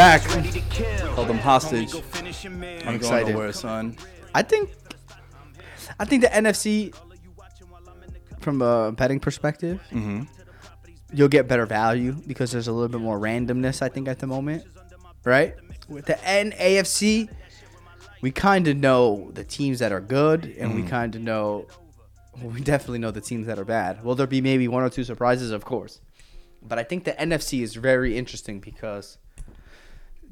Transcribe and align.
Back. 0.00 0.26
ready 0.34 0.50
to 0.50 0.60
kill. 0.70 1.14
Held 1.14 1.28
them 1.28 1.38
hostage. 1.38 1.90
Homie, 1.90 1.92
go 1.92 2.00
finish 2.00 2.44
your 2.44 2.52
meal. 2.54 2.80
I'm 2.86 2.94
excited. 2.94 3.32
Nowhere, 3.34 3.52
son. 3.52 3.96
I 4.34 4.42
think 4.42 4.70
I 5.98 6.04
think 6.06 6.22
the 6.22 6.28
NFC 6.28 6.94
from 8.40 8.62
a 8.62 8.92
betting 8.92 9.20
perspective, 9.20 9.78
Mm-hmm. 9.92 10.22
you'll 11.12 11.28
get 11.28 11.46
better 11.48 11.66
value 11.66 12.12
because 12.26 12.50
there's 12.52 12.68
a 12.68 12.72
little 12.72 12.88
bit 12.88 13.02
more 13.02 13.18
randomness. 13.20 13.82
I 13.82 13.90
think 13.90 14.08
at 14.08 14.18
the 14.20 14.26
moment, 14.26 14.64
right? 15.24 15.54
With 15.88 16.06
the 16.06 16.14
NAFC, 16.14 17.28
we 18.22 18.30
kind 18.30 18.68
of 18.68 18.76
know 18.78 19.30
the 19.34 19.44
teams 19.44 19.80
that 19.80 19.92
are 19.92 20.00
good, 20.00 20.54
and 20.58 20.74
we 20.74 20.82
kind 20.88 21.14
of 21.14 21.20
know, 21.20 21.66
well, 22.40 22.50
we 22.54 22.60
definitely 22.62 23.00
know 23.00 23.10
the 23.10 23.20
teams 23.20 23.46
that 23.48 23.58
are 23.58 23.64
bad. 23.66 24.02
Will 24.02 24.14
there 24.14 24.26
be 24.26 24.40
maybe 24.40 24.66
one 24.68 24.82
or 24.82 24.88
two 24.88 25.04
surprises? 25.04 25.50
Of 25.50 25.66
course, 25.66 26.00
but 26.62 26.78
I 26.78 26.84
think 26.84 27.04
the 27.04 27.12
NFC 27.12 27.60
is 27.60 27.74
very 27.74 28.16
interesting 28.16 28.60
because 28.60 29.18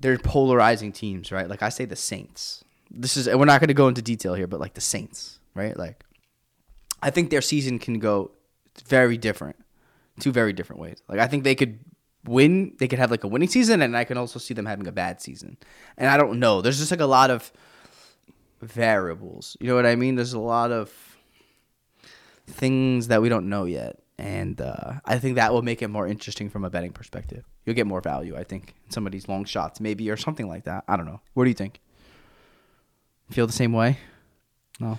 they're 0.00 0.19
polarizing 0.19 0.92
teams, 0.92 1.32
right? 1.32 1.48
Like 1.48 1.62
I 1.62 1.69
say, 1.69 1.84
the 1.84 1.97
Saints. 1.97 2.64
This 2.91 3.16
is 3.16 3.28
we're 3.28 3.44
not 3.44 3.60
going 3.60 3.69
to 3.69 3.75
go 3.75 3.88
into 3.88 4.03
detail 4.03 4.34
here, 4.34 4.47
but 4.47 4.60
like 4.60 4.75
the 4.75 4.81
Saints, 4.81 5.38
right? 5.54 5.76
Like 5.76 6.04
I 7.03 7.10
think 7.10 7.31
their 7.31 7.42
season 7.42 7.78
can 7.78 7.98
go 7.98 8.31
very 8.87 9.19
different, 9.19 9.56
two 10.20 10.32
very 10.32 10.53
different 10.53 10.81
ways. 10.81 11.03
Like 11.08 11.19
I 11.19 11.26
think 11.26 11.44
they 11.44 11.54
could 11.54 11.81
win, 12.25 12.75
they 12.78 12.88
could 12.88 12.98
have 12.98 13.10
like 13.10 13.25
a 13.25 13.28
winning 13.28 13.48
season, 13.48 13.82
and 13.82 13.97
I 13.97 14.04
can 14.04 14.16
also 14.16 14.38
see 14.38 14.54
them 14.54 14.66
having 14.66 14.87
a 14.87 14.92
bad 14.92 15.20
season. 15.20 15.56
And 15.97 16.08
I 16.08 16.16
don't 16.16 16.38
know. 16.38 16.62
There's 16.62 16.78
just 16.78 16.91
like 16.91 17.00
a 17.00 17.06
lot 17.06 17.31
of 17.31 17.53
variables. 18.62 19.56
You 19.60 19.69
know 19.69 19.75
what 19.75 19.87
I 19.87 19.97
mean? 19.97 20.14
There's 20.14 20.32
a 20.32 20.41
lot 20.41 20.72
of 20.72 20.92
things 22.47 23.08
that 23.08 23.20
we 23.20 23.28
don't 23.28 23.48
know 23.48 23.64
yet. 23.64 23.98
And 24.18 24.60
uh, 24.60 24.94
I 25.04 25.18
think 25.18 25.36
that 25.36 25.52
will 25.52 25.62
make 25.62 25.80
it 25.80 25.88
more 25.88 26.06
interesting 26.06 26.50
from 26.50 26.64
a 26.64 26.70
betting 26.70 26.92
perspective. 26.92 27.44
You'll 27.64 27.76
get 27.76 27.86
more 27.86 28.00
value, 28.00 28.36
I 28.36 28.42
think, 28.42 28.74
in 28.84 28.90
some 28.90 29.06
of 29.06 29.12
these 29.12 29.28
long 29.28 29.44
shots, 29.44 29.80
maybe, 29.80 30.10
or 30.10 30.16
something 30.16 30.48
like 30.48 30.64
that. 30.64 30.82
I 30.88 30.96
don't 30.96 31.06
know. 31.06 31.20
What 31.34 31.44
do 31.44 31.50
you 31.50 31.54
think? 31.54 31.80
Feel 33.30 33.46
the 33.46 33.52
same 33.52 33.72
way? 33.72 33.98
No. 34.80 34.98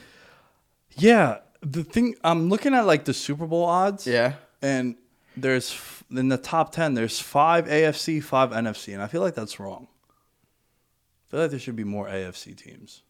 Yeah, 0.95 1.39
the 1.61 1.83
thing 1.83 2.15
I'm 2.23 2.47
looking 2.49 2.73
at 2.73 2.85
like 2.85 3.05
the 3.05 3.13
Super 3.13 3.45
Bowl 3.45 3.65
odds. 3.65 4.07
Yeah. 4.07 4.33
and 4.61 4.95
there's 5.35 5.77
in 6.11 6.29
the 6.29 6.37
top 6.37 6.71
ten, 6.71 6.93
there's 6.93 7.19
five 7.19 7.65
AFC, 7.65 8.21
five 8.23 8.51
NFC, 8.51 8.93
and 8.93 9.01
I 9.01 9.07
feel 9.07 9.21
like 9.21 9.35
that's 9.35 9.59
wrong. 9.59 9.87
I 10.09 11.31
feel 11.31 11.39
like 11.41 11.51
there 11.51 11.59
should 11.59 11.75
be 11.75 11.83
more 11.83 12.07
AFC 12.07 12.55
teams. 12.57 13.03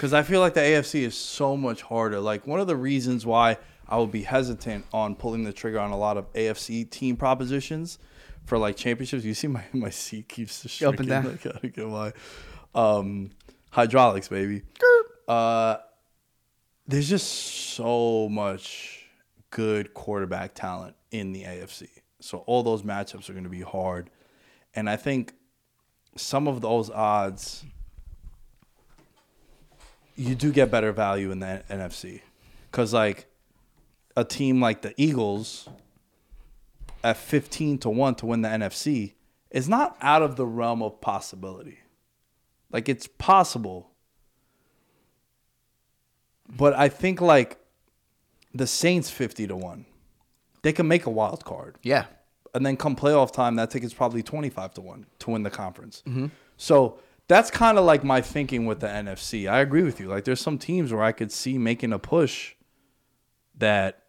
Because 0.00 0.14
I 0.14 0.22
feel 0.22 0.40
like 0.40 0.54
the 0.54 0.62
AFC 0.62 1.02
is 1.02 1.14
so 1.14 1.58
much 1.58 1.82
harder. 1.82 2.20
Like 2.20 2.46
one 2.46 2.58
of 2.58 2.66
the 2.66 2.74
reasons 2.74 3.26
why 3.26 3.58
I 3.86 3.98
would 3.98 4.10
be 4.10 4.22
hesitant 4.22 4.86
on 4.94 5.14
pulling 5.14 5.44
the 5.44 5.52
trigger 5.52 5.78
on 5.78 5.90
a 5.90 5.98
lot 5.98 6.16
of 6.16 6.32
AFC 6.32 6.88
team 6.88 7.18
propositions 7.18 7.98
for 8.46 8.56
like 8.56 8.76
championships. 8.76 9.24
You 9.24 9.34
see 9.34 9.48
my 9.48 9.62
my 9.74 9.90
seat 9.90 10.26
keeps 10.26 10.64
Up 10.64 10.70
shrinking. 10.70 11.00
and 11.00 11.08
down. 11.10 11.24
Like, 11.32 11.46
I 11.46 11.50
don't 11.50 11.74
get 11.74 11.86
why. 11.86 12.12
Um, 12.74 13.32
hydraulics, 13.72 14.28
baby. 14.28 14.62
Uh, 15.28 15.76
there's 16.86 17.10
just 17.10 17.28
so 17.74 18.30
much 18.30 19.04
good 19.50 19.92
quarterback 19.92 20.54
talent 20.54 20.96
in 21.10 21.32
the 21.32 21.42
AFC. 21.42 21.88
So 22.20 22.38
all 22.46 22.62
those 22.62 22.84
matchups 22.84 23.28
are 23.28 23.34
going 23.34 23.44
to 23.44 23.50
be 23.50 23.60
hard. 23.60 24.08
And 24.74 24.88
I 24.88 24.96
think 24.96 25.34
some 26.16 26.48
of 26.48 26.62
those 26.62 26.88
odds 26.88 27.66
you 30.20 30.34
do 30.34 30.52
get 30.52 30.70
better 30.70 30.92
value 30.92 31.30
in 31.30 31.40
the 31.40 31.62
NFC. 31.70 32.20
Cuz 32.72 32.92
like 32.92 33.26
a 34.16 34.24
team 34.24 34.60
like 34.60 34.82
the 34.82 34.94
Eagles 34.96 35.68
at 37.02 37.16
15 37.16 37.78
to 37.78 37.90
1 37.90 38.14
to 38.16 38.26
win 38.26 38.42
the 38.42 38.48
NFC 38.48 39.14
is 39.50 39.68
not 39.68 39.96
out 40.00 40.22
of 40.22 40.36
the 40.36 40.46
realm 40.46 40.82
of 40.82 41.00
possibility. 41.00 41.78
Like 42.70 42.88
it's 42.88 43.06
possible. 43.06 43.90
But 46.48 46.74
I 46.74 46.88
think 46.88 47.20
like 47.20 47.58
the 48.52 48.66
Saints 48.66 49.10
50 49.10 49.46
to 49.46 49.56
1. 49.56 49.86
They 50.62 50.72
can 50.72 50.86
make 50.86 51.06
a 51.06 51.10
wild 51.10 51.44
card. 51.44 51.76
Yeah. 51.82 52.06
And 52.54 52.66
then 52.66 52.76
come 52.76 52.96
playoff 52.96 53.32
time, 53.32 53.56
that 53.56 53.70
ticket's 53.70 53.94
probably 53.94 54.22
25 54.22 54.74
to 54.74 54.80
1 54.80 55.06
to 55.20 55.30
win 55.30 55.44
the 55.44 55.50
conference. 55.50 56.02
Mm-hmm. 56.06 56.26
So 56.56 56.98
that's 57.30 57.50
kind 57.50 57.78
of 57.78 57.84
like 57.84 58.02
my 58.04 58.20
thinking 58.20 58.66
with 58.66 58.80
the 58.80 58.88
NFC. 58.88 59.48
I 59.50 59.60
agree 59.60 59.82
with 59.84 60.00
you. 60.00 60.08
Like 60.08 60.24
there's 60.24 60.40
some 60.40 60.58
teams 60.58 60.92
where 60.92 61.02
I 61.02 61.12
could 61.12 61.30
see 61.32 61.58
making 61.58 61.92
a 61.92 61.98
push 61.98 62.54
that 63.56 64.02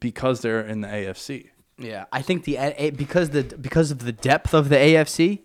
because 0.00 0.40
they're 0.40 0.60
in 0.60 0.80
the 0.80 0.88
AFC. 0.88 1.50
Yeah, 1.78 2.06
I 2.10 2.22
think 2.22 2.44
the 2.44 2.56
eh, 2.58 2.72
eh, 2.76 2.90
because 2.90 3.30
the 3.30 3.42
because 3.44 3.90
of 3.90 3.98
the 4.00 4.12
depth 4.12 4.54
of 4.54 4.68
the 4.68 4.76
AFC, 4.76 5.40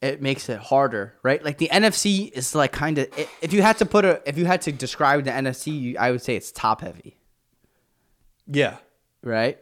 it 0.00 0.20
makes 0.22 0.48
it 0.48 0.58
harder, 0.58 1.14
right? 1.22 1.42
Like 1.44 1.58
the 1.58 1.68
NFC 1.72 2.30
is 2.30 2.54
like 2.54 2.70
kind 2.72 2.98
of 2.98 3.08
if 3.42 3.52
you 3.52 3.62
had 3.62 3.78
to 3.78 3.86
put 3.86 4.04
a 4.04 4.22
if 4.28 4.38
you 4.38 4.44
had 4.44 4.60
to 4.62 4.72
describe 4.72 5.24
the 5.24 5.30
NFC, 5.30 5.80
you, 5.80 5.96
I 5.98 6.10
would 6.10 6.22
say 6.22 6.36
it's 6.36 6.52
top 6.52 6.80
heavy, 6.82 7.16
Yeah. 8.46 8.76
right? 9.22 9.58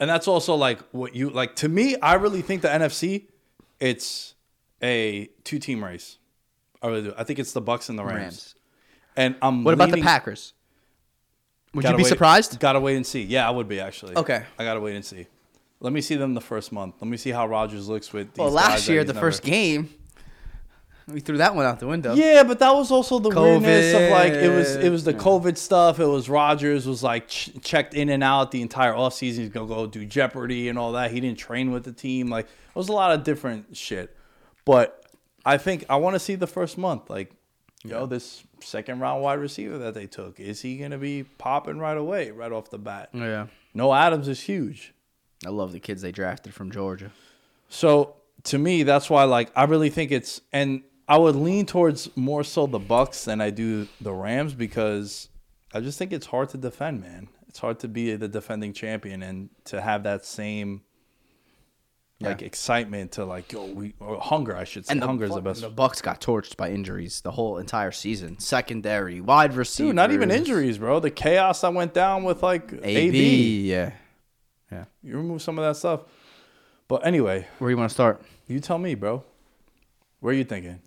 And 0.00 0.08
that's 0.10 0.28
also 0.28 0.54
like 0.54 0.80
what 0.92 1.14
you 1.14 1.30
like 1.30 1.54
to 1.56 1.68
me, 1.68 1.96
I 2.02 2.14
really 2.14 2.42
think 2.42 2.62
the 2.62 2.68
NFC 2.68 3.28
it's 3.80 4.34
a 4.82 5.28
two 5.44 5.58
team 5.58 5.84
race. 5.84 6.18
I 6.82 6.86
really 6.88 7.02
do. 7.02 7.14
I 7.16 7.24
think 7.24 7.38
it's 7.38 7.52
the 7.52 7.60
Bucks 7.60 7.88
and 7.88 7.98
the 7.98 8.04
Rams. 8.04 8.18
Rams. 8.20 8.54
And 9.16 9.34
I'm 9.42 9.64
What 9.64 9.74
about 9.74 9.90
the 9.90 10.00
Packers? 10.00 10.52
Would 11.74 11.84
you 11.84 11.96
be 11.96 12.02
wait- 12.04 12.08
surprised? 12.08 12.58
Gotta 12.60 12.80
wait 12.80 12.96
and 12.96 13.06
see. 13.06 13.22
Yeah, 13.22 13.46
I 13.46 13.50
would 13.50 13.68
be 13.68 13.80
actually. 13.80 14.16
Okay. 14.16 14.42
I 14.58 14.64
gotta 14.64 14.80
wait 14.80 14.94
and 14.96 15.04
see. 15.04 15.26
Let 15.80 15.92
me 15.92 16.00
see 16.00 16.16
them 16.16 16.34
the 16.34 16.40
first 16.40 16.72
month. 16.72 16.96
Let 17.00 17.08
me 17.08 17.16
see 17.16 17.30
how 17.30 17.46
Rodgers 17.46 17.88
looks 17.88 18.12
with 18.12 18.32
these 18.34 18.38
Well, 18.38 18.50
last 18.50 18.88
year 18.88 19.04
the 19.04 19.12
never- 19.12 19.26
first 19.26 19.42
game, 19.42 19.90
we 21.06 21.20
threw 21.20 21.38
that 21.38 21.54
one 21.54 21.64
out 21.66 21.78
the 21.78 21.86
window. 21.86 22.14
Yeah, 22.14 22.42
but 22.42 22.58
that 22.58 22.74
was 22.74 22.90
also 22.90 23.18
the 23.18 23.30
weirdness 23.30 23.94
of 23.94 24.10
like 24.10 24.32
it 24.32 24.50
was 24.50 24.76
it 24.76 24.90
was 24.90 25.04
the 25.04 25.14
COVID. 25.14 25.42
COVID 25.42 25.56
stuff. 25.56 26.00
It 26.00 26.06
was 26.06 26.28
Rodgers 26.28 26.86
was 26.86 27.02
like 27.02 27.28
ch- 27.28 27.50
checked 27.62 27.94
in 27.94 28.08
and 28.08 28.22
out 28.24 28.50
the 28.50 28.60
entire 28.62 28.92
offseason. 28.92 29.38
He's 29.38 29.48
gonna 29.50 29.66
go 29.66 29.86
do 29.86 30.04
Jeopardy 30.04 30.68
and 30.68 30.78
all 30.78 30.92
that. 30.92 31.10
He 31.10 31.20
didn't 31.20 31.38
train 31.38 31.70
with 31.70 31.84
the 31.84 31.92
team. 31.92 32.28
Like 32.28 32.46
it 32.46 32.74
was 32.76 32.88
a 32.88 32.92
lot 32.92 33.12
of 33.12 33.24
different 33.24 33.76
shit. 33.76 34.14
But 34.68 35.02
I 35.46 35.56
think 35.56 35.86
I 35.88 35.96
want 35.96 36.14
to 36.14 36.20
see 36.20 36.34
the 36.34 36.46
first 36.46 36.76
month. 36.76 37.08
Like 37.08 37.32
Yo, 37.84 38.04
this 38.04 38.44
second 38.60 39.00
round 39.00 39.22
wide 39.22 39.38
receiver 39.38 39.78
that 39.78 39.94
they 39.94 40.06
took, 40.06 40.38
is 40.38 40.60
he 40.60 40.76
gonna 40.76 40.98
be 40.98 41.22
popping 41.22 41.78
right 41.78 41.96
away, 41.96 42.30
right 42.32 42.52
off 42.52 42.68
the 42.68 42.78
bat? 42.78 43.08
Yeah. 43.14 43.46
No 43.72 43.94
Adams 43.94 44.28
is 44.28 44.42
huge. 44.42 44.92
I 45.46 45.48
love 45.48 45.72
the 45.72 45.80
kids 45.80 46.02
they 46.02 46.12
drafted 46.12 46.52
from 46.52 46.70
Georgia. 46.70 47.12
So 47.70 48.16
to 48.44 48.58
me, 48.58 48.82
that's 48.82 49.08
why 49.08 49.24
like 49.24 49.50
I 49.56 49.64
really 49.64 49.88
think 49.88 50.12
it's 50.12 50.42
and 50.52 50.82
I 51.08 51.16
would 51.16 51.34
lean 51.34 51.64
towards 51.64 52.14
more 52.14 52.44
so 52.44 52.66
the 52.66 52.78
Bucks 52.78 53.24
than 53.24 53.40
I 53.40 53.48
do 53.48 53.88
the 54.02 54.12
Rams 54.12 54.52
because 54.52 55.30
I 55.72 55.80
just 55.80 55.98
think 55.98 56.12
it's 56.12 56.26
hard 56.26 56.50
to 56.50 56.58
defend, 56.58 57.00
man. 57.00 57.28
It's 57.48 57.58
hard 57.58 57.78
to 57.80 57.88
be 57.88 58.14
the 58.16 58.28
defending 58.28 58.74
champion 58.74 59.22
and 59.22 59.48
to 59.64 59.80
have 59.80 60.02
that 60.02 60.26
same 60.26 60.82
like 62.20 62.42
excitement 62.42 63.12
to 63.12 63.24
like 63.24 63.52
yo 63.52 63.64
we 63.66 63.94
or 64.00 64.18
hunger 64.20 64.56
I 64.56 64.64
should 64.64 64.86
say 64.86 64.92
And 64.92 65.02
the, 65.02 65.06
hunger 65.06 65.26
is 65.26 65.34
the 65.34 65.40
best. 65.40 65.60
the 65.60 65.70
Bucks 65.70 66.02
got 66.02 66.20
torched 66.20 66.56
by 66.56 66.70
injuries 66.70 67.20
the 67.20 67.30
whole 67.30 67.58
entire 67.58 67.92
season. 67.92 68.38
Secondary, 68.40 69.20
wide 69.20 69.54
receiver. 69.54 69.92
Not 69.92 70.10
even 70.10 70.30
injuries, 70.30 70.78
bro. 70.78 70.98
The 70.98 71.10
chaos 71.10 71.60
that 71.60 71.72
went 71.72 71.94
down 71.94 72.24
with 72.24 72.42
like 72.42 72.72
AB. 72.72 73.08
AB. 73.08 73.70
Yeah. 73.70 73.92
You 75.02 75.16
remove 75.16 75.40
some 75.42 75.58
of 75.58 75.64
that 75.64 75.76
stuff. 75.76 76.02
But 76.88 77.06
anyway, 77.06 77.46
Where 77.58 77.70
you 77.70 77.76
want 77.76 77.90
to 77.90 77.94
start? 77.94 78.22
You 78.46 78.60
tell 78.60 78.78
me, 78.78 78.94
bro. 78.94 79.24
Where 80.20 80.32
are 80.32 80.36
you 80.36 80.44
thinking? 80.44 80.80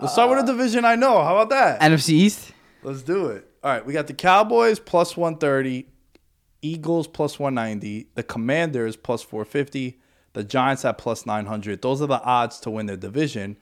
Let's 0.00 0.12
start 0.12 0.28
with 0.28 0.38
a 0.40 0.42
uh, 0.42 0.46
division 0.46 0.84
I 0.84 0.94
know. 0.94 1.22
How 1.22 1.38
about 1.38 1.48
that? 1.50 1.80
NFC 1.80 2.10
East. 2.10 2.52
Let's 2.82 3.02
do 3.02 3.28
it. 3.28 3.48
All 3.64 3.72
right, 3.72 3.84
we 3.84 3.92
got 3.92 4.06
the 4.06 4.14
Cowboys 4.14 4.78
plus 4.78 5.16
130, 5.16 5.86
Eagles 6.62 7.06
plus 7.06 7.38
190, 7.38 8.08
the 8.14 8.22
Commanders 8.22 8.96
plus 8.96 9.22
450, 9.22 10.00
the 10.32 10.44
Giants 10.44 10.84
at 10.84 10.98
plus 10.98 11.26
900. 11.26 11.82
Those 11.82 12.02
are 12.02 12.06
the 12.06 12.22
odds 12.22 12.60
to 12.60 12.70
win 12.70 12.86
their 12.86 12.96
division. 12.96 13.56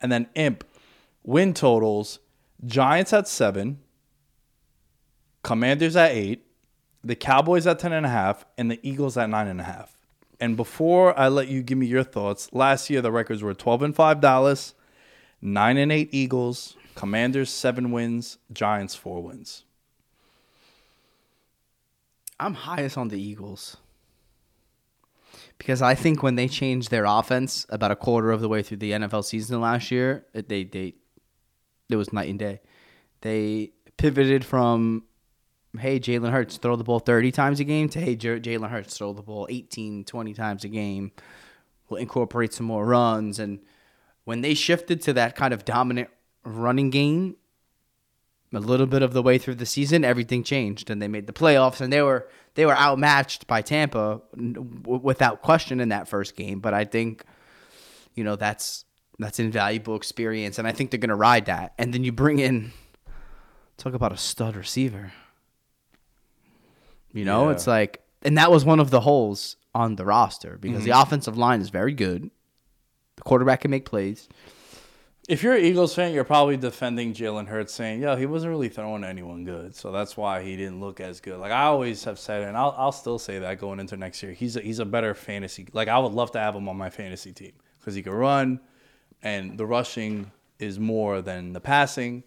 And 0.00 0.10
then 0.10 0.28
Imp 0.34 0.64
win 1.22 1.54
totals 1.54 2.20
Giants 2.64 3.12
at 3.12 3.28
7, 3.28 3.78
Commanders 5.42 5.94
at 5.94 6.12
8, 6.12 6.44
the 7.04 7.14
Cowboys 7.14 7.66
at 7.66 7.78
10.5, 7.78 8.44
and 8.56 8.70
the 8.70 8.80
Eagles 8.82 9.16
at 9.16 9.28
9.5. 9.28 9.88
And 10.40 10.56
before 10.56 11.18
I 11.18 11.28
let 11.28 11.48
you 11.48 11.62
give 11.62 11.78
me 11.78 11.86
your 11.86 12.02
thoughts, 12.02 12.48
last 12.52 12.90
year 12.90 13.02
the 13.02 13.12
records 13.12 13.42
were 13.42 13.54
12 13.54 13.82
and 13.82 13.94
5 13.94 14.20
Dallas, 14.20 14.74
9 15.42 15.76
and 15.76 15.92
8 15.92 16.08
Eagles, 16.12 16.76
Commanders 16.94 17.50
7 17.50 17.92
wins, 17.92 18.38
Giants 18.52 18.94
4 18.94 19.22
wins. 19.22 19.65
I'm 22.38 22.54
highest 22.54 22.98
on 22.98 23.08
the 23.08 23.20
Eagles. 23.20 23.76
Because 25.58 25.80
I 25.80 25.94
think 25.94 26.22
when 26.22 26.34
they 26.34 26.48
changed 26.48 26.90
their 26.90 27.04
offense 27.04 27.66
about 27.70 27.90
a 27.90 27.96
quarter 27.96 28.30
of 28.30 28.40
the 28.40 28.48
way 28.48 28.62
through 28.62 28.76
the 28.78 28.92
NFL 28.92 29.24
season 29.24 29.60
last 29.60 29.90
year, 29.90 30.26
it, 30.34 30.48
they 30.48 30.64
they 30.64 30.94
it 31.88 31.96
was 31.96 32.12
night 32.12 32.28
and 32.28 32.38
day. 32.38 32.60
They 33.22 33.72
pivoted 33.96 34.44
from 34.44 35.04
hey 35.78 35.98
Jalen 35.98 36.30
Hurts 36.30 36.58
throw 36.58 36.76
the 36.76 36.84
ball 36.84 37.00
30 37.00 37.32
times 37.32 37.60
a 37.60 37.64
game 37.64 37.88
to 37.90 38.00
hey 38.00 38.16
Jalen 38.16 38.70
Hurts 38.70 38.96
throw 38.96 39.12
the 39.12 39.22
ball 39.22 39.46
18 39.48 40.04
20 40.04 40.34
times 40.34 40.64
a 40.64 40.68
game. 40.68 41.12
We'll 41.88 42.00
incorporate 42.00 42.52
some 42.52 42.66
more 42.66 42.84
runs 42.84 43.38
and 43.38 43.60
when 44.24 44.40
they 44.40 44.54
shifted 44.54 45.00
to 45.02 45.12
that 45.14 45.36
kind 45.36 45.54
of 45.54 45.64
dominant 45.64 46.10
running 46.44 46.90
game, 46.90 47.36
a 48.52 48.60
little 48.60 48.86
bit 48.86 49.02
of 49.02 49.12
the 49.12 49.22
way 49.22 49.38
through 49.38 49.56
the 49.56 49.66
season, 49.66 50.04
everything 50.04 50.42
changed, 50.42 50.90
and 50.90 51.02
they 51.02 51.08
made 51.08 51.26
the 51.26 51.32
playoffs, 51.32 51.80
and 51.80 51.92
they 51.92 52.02
were 52.02 52.28
they 52.54 52.64
were 52.64 52.76
outmatched 52.76 53.46
by 53.46 53.62
Tampa 53.62 54.20
w- 54.34 55.00
without 55.02 55.42
question 55.42 55.80
in 55.80 55.90
that 55.90 56.08
first 56.08 56.36
game. 56.36 56.60
But 56.60 56.72
I 56.72 56.84
think, 56.84 57.24
you 58.14 58.24
know, 58.24 58.36
that's 58.36 58.84
that's 59.18 59.38
invaluable 59.38 59.96
experience, 59.96 60.58
and 60.58 60.66
I 60.66 60.72
think 60.72 60.90
they're 60.90 61.00
gonna 61.00 61.16
ride 61.16 61.46
that. 61.46 61.74
And 61.78 61.92
then 61.92 62.04
you 62.04 62.12
bring 62.12 62.38
in, 62.38 62.72
talk 63.76 63.94
about 63.94 64.12
a 64.12 64.16
stud 64.16 64.56
receiver. 64.56 65.12
You 67.12 67.24
know, 67.24 67.46
Yeah. 67.46 67.52
it's 67.52 67.66
like, 67.66 68.02
and 68.22 68.36
that 68.36 68.50
was 68.50 68.64
one 68.64 68.78
of 68.78 68.90
the 68.90 69.00
holes 69.00 69.56
on 69.74 69.96
the 69.96 70.04
roster 70.04 70.58
because 70.58 70.84
the 70.84 70.90
mm-hmm. 70.90 71.02
offensive 71.02 71.36
line 71.36 71.60
is 71.60 71.70
very 71.70 71.94
good. 71.94 72.30
The 73.16 73.22
quarterback 73.22 73.62
can 73.62 73.70
make 73.70 73.86
plays. 73.86 74.28
If 75.28 75.42
you're 75.42 75.56
an 75.56 75.64
Eagles 75.64 75.92
fan, 75.92 76.12
you're 76.12 76.22
probably 76.22 76.56
defending 76.56 77.12
Jalen 77.12 77.48
Hurts, 77.48 77.74
saying, 77.74 78.00
"Yo, 78.00 78.14
he 78.14 78.26
wasn't 78.26 78.50
really 78.50 78.68
throwing 78.68 79.02
anyone 79.02 79.42
good, 79.42 79.74
so 79.74 79.90
that's 79.90 80.16
why 80.16 80.40
he 80.44 80.56
didn't 80.56 80.78
look 80.78 81.00
as 81.00 81.18
good." 81.18 81.40
Like 81.40 81.50
I 81.50 81.64
always 81.64 82.04
have 82.04 82.20
said, 82.20 82.44
and 82.44 82.56
I'll, 82.56 82.72
I'll 82.78 82.92
still 82.92 83.18
say 83.18 83.40
that 83.40 83.58
going 83.58 83.80
into 83.80 83.96
next 83.96 84.22
year, 84.22 84.32
he's 84.32 84.54
a, 84.54 84.60
he's 84.60 84.78
a 84.78 84.84
better 84.84 85.14
fantasy. 85.14 85.66
Like 85.72 85.88
I 85.88 85.98
would 85.98 86.12
love 86.12 86.30
to 86.32 86.38
have 86.38 86.54
him 86.54 86.68
on 86.68 86.76
my 86.76 86.90
fantasy 86.90 87.32
team 87.32 87.54
because 87.80 87.96
he 87.96 88.04
can 88.04 88.12
run, 88.12 88.60
and 89.20 89.58
the 89.58 89.66
rushing 89.66 90.30
is 90.60 90.78
more 90.78 91.20
than 91.22 91.52
the 91.54 91.60
passing, 91.60 92.22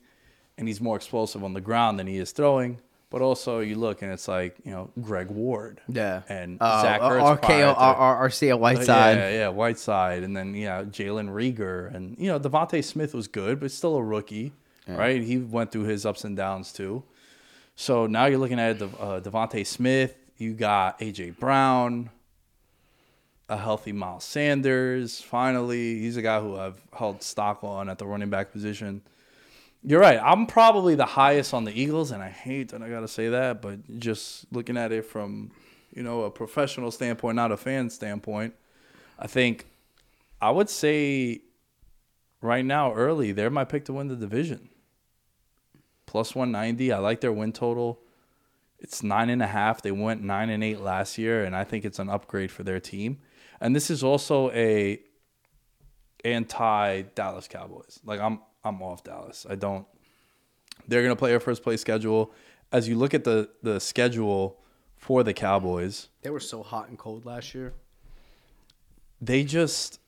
and 0.58 0.68
he's 0.68 0.82
more 0.82 0.98
explosive 0.98 1.42
on 1.42 1.54
the 1.54 1.62
ground 1.62 2.00
than 2.00 2.08
he 2.08 2.18
is 2.18 2.34
throwing. 2.34 2.82
But 3.12 3.24
also, 3.24 3.60
you 3.60 3.76
look 3.76 4.04
and 4.04 4.12
it's 4.12 4.28
like 4.28 4.58
you 4.64 4.72
know 4.72 4.92
Greg 5.02 5.32
Ward, 5.32 5.82
Yeah, 5.88 6.22
and 6.30 6.58
uh, 6.62 6.82
Zach 6.84 7.02
Ertz 7.02 7.40
RKO, 7.40 7.76
Arcega-Whiteside. 7.76 9.18
yeah, 9.18 9.30
yeah, 9.32 9.48
Whiteside, 9.50 10.22
and 10.24 10.38
then 10.38 10.54
yeah, 10.54 10.84
Jalen 10.84 11.30
Reagor, 11.30 11.94
and 11.94 12.16
you 12.20 12.28
know 12.28 12.40
DeVonta 12.40 12.84
Smith 12.84 13.16
was 13.16 13.28
good, 13.28 13.60
but 13.60 13.72
still 13.72 13.96
a 13.96 14.04
rookie, 14.04 14.54
right? 14.88 15.24
He 15.24 15.38
went 15.38 15.72
through 15.72 15.86
his 15.86 16.06
ups 16.06 16.24
and 16.24 16.38
downs 16.38 16.72
too. 16.72 17.04
So 17.76 18.06
now 18.06 18.26
you're 18.26 18.38
looking 18.40 18.60
at 18.60 18.80
uh, 18.82 19.22
DeVonta 19.22 19.66
Smith. 19.66 20.16
You 20.38 20.54
got 20.54 21.00
AJ 21.00 21.40
Brown, 21.40 22.12
a 23.50 23.58
healthy 23.58 23.92
Miles 23.92 24.24
Sanders. 24.24 25.20
Finally, 25.20 25.98
he's 26.00 26.16
a 26.16 26.22
guy 26.22 26.40
who 26.40 26.58
I've 26.58 26.80
held 26.94 27.24
stock 27.24 27.64
on 27.64 27.90
at 27.90 27.98
the 27.98 28.06
running 28.06 28.30
back 28.30 28.52
position. 28.52 29.02
You're 29.84 30.02
right. 30.02 30.20
I'm 30.22 30.46
probably 30.46 30.96
the 30.96 31.06
highest 31.06 31.54
on 31.54 31.64
the 31.64 31.72
Eagles, 31.72 32.12
and 32.12 32.22
I 32.22 32.30
hate 32.30 32.72
that 32.72 32.82
I 32.82 32.90
got 32.90 33.00
to 33.02 33.08
say 33.08 33.30
that, 33.30 33.62
but 33.62 34.00
just 34.00 34.46
looking 34.52 34.76
at 34.76 34.92
it 34.92 35.06
from, 35.06 35.52
you 35.94 36.04
know, 36.04 36.24
a 36.24 36.32
professional 36.32 36.92
standpoint, 36.92 37.38
not 37.38 37.52
a 37.52 37.58
fan 37.58 37.90
standpoint, 37.90 38.56
I 39.18 39.28
think 39.28 39.68
I 40.42 40.52
would 40.52 40.70
say 40.70 41.42
right 42.42 42.66
now, 42.66 42.94
early, 42.94 43.32
they're 43.32 43.50
my 43.50 43.66
pick 43.66 43.86
to 43.86 43.94
win 43.94 44.08
the 44.08 44.16
division. 44.16 44.70
Plus 46.06 46.34
190. 46.34 46.92
I 46.92 46.98
like 47.00 47.22
their 47.22 47.32
win 47.32 47.52
total. 47.52 48.02
It's 48.80 49.04
nine 49.04 49.30
and 49.30 49.42
a 49.42 49.48
half. 49.48 49.82
They 49.82 49.92
went 49.92 50.24
nine 50.24 50.50
and 50.50 50.64
eight 50.64 50.80
last 50.80 51.18
year, 51.18 51.44
and 51.44 51.56
I 51.56 51.64
think 51.64 51.86
it's 51.86 52.00
an 52.00 52.10
upgrade 52.10 52.52
for 52.52 52.64
their 52.64 52.80
team. 52.80 53.20
And 53.62 53.76
this 53.76 53.90
is 53.90 54.04
also 54.04 54.50
a 54.52 55.00
anti 56.24 57.02
Dallas 57.02 57.48
Cowboys. 57.48 58.00
Like 58.06 58.22
I'm 58.22 58.40
I'm 58.64 58.82
off 58.82 59.04
Dallas. 59.04 59.46
I 59.50 59.56
don't 59.56 59.86
they're 60.88 61.02
gonna 61.04 61.16
play 61.16 61.34
a 61.34 61.40
first 61.40 61.64
place 61.64 61.82
schedule. 61.82 62.32
As 62.72 62.88
you 62.88 62.96
look 62.96 63.14
at 63.14 63.24
the 63.24 63.50
the 63.64 63.80
schedule 63.80 64.60
for 64.98 65.24
the 65.24 65.34
Cowboys, 65.34 66.10
They 66.24 66.30
were 66.30 66.40
so 66.40 66.62
hot 66.64 66.90
and 66.90 66.98
cold 66.98 67.26
last 67.26 67.54
year. 67.56 67.74
they 69.22 69.44
just 69.44 70.00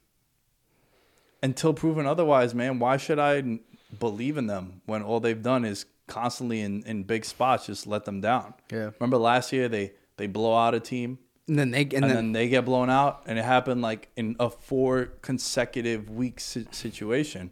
until 1.43 1.74
proven 1.74 2.05
otherwise, 2.05 2.53
man, 2.53 2.77
why 2.79 2.98
should 2.98 3.20
I 3.20 3.60
believe 4.00 4.38
in 4.38 4.48
them 4.48 4.81
when 4.86 5.01
all 5.01 5.20
they've 5.20 5.41
done 5.41 5.65
is 5.65 5.86
constantly 6.08 6.62
in, 6.62 6.84
in 6.84 7.03
big 7.03 7.25
spots 7.25 7.65
just 7.65 7.88
let 7.88 8.05
them 8.05 8.22
down? 8.22 8.53
Yeah. 8.72 8.91
Remember 9.00 9.17
last 9.17 9.51
year 9.51 9.67
they 9.70 9.93
they 10.17 10.27
blow 10.27 10.55
out 10.55 10.75
a 10.75 10.79
team 10.79 11.17
And 11.48 11.58
then 11.58 11.72
they 11.72 11.81
and, 11.84 11.93
and, 11.93 12.03
then, 12.03 12.15
then, 12.15 12.31
they 12.34 12.48
get 12.50 12.65
blown 12.65 12.89
out, 12.89 13.24
and 13.25 13.39
it 13.39 13.46
happened 13.46 13.81
like 13.81 14.10
in 14.15 14.36
a 14.39 14.50
four 14.50 15.05
consecutive 15.22 16.10
week 16.10 16.39
si- 16.39 16.67
situation. 16.72 17.51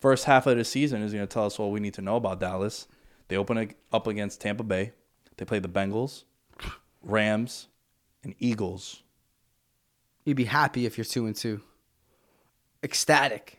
First 0.00 0.24
half 0.24 0.46
of 0.46 0.56
the 0.56 0.64
season 0.64 1.02
is 1.02 1.12
going 1.12 1.26
to 1.26 1.32
tell 1.32 1.44
us 1.46 1.58
all 1.58 1.70
we 1.70 1.80
need 1.80 1.94
to 1.94 2.02
know 2.02 2.16
about 2.16 2.40
Dallas. 2.40 2.88
They 3.28 3.36
open 3.36 3.74
up 3.92 4.06
against 4.06 4.40
Tampa 4.40 4.64
Bay. 4.64 4.92
They 5.36 5.44
play 5.44 5.58
the 5.58 5.68
Bengals, 5.68 6.24
Rams, 7.02 7.68
and 8.24 8.34
Eagles. 8.38 9.02
you'd 10.24 10.36
be 10.36 10.44
happy 10.44 10.86
if 10.86 10.96
you're 10.98 11.04
two 11.04 11.26
and 11.26 11.36
two. 11.36 11.60
Ecstatic. 12.82 13.58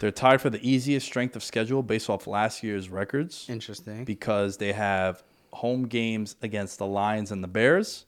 They're 0.00 0.10
tied 0.10 0.40
for 0.40 0.48
the 0.48 0.66
easiest 0.66 1.06
strength 1.06 1.36
of 1.36 1.44
schedule 1.44 1.82
based 1.82 2.08
off 2.08 2.26
last 2.26 2.62
year's 2.62 2.88
records 2.88 3.44
Interesting. 3.48 4.04
because 4.04 4.56
they 4.56 4.72
have 4.72 5.22
home 5.52 5.86
games 5.86 6.36
against 6.40 6.78
the 6.78 6.86
Lions 6.86 7.30
and 7.30 7.44
the 7.44 7.48
Bears, 7.48 8.06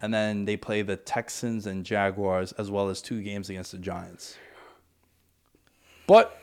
and 0.00 0.14
then 0.14 0.44
they 0.44 0.56
play 0.56 0.82
the 0.82 0.96
Texans 0.96 1.66
and 1.66 1.84
Jaguars 1.84 2.52
as 2.52 2.70
well 2.70 2.88
as 2.88 3.02
two 3.02 3.20
games 3.22 3.50
against 3.50 3.72
the 3.72 3.78
Giants. 3.78 4.36
But 6.06 6.38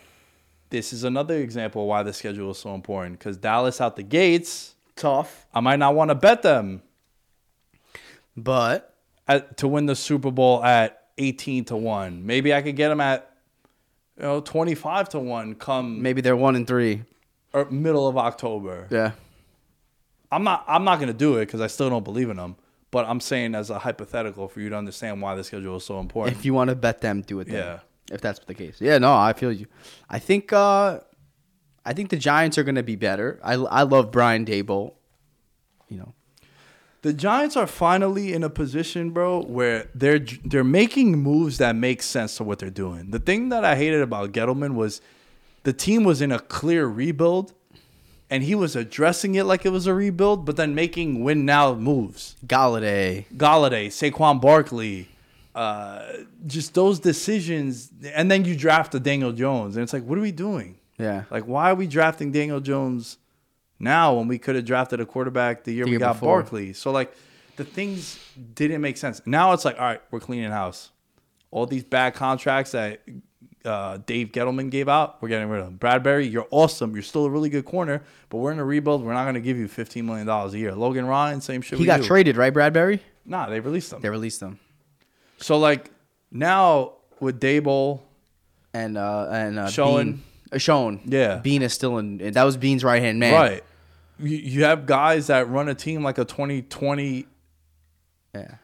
this 0.70 0.91
is 0.93 1.03
another 1.03 1.38
example 1.38 1.88
why 1.88 2.03
the 2.03 2.13
schedule 2.13 2.51
is 2.51 2.58
so 2.58 2.74
important 2.75 3.20
because 3.20 3.38
Dallas 3.38 3.79
out 3.82 3.96
the 3.96 4.03
gates, 4.03 4.75
Tough. 4.96 5.48
I 5.53 5.60
might 5.60 5.79
not 5.79 5.96
want 5.96 6.10
to 6.10 6.15
bet 6.15 6.43
them 6.43 6.84
But 8.38 8.93
at, 9.27 9.58
to 9.58 9.67
win 9.67 9.86
the 9.86 9.96
Super 9.96 10.32
Bowl 10.32 10.63
at 10.63 11.08
18 11.17 11.65
to 11.65 11.75
1. 11.75 12.25
Maybe 12.25 12.53
I 12.53 12.62
could 12.62 12.75
get 12.75 12.89
them 12.89 13.01
at 13.01 13.29
you 14.17 14.24
know 14.24 14.41
25 14.41 15.10
to 15.10 15.20
1 15.20 15.55
come 15.55 16.01
maybe 16.01 16.22
they're 16.22 16.36
one 16.36 16.55
and 16.55 16.67
three. 16.67 17.03
or 17.53 17.65
middle 17.70 18.08
of 18.08 18.17
October. 18.17 18.88
Yeah. 18.91 19.12
I'm 20.32 20.43
not 20.43 20.63
I'm 20.67 20.84
not 20.84 21.00
gonna 21.00 21.13
do 21.13 21.38
it 21.38 21.46
because 21.46 21.62
I 21.62 21.67
still 21.67 21.89
don't 21.89 22.03
believe 22.03 22.29
in 22.29 22.38
them. 22.38 22.55
But 22.91 23.05
I'm 23.08 23.20
saying 23.20 23.55
as 23.55 23.72
a 23.72 23.79
hypothetical 23.79 24.48
for 24.48 24.60
you 24.62 24.70
to 24.70 24.75
understand 24.75 25.20
why 25.22 25.34
the 25.34 25.43
schedule 25.43 25.77
is 25.77 25.84
so 25.86 26.00
important. 26.00 26.38
If 26.38 26.46
you 26.46 26.53
want 26.53 26.70
to 26.70 26.75
bet 26.75 27.01
them, 27.01 27.22
do 27.22 27.39
it 27.39 27.46
then. 27.48 27.55
Yeah. 27.55 27.79
If 28.13 28.22
that's 28.22 28.39
the 28.39 28.53
case. 28.53 28.77
Yeah, 28.79 28.98
no, 29.00 29.13
I 29.13 29.34
feel 29.34 29.51
you. 29.51 29.65
I 30.10 30.20
think 30.20 30.53
uh 30.53 31.00
I 31.86 31.93
think 31.93 32.10
the 32.10 32.17
Giants 32.17 32.58
are 32.58 32.63
going 32.63 32.75
to 32.75 32.84
be 32.84 32.96
better. 32.96 33.39
I 33.43 33.53
I 33.53 33.84
love 33.84 34.12
Brian 34.12 34.46
Daboll. 34.46 34.93
You 35.89 35.98
know, 35.98 36.13
The 37.01 37.13
Giants 37.13 37.55
are 37.58 37.67
finally 37.67 38.34
in 38.34 38.43
a 38.43 38.50
position, 38.50 39.12
bro, 39.12 39.41
where 39.43 39.89
they're 39.93 40.24
they're 40.46 40.63
making 40.63 41.17
moves 41.17 41.58
that 41.58 41.75
make 41.75 42.01
sense 42.01 42.38
to 42.38 42.43
what 42.43 42.60
they're 42.60 42.70
doing. 42.86 43.12
The 43.12 43.20
thing 43.20 43.50
that 43.50 43.65
I 43.65 43.75
hated 43.75 44.01
about 44.01 44.32
Gettleman 44.32 44.75
was 44.75 45.01
the 45.63 45.74
team 45.74 46.03
was 46.03 46.22
in 46.22 46.32
a 46.32 46.39
clear 46.39 46.88
rebuild, 46.88 47.53
and 48.29 48.43
he 48.43 48.55
was 48.55 48.75
addressing 48.75 49.36
it 49.36 49.43
like 49.43 49.65
it 49.65 49.70
was 49.72 49.88
a 49.88 49.93
rebuild, 49.93 50.46
but 50.46 50.55
then 50.55 50.74
making 50.74 51.24
win 51.24 51.46
now 51.46 51.74
moves. 51.75 52.36
Golladay. 52.46 53.25
Golladay, 53.36 53.88
Saquon 53.88 54.39
Barkley, 54.41 55.10
uh, 55.55 56.01
just 56.48 56.74
those 56.74 57.00
decisions, 57.00 57.91
and 58.13 58.29
then 58.29 58.45
you 58.45 58.55
draft 58.55 58.93
a 58.95 59.00
Daniel 59.00 59.31
Jones, 59.31 59.75
and 59.75 59.83
it's 59.83 59.93
like, 59.93 60.03
what 60.03 60.17
are 60.17 60.22
we 60.22 60.31
doing? 60.31 60.77
Yeah. 60.98 61.24
Like, 61.29 61.43
why 61.45 61.72
are 61.72 61.75
we 61.75 61.88
drafting 61.88 62.31
Daniel 62.31 62.60
Jones 62.60 63.17
now 63.79 64.15
when 64.15 64.27
we 64.27 64.38
could 64.39 64.55
have 64.55 64.65
drafted 64.65 65.00
a 65.00 65.05
quarterback 65.05 65.63
the 65.63 65.74
year 65.74 65.86
The 65.86 65.89
we 65.89 65.91
year 65.93 66.00
got 66.00 66.13
before. 66.13 66.41
Barkley? 66.41 66.74
So 66.74 66.91
like, 66.91 67.13
the 67.55 67.63
things 67.65 68.19
didn't 68.55 68.81
make 68.81 68.98
sense. 68.98 69.22
Now 69.25 69.53
it's 69.53 69.65
like, 69.65 69.77
all 69.79 69.86
right, 69.86 70.01
we're 70.12 70.19
cleaning 70.19 70.50
house. 70.51 70.89
All 71.51 71.65
these 71.67 71.83
bad 71.83 72.15
contracts 72.15 72.72
that 72.72 73.01
uh, 73.63 73.98
Dave 74.05 74.31
Gettleman 74.31 74.72
gave 74.72 74.89
out, 74.89 75.22
we're 75.22 75.29
getting 75.29 75.50
rid 75.50 75.60
of 75.60 75.65
them. 75.65 75.77
Bradberry, 75.77 76.31
you're 76.31 76.48
awesome. 76.50 76.93
You're 76.93 77.03
still 77.03 77.25
a 77.25 77.29
really 77.29 77.50
good 77.50 77.65
corner, 77.65 78.01
but 78.29 78.38
we're 78.39 78.51
in 78.51 78.60
a 78.60 78.65
rebuild. 78.65 79.03
We're 79.03 79.13
not 79.13 79.24
going 79.24 79.36
to 79.36 79.41
give 79.41 79.57
you 79.57 79.67
$15 79.67 80.03
million 80.03 80.27
a 80.27 80.48
year. 80.57 80.74
Logan 80.74 81.05
Ryan, 81.05 81.41
same 81.41 81.62
shit. 81.62 81.77
He 81.77 81.86
got 81.86 82.00
you. 82.01 82.05
traded, 82.07 82.38
right, 82.38 82.53
Bradberry? 82.53 83.00
Nah, 83.25 83.50
they 83.50 83.60
released 83.60 83.91
them. 83.91 84.01
They 84.01 84.10
released 84.10 84.41
him. 84.41 84.60
So 85.43 85.57
like 85.59 85.91
now 86.31 86.93
with 87.19 87.39
Daboll, 87.39 88.01
And 88.73 88.97
uh 88.97 89.27
and 89.31 89.59
uh 89.59 89.67
Schoen. 89.69 90.05
Beane. 90.13 90.21
Uh, 90.51 90.57
Schoen. 90.57 91.01
Yeah. 91.05 91.38
Beane 91.38 91.62
is 91.62 91.73
still 91.73 91.97
in 91.97 92.17
that 92.17 92.43
was 92.43 92.57
Beane's 92.57 92.83
right 92.83 93.01
hand 93.01 93.19
man. 93.19 93.33
right? 93.33 93.63
You, 94.19 94.38
you 94.38 94.63
have 94.63 94.85
guys 94.85 95.27
that 95.27 95.50
run 95.50 95.67
a 95.69 95.75
team 95.75 96.03
like 96.03 96.17
a 96.17 96.25
2020 96.25 97.25
Yeah. 98.33 98.55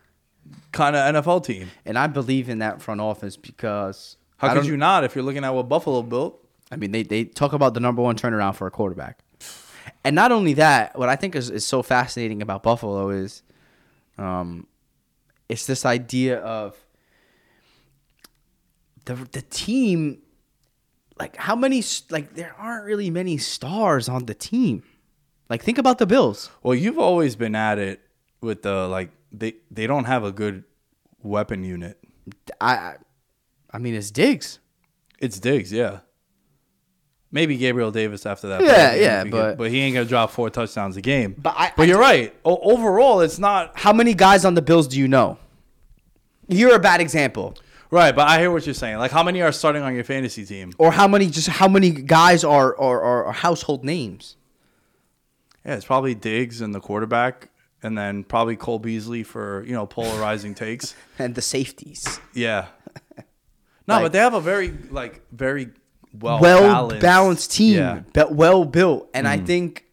kind 0.71 0.95
of 0.95 1.15
NFL 1.23 1.43
team. 1.43 1.69
And 1.85 1.97
I 1.97 2.07
believe 2.07 2.49
in 2.49 2.59
that 2.59 2.81
front 2.81 3.01
office 3.01 3.35
because 3.35 4.17
How 4.37 4.53
could 4.53 4.65
you 4.65 4.77
not 4.77 5.03
if 5.03 5.15
you're 5.15 5.23
looking 5.25 5.43
at 5.43 5.49
what 5.53 5.67
Buffalo 5.67 6.01
built? 6.01 6.39
I 6.71 6.75
mean, 6.75 6.91
they, 6.91 7.01
they 7.03 7.25
talk 7.25 7.53
about 7.53 7.73
the 7.73 7.79
number 7.79 8.01
one 8.01 8.15
turnaround 8.15 8.55
for 8.55 8.67
a 8.67 8.71
quarterback. 8.71 9.19
And 10.03 10.15
not 10.15 10.31
only 10.31 10.53
that, 10.53 10.97
what 10.97 11.09
I 11.09 11.15
think 11.15 11.35
is, 11.35 11.49
is 11.49 11.65
so 11.65 11.81
fascinating 11.81 12.41
about 12.43 12.61
Buffalo 12.63 13.09
is 13.09 13.41
um, 14.19 14.67
it's 15.49 15.65
this 15.65 15.85
idea 15.85 16.39
of 16.39 16.77
the, 19.05 19.15
the 19.31 19.41
team, 19.41 20.21
like, 21.19 21.35
how 21.35 21.55
many, 21.55 21.83
like, 22.09 22.35
there 22.35 22.55
aren't 22.57 22.85
really 22.85 23.09
many 23.09 23.37
stars 23.37 24.07
on 24.07 24.25
the 24.25 24.35
team. 24.35 24.83
Like, 25.49 25.63
think 25.63 25.79
about 25.79 25.97
the 25.97 26.05
Bills. 26.05 26.51
Well, 26.61 26.75
you've 26.75 26.99
always 26.99 27.35
been 27.35 27.55
at 27.55 27.79
it 27.79 28.01
with 28.41 28.61
the 28.61 28.87
like 28.87 29.09
they 29.31 29.55
they 29.71 29.87
don't 29.87 30.05
have 30.05 30.23
a 30.23 30.31
good 30.31 30.63
weapon 31.21 31.63
unit. 31.63 31.97
I, 32.61 32.75
I, 32.75 32.95
I 33.71 33.77
mean, 33.79 33.95
it's 33.95 34.11
Diggs. 34.11 34.59
It's 35.19 35.39
Diggs, 35.39 35.73
yeah. 35.73 35.99
Maybe 37.31 37.57
Gabriel 37.57 37.91
Davis 37.91 38.25
after 38.25 38.47
that. 38.49 38.61
Yeah, 38.63 38.93
game 38.95 39.01
yeah, 39.03 39.23
but- 39.25 39.57
but 39.57 39.69
he 39.69 39.79
ain't 39.81 39.93
gonna 39.93 40.05
drop 40.07 40.31
four 40.31 40.49
touchdowns 40.49 40.97
a 40.97 41.01
game. 41.01 41.35
But 41.37 41.53
I- 41.57 41.71
but 41.77 41.83
I- 41.83 41.85
you're 41.85 41.99
right. 41.99 42.33
O- 42.43 42.57
overall, 42.73 43.21
it's 43.21 43.37
not 43.39 43.71
How 43.77 43.93
many 43.93 44.13
guys 44.15 44.45
on 44.45 44.55
the 44.55 44.61
Bills 44.63 44.87
do 44.87 44.97
you 44.97 45.07
know? 45.07 45.37
You're 46.47 46.75
a 46.75 46.79
bad 46.79 47.01
example. 47.01 47.55
right. 47.91 48.15
But 48.15 48.27
I 48.27 48.39
hear 48.39 48.49
what 48.51 48.65
you're 48.65 48.73
saying. 48.73 48.97
Like, 48.97 49.11
how 49.11 49.21
many 49.23 49.41
are 49.43 49.51
starting 49.51 49.83
on 49.83 49.93
your 49.93 50.03
fantasy 50.03 50.43
team? 50.45 50.73
Or 50.79 50.91
how 50.91 51.07
many, 51.07 51.27
just 51.27 51.47
how 51.49 51.67
many 51.67 51.91
guys 51.91 52.43
are, 52.43 52.75
are, 52.79 53.01
are, 53.01 53.25
are 53.25 53.33
household 53.33 53.83
names? 53.83 54.35
Yeah, 55.65 55.75
it's 55.75 55.85
probably 55.85 56.15
Diggs 56.15 56.61
and 56.61 56.73
the 56.73 56.79
quarterback, 56.79 57.49
and 57.83 57.95
then 57.97 58.23
probably 58.23 58.55
Cole 58.55 58.79
Beasley 58.79 59.21
for 59.23 59.63
you 59.67 59.73
know 59.73 59.85
polarizing 59.85 60.55
takes. 60.55 60.95
And 61.19 61.35
the 61.35 61.41
safeties. 61.41 62.19
Yeah. 62.33 62.67
No, 63.87 63.95
Like- 63.95 64.03
but 64.05 64.11
they 64.13 64.19
have 64.19 64.33
a 64.33 64.41
very 64.41 64.73
like 64.89 65.21
very 65.31 65.69
well 66.13 66.39
well 66.39 66.89
balanced, 66.99 67.51
team, 67.51 67.77
Yeah. 67.77 68.01
but 68.13 68.33
well 68.33 68.65
built. 68.65 69.09
And 69.13 69.27
I 69.27 69.37
Mm. 69.37 69.45
think, 69.45 69.85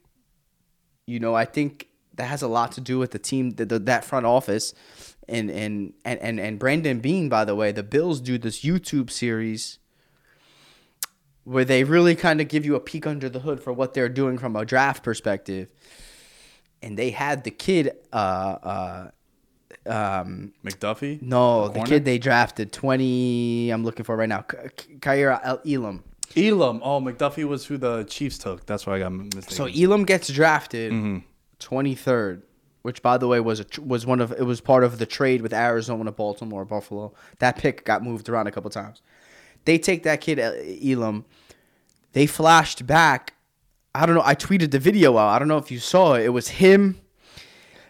you 1.06 1.20
know, 1.20 1.34
I 1.34 1.44
think 1.44 1.88
that 2.14 2.24
has 2.28 2.42
a 2.42 2.48
lot 2.48 2.72
to 2.72 2.80
do 2.80 2.98
with 2.98 3.10
the 3.10 3.18
team, 3.18 3.50
the, 3.52 3.64
the, 3.66 3.78
that 3.80 4.04
front 4.04 4.24
office, 4.26 4.72
and 5.28 5.50
and 5.50 5.92
and 6.04 6.18
and 6.20 6.40
and 6.40 6.58
Brandon 6.58 7.00
Beane. 7.00 7.28
By 7.28 7.44
the 7.44 7.54
way, 7.54 7.72
the 7.72 7.82
Bills 7.82 8.20
do 8.20 8.38
this 8.38 8.62
YouTube 8.62 9.10
series 9.10 9.78
where 11.44 11.64
they 11.64 11.84
really 11.84 12.16
kind 12.16 12.40
of 12.40 12.48
give 12.48 12.64
you 12.64 12.74
a 12.74 12.80
peek 12.80 13.06
under 13.06 13.28
the 13.28 13.40
hood 13.40 13.62
for 13.62 13.72
what 13.72 13.94
they're 13.94 14.08
doing 14.08 14.36
from 14.38 14.56
a 14.56 14.64
draft 14.64 15.02
perspective. 15.04 15.68
And 16.82 16.98
they 16.98 17.10
had 17.10 17.44
the 17.44 17.50
kid, 17.52 17.92
uh, 18.12 18.16
uh, 18.16 19.10
um, 19.86 20.52
McDuffie. 20.64 21.22
no, 21.22 21.68
The 21.68 21.80
the 21.80 21.86
kid 21.86 22.04
they 22.04 22.18
drafted, 22.18 22.72
twenty. 22.72 23.70
I'm 23.70 23.84
looking 23.84 24.04
for 24.04 24.16
right 24.16 24.28
now, 24.28 24.40
K- 24.42 24.68
K- 24.76 24.94
Kaiir 25.00 25.40
Elam. 25.66 26.02
Elam. 26.36 26.80
Oh, 26.82 27.00
McDuffie 27.00 27.44
was 27.44 27.66
who 27.66 27.76
the 27.76 28.04
Chiefs 28.04 28.38
took. 28.38 28.66
That's 28.66 28.86
why 28.86 28.96
I 28.96 28.98
got 29.00 29.10
mistaken. 29.12 29.50
So 29.50 29.66
Elam 29.66 30.04
gets 30.04 30.28
drafted 30.28 30.92
Mm-hmm. 30.92 31.18
23rd, 31.60 32.42
which 32.82 33.02
by 33.02 33.16
the 33.18 33.26
way 33.26 33.40
was 33.40 33.60
a, 33.60 33.64
tr- 33.64 33.80
was 33.80 34.04
one 34.06 34.20
of 34.20 34.32
it 34.32 34.42
was 34.44 34.60
part 34.60 34.84
of 34.84 34.98
the 34.98 35.06
trade 35.06 35.40
with 35.42 35.52
Arizona, 35.54 36.12
Baltimore, 36.12 36.64
Buffalo. 36.64 37.14
That 37.38 37.56
pick 37.58 37.84
got 37.84 38.02
moved 38.02 38.28
around 38.28 38.46
a 38.46 38.50
couple 38.52 38.70
times. 38.70 39.00
They 39.64 39.78
take 39.78 40.02
that 40.04 40.20
kid 40.20 40.38
El- 40.38 40.54
Elam. 40.84 41.24
They 42.12 42.26
flashed 42.26 42.86
back. 42.86 43.34
I 43.94 44.04
don't 44.06 44.14
know. 44.14 44.22
I 44.24 44.34
tweeted 44.34 44.70
the 44.70 44.78
video 44.78 45.16
out. 45.16 45.28
I 45.28 45.38
don't 45.38 45.48
know 45.48 45.56
if 45.58 45.70
you 45.70 45.78
saw 45.78 46.14
it. 46.14 46.24
It 46.24 46.28
was 46.30 46.48
him 46.48 47.00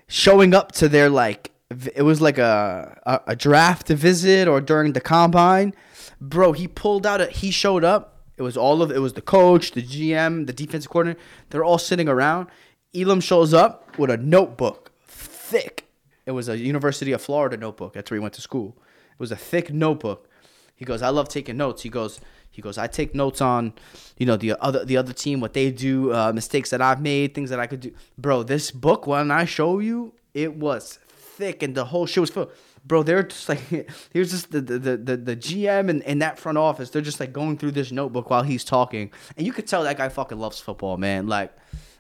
showing 0.09 0.55
up 0.55 0.73
to 0.73 0.89
their 0.89 1.09
like 1.09 1.51
it 1.95 2.03
was 2.03 2.21
like 2.21 2.39
a, 2.39 3.01
a 3.05 3.21
a 3.33 3.37
draft 3.37 3.89
visit 3.89 4.47
or 4.47 4.61
during 4.61 4.93
the 4.93 5.01
combine. 5.01 5.75
Bro, 6.21 6.53
he 6.53 6.69
pulled 6.69 7.05
out 7.07 7.21
a 7.21 7.27
he 7.27 7.51
showed 7.51 7.83
up. 7.85 8.16
It 8.37 8.43
was 8.43 8.57
all 8.57 8.83
of 8.83 8.91
it 8.91 8.99
was 8.99 9.15
the 9.15 9.23
coach, 9.23 9.73
the 9.73 9.83
GM, 9.83 10.47
the 10.47 10.53
defensive 10.53 10.91
coordinator. 10.91 11.21
They're 11.51 11.65
all 11.65 11.79
sitting 11.79 12.09
around. 12.09 12.49
Elam 12.95 13.21
shows 13.21 13.55
up 13.55 13.99
with 13.99 14.11
a 14.11 14.17
notebook, 14.17 14.93
thick. 15.07 15.87
It 16.25 16.33
was 16.33 16.49
a 16.49 16.59
University 16.59 17.13
of 17.13 17.23
Florida 17.23 17.57
notebook. 17.57 17.95
That's 17.95 18.11
where 18.11 18.17
he 18.17 18.23
went 18.23 18.35
to 18.35 18.41
school. 18.41 18.77
It 19.13 19.21
was 19.21 19.33
a 19.33 19.37
thick 19.37 19.73
notebook. 19.73 20.29
He 20.75 20.85
goes, 20.85 21.01
I 21.01 21.09
love 21.09 21.29
taking 21.29 21.57
notes. 21.57 21.83
He 21.83 21.89
goes, 21.89 22.21
he 22.51 22.61
goes, 22.61 22.79
I 22.79 22.87
take 22.87 23.15
notes 23.15 23.41
on, 23.41 23.73
you 24.19 24.27
know, 24.27 24.37
the 24.37 24.55
other 24.63 24.85
the 24.85 24.97
other 24.97 25.13
team, 25.13 25.41
what 25.41 25.53
they 25.53 25.71
do, 25.71 26.13
uh, 26.13 26.33
mistakes 26.35 26.71
that 26.71 26.83
I've 26.83 27.01
made, 27.01 27.35
things 27.35 27.51
that 27.51 27.61
I 27.61 27.67
could 27.67 27.81
do. 27.81 27.93
Bro, 28.19 28.45
this 28.45 28.71
book 28.71 29.07
when 29.07 29.31
I 29.31 29.45
show 29.45 29.79
you, 29.79 30.15
it 30.35 30.57
was 30.57 30.99
thick 31.09 31.63
and 31.63 31.75
the 31.75 31.87
whole 31.87 32.07
shit 32.07 32.21
was 32.21 32.31
full. 32.31 32.51
Bro, 32.87 33.03
they're 33.03 33.25
just 33.25 33.49
like 33.49 33.59
here's 34.13 34.31
just 34.31 34.53
the 34.53 34.61
the, 34.61 34.79
the, 34.79 35.17
the, 35.17 35.37
GM 35.37 35.91
and, 35.91 36.03
and 36.05 36.23
that 36.23 36.39
front 36.39 36.57
office. 36.57 36.91
They're 36.91 37.03
just 37.03 37.19
like 37.19 37.33
going 37.33 37.59
through 37.59 37.73
this 37.73 37.91
notebook 37.91 38.31
while 38.31 38.43
he's 38.43 38.65
talking. 38.65 39.11
And 39.37 39.47
you 39.47 39.53
could 39.53 39.67
tell 39.67 39.83
that 39.85 39.97
guy 39.97 40.09
fucking 40.09 40.39
loves 40.39 40.61
football, 40.61 40.97
man. 40.97 41.27
Like 41.27 41.53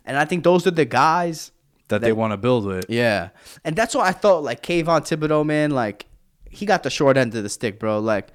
and 0.04 0.16
I 0.16 0.24
think 0.24 0.44
those 0.44 0.66
are 0.66 0.70
the 0.70 0.84
guys 0.84 1.50
that 1.88 2.00
they 2.00 2.12
want 2.12 2.32
to 2.32 2.36
build 2.36 2.64
with. 2.64 2.86
yeah. 2.88 3.30
And 3.64 3.76
that's 3.76 3.94
why 3.94 4.08
I 4.08 4.12
thought 4.12 4.42
like 4.42 4.62
Kayvon 4.62 5.02
Thibodeaux, 5.02 5.44
man, 5.44 5.72
like 5.72 6.06
he 6.48 6.66
got 6.66 6.82
the 6.82 6.90
short 6.90 7.16
end 7.16 7.34
of 7.34 7.42
the 7.42 7.48
stick, 7.48 7.78
bro. 7.78 7.98
Like 7.98 8.28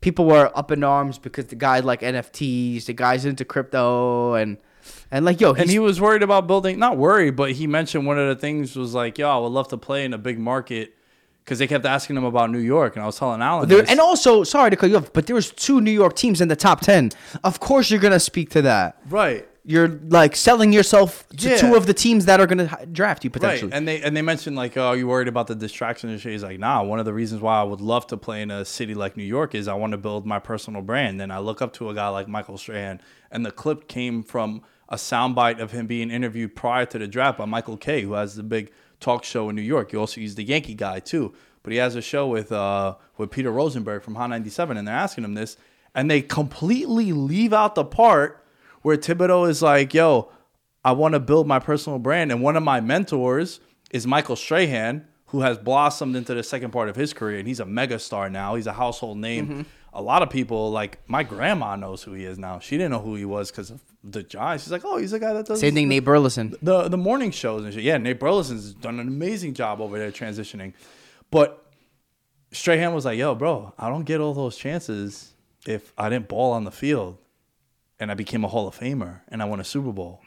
people 0.00 0.26
were 0.26 0.50
up 0.54 0.70
in 0.70 0.84
arms 0.84 1.18
because 1.18 1.46
the 1.46 1.56
guy 1.56 1.80
like 1.80 2.02
NFTs, 2.02 2.84
the 2.84 2.92
guy's 2.92 3.24
into 3.24 3.44
crypto 3.44 4.34
and 4.34 4.58
and 5.10 5.24
like 5.24 5.40
yo, 5.40 5.52
And 5.52 5.68
he 5.68 5.78
was 5.78 6.00
worried 6.00 6.22
about 6.22 6.46
building, 6.46 6.78
not 6.78 6.96
worried, 6.96 7.36
but 7.36 7.52
he 7.52 7.66
mentioned 7.66 8.06
one 8.06 8.18
of 8.18 8.28
the 8.28 8.36
things 8.36 8.76
was 8.76 8.94
like, 8.94 9.18
yo, 9.18 9.28
I 9.28 9.38
would 9.38 9.48
love 9.48 9.68
to 9.68 9.78
play 9.78 10.04
in 10.04 10.12
a 10.12 10.18
big 10.18 10.38
market 10.38 10.94
because 11.46 11.60
they 11.60 11.68
kept 11.68 11.86
asking 11.86 12.16
him 12.16 12.24
about 12.24 12.50
New 12.50 12.58
York. 12.58 12.96
And 12.96 13.04
I 13.04 13.06
was 13.06 13.16
telling 13.18 13.40
Alan, 13.40 13.68
there, 13.68 13.84
and 13.88 14.00
also 14.00 14.42
sorry 14.42 14.68
to 14.70 14.76
cut 14.76 14.90
you 14.90 14.96
off, 14.96 15.12
but 15.12 15.26
there 15.28 15.36
was 15.36 15.52
two 15.52 15.80
New 15.80 15.92
York 15.92 16.16
teams 16.16 16.40
in 16.40 16.48
the 16.48 16.56
top 16.56 16.80
ten. 16.80 17.12
Of 17.44 17.60
course 17.60 17.88
you're 17.90 18.00
gonna 18.00 18.20
speak 18.20 18.50
to 18.50 18.62
that. 18.62 18.98
right. 19.08 19.48
You're 19.68 19.88
like 19.88 20.36
selling 20.36 20.72
yourself 20.72 21.26
to 21.38 21.48
Yeah. 21.50 21.56
two 21.56 21.74
of 21.74 21.86
the 21.86 21.92
teams 21.94 22.26
that 22.26 22.38
are 22.38 22.46
gonna 22.46 22.70
draft 22.92 23.24
you 23.24 23.30
Right, 23.30 23.32
potentially. 23.40 23.72
and 23.72 23.86
they 23.88 24.00
and 24.00 24.16
they 24.16 24.22
mentioned 24.22 24.54
like, 24.54 24.76
oh, 24.76 24.86
are 24.86 24.96
you 24.96 25.08
worried 25.08 25.26
about 25.26 25.48
the 25.48 25.56
distraction 25.56 26.08
and 26.08 26.20
shit? 26.20 26.30
He's 26.32 26.44
like, 26.44 26.60
nah. 26.60 26.84
One 26.84 27.00
of 27.00 27.04
the 27.04 27.12
reasons 27.12 27.40
why 27.42 27.58
I 27.60 27.64
would 27.64 27.80
love 27.80 28.06
to 28.08 28.16
play 28.16 28.42
in 28.42 28.50
a 28.52 28.64
city 28.64 28.94
like 28.94 29.16
New 29.16 29.24
York 29.24 29.56
is 29.56 29.66
I 29.66 29.74
want 29.74 29.90
to 29.90 29.96
build 29.98 30.24
my 30.24 30.38
personal 30.38 30.82
brand. 30.82 31.20
And 31.20 31.32
I 31.32 31.38
look 31.38 31.60
up 31.62 31.72
to 31.74 31.90
a 31.90 31.94
guy 31.94 32.06
like 32.08 32.28
Michael 32.28 32.58
Strahan, 32.58 33.00
and 33.32 33.44
the 33.44 33.50
clip 33.50 33.88
came 33.88 34.22
from 34.22 34.62
a 34.88 34.94
soundbite 34.94 35.58
of 35.58 35.72
him 35.72 35.88
being 35.88 36.12
interviewed 36.12 36.54
prior 36.54 36.86
to 36.86 36.98
the 37.00 37.08
draft 37.08 37.36
by 37.38 37.44
Michael 37.44 37.76
Kay, 37.76 38.02
who 38.02 38.12
has 38.12 38.36
the 38.36 38.44
big 38.44 38.70
talk 39.00 39.24
show 39.24 39.48
in 39.48 39.56
New 39.56 39.62
York. 39.62 39.90
He 39.90 39.96
also 39.96 40.20
he's 40.20 40.34
the 40.34 40.44
Yankee 40.44 40.74
guy 40.74 41.00
too, 41.00 41.34
but 41.62 41.72
he 41.72 41.78
has 41.78 41.94
a 41.94 42.02
show 42.02 42.26
with 42.26 42.52
uh 42.52 42.94
with 43.16 43.30
Peter 43.30 43.50
Rosenberg 43.50 44.02
from 44.02 44.14
Hot 44.14 44.28
97, 44.30 44.76
and 44.76 44.86
they're 44.86 44.94
asking 44.94 45.24
him 45.24 45.34
this, 45.34 45.56
and 45.94 46.10
they 46.10 46.22
completely 46.22 47.12
leave 47.12 47.52
out 47.52 47.74
the 47.74 47.84
part 47.84 48.44
where 48.82 48.96
Thibodeaux 48.96 49.48
is 49.48 49.62
like, 49.62 49.94
yo, 49.94 50.30
I 50.84 50.92
want 50.92 51.14
to 51.14 51.20
build 51.20 51.48
my 51.48 51.58
personal 51.58 51.98
brand. 51.98 52.30
And 52.30 52.40
one 52.42 52.56
of 52.56 52.62
my 52.62 52.80
mentors 52.80 53.58
is 53.90 54.06
Michael 54.06 54.36
Strahan, 54.36 55.06
who 55.26 55.40
has 55.40 55.58
blossomed 55.58 56.14
into 56.14 56.34
the 56.34 56.44
second 56.44 56.70
part 56.70 56.88
of 56.88 56.94
his 56.94 57.12
career. 57.12 57.40
And 57.40 57.48
he's 57.48 57.58
a 57.58 57.64
megastar 57.64 58.30
now. 58.30 58.54
He's 58.54 58.68
a 58.68 58.72
household 58.72 59.18
name 59.18 59.66
a 59.96 60.02
lot 60.02 60.22
of 60.22 60.30
people 60.30 60.70
like 60.70 60.98
my 61.08 61.22
grandma 61.22 61.74
knows 61.76 62.02
who 62.02 62.12
he 62.12 62.24
is 62.24 62.38
now. 62.38 62.58
She 62.58 62.76
didn't 62.76 62.90
know 62.92 63.00
who 63.00 63.14
he 63.16 63.24
was 63.24 63.50
because 63.50 63.70
of 63.70 63.80
the 64.04 64.22
Giants. 64.22 64.64
She's 64.64 64.70
like, 64.72 64.84
oh, 64.84 64.98
he's 64.98 65.10
the 65.10 65.18
guy 65.18 65.32
that 65.32 65.46
does 65.46 65.60
the 65.60 65.66
Same 65.66 65.74
thing, 65.74 65.88
Nate 65.88 66.04
Burleson. 66.04 66.54
the 66.62 66.88
the 66.88 66.98
morning 66.98 67.30
shows 67.30 67.64
and 67.64 67.72
shit. 67.74 67.82
Yeah, 67.82 67.96
Nate 67.98 68.20
Burleson's 68.20 68.74
done 68.74 69.00
an 69.00 69.08
amazing 69.08 69.54
job 69.54 69.80
over 69.80 69.98
there 69.98 70.12
transitioning. 70.12 70.74
But 71.30 71.64
Strahan 72.52 72.94
was 72.94 73.04
like, 73.04 73.18
"Yo, 73.18 73.34
bro, 73.34 73.72
I 73.78 73.88
don't 73.88 74.04
get 74.04 74.20
all 74.20 74.34
those 74.34 74.56
chances 74.56 75.32
if 75.66 75.92
I 75.98 76.08
didn't 76.08 76.28
ball 76.28 76.52
on 76.52 76.64
the 76.64 76.70
field, 76.70 77.18
and 77.98 78.10
I 78.10 78.14
became 78.14 78.44
a 78.44 78.48
Hall 78.48 78.68
of 78.68 78.78
Famer 78.78 79.20
and 79.28 79.42
I 79.42 79.46
won 79.46 79.60
a 79.60 79.64
Super 79.64 79.92
Bowl." 79.92 80.20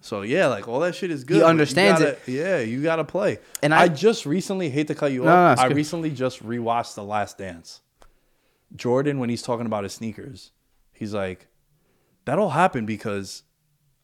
So 0.00 0.22
yeah, 0.22 0.46
like 0.46 0.68
all 0.68 0.80
that 0.80 0.94
shit 0.94 1.10
is 1.10 1.24
good. 1.24 1.38
you 1.38 1.44
understands 1.44 2.00
gotta- 2.00 2.12
it. 2.12 2.20
Yeah, 2.28 2.60
you 2.60 2.82
gotta 2.82 3.04
play. 3.04 3.38
And 3.62 3.74
I, 3.74 3.82
I- 3.82 3.88
just 3.88 4.24
recently 4.24 4.70
hate 4.70 4.86
to 4.88 4.94
cut 4.94 5.10
you 5.12 5.20
No, 5.24 5.26
no, 5.26 5.32
off. 5.34 5.52
it's 5.54 5.62
I 5.62 5.68
good. 5.68 5.76
recently 5.76 6.10
just 6.10 6.42
rewatched 6.46 6.94
The 6.94 7.02
Last 7.04 7.38
Dance. 7.38 7.80
Jordan, 8.74 9.18
when 9.18 9.30
he's 9.30 9.42
talking 9.42 9.66
about 9.66 9.84
his 9.84 9.92
sneakers, 9.92 10.52
he's 10.92 11.14
like, 11.14 11.48
"That 12.24 12.38
all 12.38 12.50
happened 12.50 12.86
because 12.86 13.42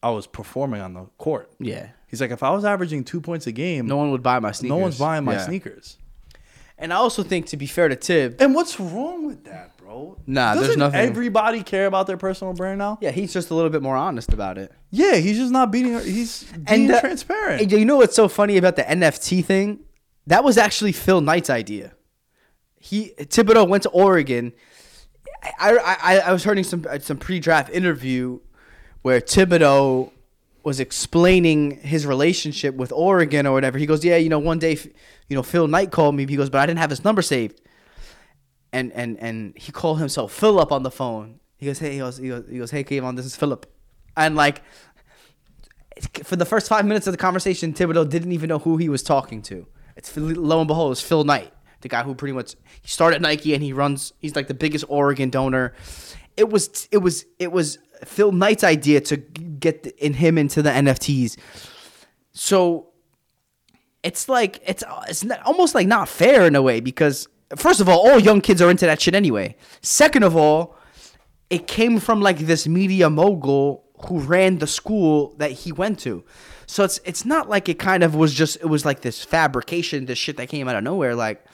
I 0.02 0.10
was 0.10 0.26
performing 0.26 0.80
on 0.80 0.94
the 0.94 1.06
court." 1.18 1.50
Yeah. 1.58 1.88
He's 2.06 2.20
like, 2.20 2.30
if 2.30 2.42
I 2.42 2.50
was 2.50 2.64
averaging 2.64 3.04
two 3.04 3.20
points 3.22 3.46
a 3.46 3.52
game, 3.52 3.86
No 3.86 3.96
one 3.96 4.10
would 4.10 4.22
buy 4.22 4.38
my 4.38 4.52
sneakers. 4.52 4.68
no 4.70 4.76
one's 4.76 4.98
buying 4.98 5.24
my 5.24 5.32
Yeah. 5.32 5.46
sneakers. 5.46 5.96
And 6.76 6.92
I 6.92 6.96
also 6.96 7.22
think, 7.22 7.46
to 7.46 7.56
be 7.56 7.66
fair 7.66 7.88
to 7.88 7.96
Tib, 7.96 8.36
And 8.40 8.54
what's 8.54 8.78
wrong 8.78 9.26
with 9.26 9.44
that, 9.44 9.76
bro? 9.78 10.18
Nah, 10.26 10.52
there's 10.54 10.66
Doesn't 10.66 10.78
nothing- 10.80 11.00
Everybody 11.00 11.62
care 11.62 11.86
about 11.86 12.06
their 12.06 12.16
personal 12.18 12.52
brand 12.52 12.78
now. 12.78 12.98
yeah, 13.00 13.12
he's 13.12 13.32
just 13.32 13.48
a 13.50 13.54
little 13.54 13.70
bit 13.70 13.80
more 13.82 13.96
honest 13.96 14.32
about 14.34 14.58
it. 14.58 14.72
Yeah, 14.90 15.14
he's 15.16 15.38
just 15.38 15.52
not 15.52 15.70
beating. 15.70 15.98
He's 16.00 16.44
being 16.68 16.90
uh, 16.90 17.00
transparent. 17.00 17.62
And 17.62 17.72
you 17.72 17.84
know 17.86 17.96
what's 17.96 18.14
so 18.16 18.28
funny 18.28 18.58
about 18.58 18.76
the 18.76 18.82
NFT 18.82 19.42
thing? 19.42 19.78
That 20.26 20.44
was 20.44 20.58
actually 20.58 20.92
Phil 20.92 21.20
Knight's 21.22 21.48
idea. 21.50 21.92
He 22.82 23.14
Thibodeaux 23.16 23.68
went 23.68 23.84
to 23.84 23.90
Oregon. 23.90 24.52
I 25.58 25.76
I, 25.76 26.18
I, 26.18 26.32
was 26.32 26.42
hearing 26.42 26.64
some 26.64 26.84
uh, 26.90 26.98
some 26.98 27.16
pre-draft 27.16 27.72
interview 27.72 28.40
where 29.02 29.20
Thibodeaux 29.20 30.10
was 30.64 30.80
explaining 30.80 31.78
his 31.78 32.06
relationship 32.06 32.74
with 32.74 32.90
Oregon 32.90 33.46
or 33.46 33.52
whatever. 33.52 33.78
He 33.78 33.86
goes, 33.86 34.04
"Yeah, 34.04 34.16
you 34.16 34.28
know, 34.28 34.40
one 34.40 34.58
day, 34.58 34.76
you 35.28 35.36
know, 35.36 35.44
Phil 35.44 35.68
Knight 35.68 35.92
called 35.92 36.16
me. 36.16 36.26
He 36.26 36.34
goes, 36.34 36.50
but 36.50 36.60
I 36.60 36.66
didn't 36.66 36.80
have 36.80 36.90
his 36.90 37.04
number 37.04 37.22
saved." 37.22 37.60
And 38.72 38.92
and 38.94 39.16
and 39.20 39.56
he 39.56 39.70
called 39.70 40.00
himself 40.00 40.32
Philip 40.32 40.72
on 40.72 40.82
the 40.82 40.90
phone. 40.90 41.38
He 41.58 41.66
goes, 41.66 41.78
"Hey, 41.78 41.92
he 41.92 41.98
goes, 41.98 42.16
he 42.18 42.28
goes, 42.28 42.44
he 42.50 42.58
goes 42.58 42.72
hey, 42.72 42.82
Kayvon, 42.82 43.14
this 43.14 43.26
is 43.26 43.36
Philip," 43.36 43.64
and 44.16 44.34
like 44.34 44.60
for 46.24 46.34
the 46.34 46.44
first 46.44 46.68
five 46.68 46.84
minutes 46.84 47.06
of 47.06 47.12
the 47.12 47.18
conversation, 47.18 47.72
Thibodeaux 47.72 48.08
didn't 48.08 48.32
even 48.32 48.48
know 48.48 48.58
who 48.58 48.76
he 48.76 48.88
was 48.88 49.04
talking 49.04 49.40
to. 49.42 49.68
It's 49.96 50.16
lo 50.16 50.58
and 50.58 50.66
behold, 50.66 50.92
it's 50.92 51.00
Phil 51.00 51.22
Knight, 51.22 51.52
the 51.82 51.88
guy 51.88 52.02
who 52.02 52.14
pretty 52.14 52.32
much 52.32 52.56
he 52.80 52.88
started 52.88 53.22
Nike 53.22 53.54
and 53.54 53.62
he 53.62 53.72
runs. 53.72 54.12
He's 54.18 54.34
like 54.34 54.48
the 54.48 54.54
biggest 54.54 54.84
Oregon 54.88 55.30
donor. 55.30 55.74
It 56.36 56.48
was 56.48 56.88
it 56.90 56.98
was 56.98 57.26
it 57.38 57.52
was 57.52 57.78
Phil 58.04 58.32
Knight's 58.32 58.64
idea 58.64 59.00
to 59.02 59.16
get 59.16 59.86
in 59.98 60.14
him 60.14 60.38
into 60.38 60.62
the 60.62 60.70
NFTs. 60.70 61.36
So 62.32 62.88
it's 64.02 64.28
like 64.28 64.60
it's 64.66 64.82
it's 65.08 65.24
almost 65.44 65.74
like 65.74 65.86
not 65.86 66.08
fair 66.08 66.46
in 66.46 66.54
a 66.56 66.62
way 66.62 66.80
because 66.80 67.28
first 67.56 67.80
of 67.80 67.88
all, 67.88 68.08
all 68.08 68.18
young 68.18 68.40
kids 68.40 68.62
are 68.62 68.70
into 68.70 68.86
that 68.86 69.00
shit 69.00 69.14
anyway. 69.14 69.56
Second 69.82 70.22
of 70.22 70.36
all, 70.36 70.76
it 71.50 71.66
came 71.66 71.98
from 71.98 72.20
like 72.20 72.38
this 72.38 72.66
media 72.66 73.10
mogul 73.10 73.84
who 74.08 74.18
ran 74.18 74.58
the 74.58 74.66
school 74.66 75.34
that 75.36 75.52
he 75.52 75.72
went 75.72 75.98
to. 76.00 76.24
So 76.66 76.84
it's 76.84 77.00
it's 77.04 77.24
not 77.24 77.48
like 77.48 77.68
it 77.68 77.78
kind 77.78 78.02
of 78.02 78.14
was 78.14 78.34
just 78.34 78.56
it 78.56 78.66
was 78.66 78.84
like 78.84 79.02
this 79.02 79.22
fabrication, 79.22 80.06
this 80.06 80.18
shit 80.18 80.36
that 80.38 80.48
came 80.48 80.68
out 80.68 80.76
of 80.76 80.82
nowhere. 80.82 81.14
Like 81.14 81.44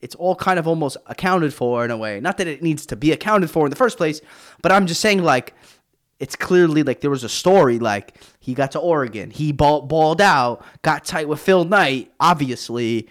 it's 0.00 0.14
all 0.14 0.34
kind 0.34 0.58
of 0.58 0.66
almost 0.66 0.96
accounted 1.06 1.52
for 1.52 1.84
in 1.84 1.90
a 1.90 1.96
way. 1.96 2.20
Not 2.20 2.38
that 2.38 2.46
it 2.46 2.62
needs 2.62 2.86
to 2.86 2.96
be 2.96 3.12
accounted 3.12 3.50
for 3.50 3.66
in 3.66 3.70
the 3.70 3.76
first 3.76 3.96
place, 3.96 4.20
but 4.62 4.72
I'm 4.72 4.86
just 4.86 5.00
saying 5.00 5.22
like 5.22 5.54
it's 6.18 6.36
clearly 6.36 6.82
like 6.82 7.00
there 7.00 7.10
was 7.10 7.24
a 7.24 7.28
story 7.28 7.78
like 7.78 8.16
he 8.38 8.54
got 8.54 8.72
to 8.72 8.78
Oregon, 8.78 9.30
he 9.30 9.52
ball, 9.52 9.82
balled 9.82 10.20
out, 10.20 10.64
got 10.82 11.04
tight 11.04 11.28
with 11.28 11.40
Phil 11.40 11.64
Knight, 11.64 12.12
obviously 12.20 13.08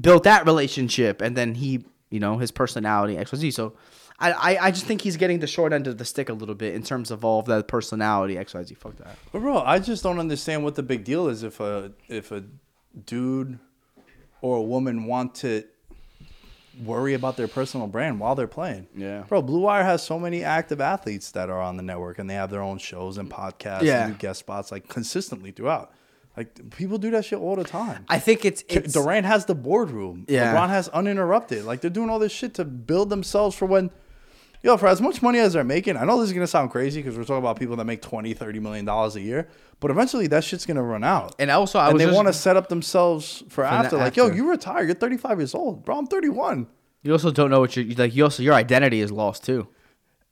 built 0.00 0.24
that 0.24 0.46
relationship, 0.46 1.20
and 1.20 1.36
then 1.36 1.54
he, 1.54 1.84
you 2.10 2.20
know, 2.20 2.38
his 2.38 2.50
personality 2.50 3.16
X 3.16 3.32
Y 3.32 3.38
Z. 3.38 3.50
So 3.52 3.74
I, 4.18 4.32
I, 4.32 4.66
I 4.66 4.70
just 4.70 4.86
think 4.86 5.02
he's 5.02 5.16
getting 5.16 5.40
the 5.40 5.46
short 5.46 5.72
end 5.72 5.86
of 5.86 5.98
the 5.98 6.04
stick 6.04 6.28
a 6.30 6.32
little 6.32 6.54
bit 6.54 6.74
in 6.74 6.82
terms 6.82 7.10
of 7.10 7.24
all 7.24 7.40
of 7.40 7.46
that 7.46 7.68
personality 7.68 8.38
X 8.38 8.54
Y 8.54 8.62
Z. 8.64 8.74
Fuck 8.74 8.96
that. 8.96 9.16
But 9.32 9.40
bro, 9.40 9.60
I 9.60 9.78
just 9.78 10.02
don't 10.02 10.18
understand 10.18 10.64
what 10.64 10.74
the 10.74 10.82
big 10.82 11.04
deal 11.04 11.28
is 11.28 11.42
if 11.42 11.60
a 11.60 11.92
if 12.08 12.32
a 12.32 12.44
dude 13.04 13.58
or 14.40 14.56
a 14.56 14.62
woman 14.62 15.04
want 15.04 15.34
to 15.36 15.64
worry 16.84 17.14
about 17.14 17.36
their 17.36 17.48
personal 17.48 17.86
brand 17.86 18.20
while 18.20 18.34
they're 18.34 18.46
playing. 18.46 18.86
Yeah. 18.96 19.22
Bro, 19.28 19.42
Blue 19.42 19.60
Wire 19.60 19.84
has 19.84 20.02
so 20.02 20.18
many 20.18 20.44
active 20.44 20.80
athletes 20.80 21.30
that 21.32 21.48
are 21.50 21.60
on 21.60 21.76
the 21.76 21.82
network 21.82 22.18
and 22.18 22.28
they 22.28 22.34
have 22.34 22.50
their 22.50 22.62
own 22.62 22.78
shows 22.78 23.18
and 23.18 23.30
podcasts 23.30 23.82
Yeah. 23.82 24.06
and 24.06 24.18
guest 24.18 24.40
spots 24.40 24.70
like 24.70 24.88
consistently 24.88 25.50
throughout. 25.52 25.92
Like 26.36 26.70
people 26.76 26.98
do 26.98 27.10
that 27.12 27.24
shit 27.24 27.38
all 27.38 27.56
the 27.56 27.64
time. 27.64 28.04
I 28.10 28.18
think 28.18 28.44
it's, 28.44 28.62
it's 28.68 28.92
Durant 28.92 29.24
has 29.24 29.46
the 29.46 29.54
boardroom. 29.54 30.26
Yeah. 30.28 30.54
LeBron 30.54 30.68
has 30.68 30.88
uninterrupted. 30.88 31.64
Like 31.64 31.80
they're 31.80 31.90
doing 31.90 32.10
all 32.10 32.18
this 32.18 32.32
shit 32.32 32.52
to 32.54 32.64
build 32.64 33.08
themselves 33.08 33.56
for 33.56 33.64
when 33.64 33.90
Yo, 34.66 34.76
for 34.76 34.88
as 34.88 35.00
much 35.00 35.22
money 35.22 35.38
as 35.38 35.52
they're 35.52 35.62
making, 35.62 35.96
I 35.96 36.04
know 36.04 36.18
this 36.20 36.26
is 36.28 36.32
gonna 36.32 36.44
sound 36.48 36.72
crazy 36.72 37.00
because 37.00 37.16
we're 37.16 37.22
talking 37.22 37.38
about 37.38 37.56
people 37.56 37.76
that 37.76 37.84
make 37.84 38.02
20 38.02 38.34
30 38.34 38.58
million 38.58 38.84
dollars 38.84 39.14
a 39.14 39.20
year, 39.20 39.46
but 39.78 39.92
eventually 39.92 40.26
that 40.26 40.42
shit's 40.42 40.66
gonna 40.66 40.82
run 40.82 41.04
out. 41.04 41.36
And 41.38 41.52
also, 41.52 41.78
I 41.78 41.90
and 41.90 42.00
they 42.00 42.10
want 42.10 42.26
to 42.26 42.32
set 42.32 42.56
up 42.56 42.68
themselves 42.68 43.44
for, 43.48 43.62
the 43.62 43.70
after. 43.70 43.96
Like, 43.96 44.16
yo, 44.16 44.26
you 44.26 44.50
retire, 44.50 44.82
you're 44.82 44.96
35 44.96 45.38
years 45.38 45.54
old, 45.54 45.84
bro. 45.84 45.98
I'm 45.98 46.08
31. 46.08 46.66
you 47.04 47.12
also 47.12 47.30
don't 47.30 47.48
know 47.48 47.60
what 47.60 47.76
you're 47.76 47.84
like. 47.94 48.16
You 48.16 48.24
also 48.24 48.42
your 48.42 48.54
identity 48.54 49.00
is 49.00 49.12
lost 49.12 49.44
too. 49.44 49.68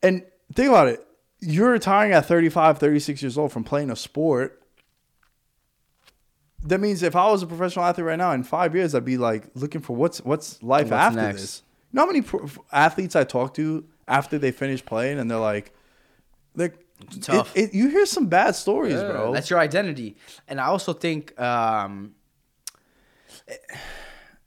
And 0.03 0.25
think 0.53 0.69
about 0.69 0.89
it. 0.89 1.07
You're 1.39 1.71
retiring 1.71 2.13
at 2.13 2.27
35, 2.27 2.79
36 2.79 3.23
years 3.23 3.39
old 3.39 3.53
from 3.53 3.63
playing 3.63 3.93
a 3.93 3.97
sport. 3.97 4.61
That 6.65 6.81
means 6.81 7.05
if 7.05 7.15
I 7.15 7.31
was 7.31 7.45
a 7.45 7.47
professional 7.47 7.85
athlete 7.85 8.07
right 8.07 8.19
now, 8.19 8.33
in 8.33 8.43
five 8.43 8.75
years, 8.75 8.97
I'd 8.97 9.05
be 9.05 9.17
like 9.17 9.45
looking 9.55 9.81
for 9.81 9.95
what's 9.95 10.19
what's 10.23 10.61
life 10.61 10.87
What's 10.87 10.93
after 10.93 11.21
next? 11.21 11.41
this. 11.41 11.63
You 11.93 11.99
know 11.99 12.03
how 12.03 12.07
many 12.07 12.23
pro- 12.23 12.51
athletes 12.73 13.15
I 13.15 13.23
talk 13.23 13.55
to 13.55 13.85
after 14.09 14.39
they 14.39 14.51
finish 14.53 14.85
playing, 14.85 15.19
and 15.19 15.31
they're 15.31 15.39
like, 15.39 15.73
"They're 16.55 16.75
tough. 17.21 17.57
It, 17.57 17.71
it, 17.71 17.75
you 17.75 17.89
hear 17.89 18.07
some 18.07 18.27
bad 18.27 18.55
stories, 18.55 19.01
bro. 19.01 19.33
That's 19.33 19.51
your 19.51 19.59
identity. 19.59 20.17
And 20.49 20.61
I 20.61 20.67
also 20.67 20.93
think, 20.93 21.39
um, 21.41 22.15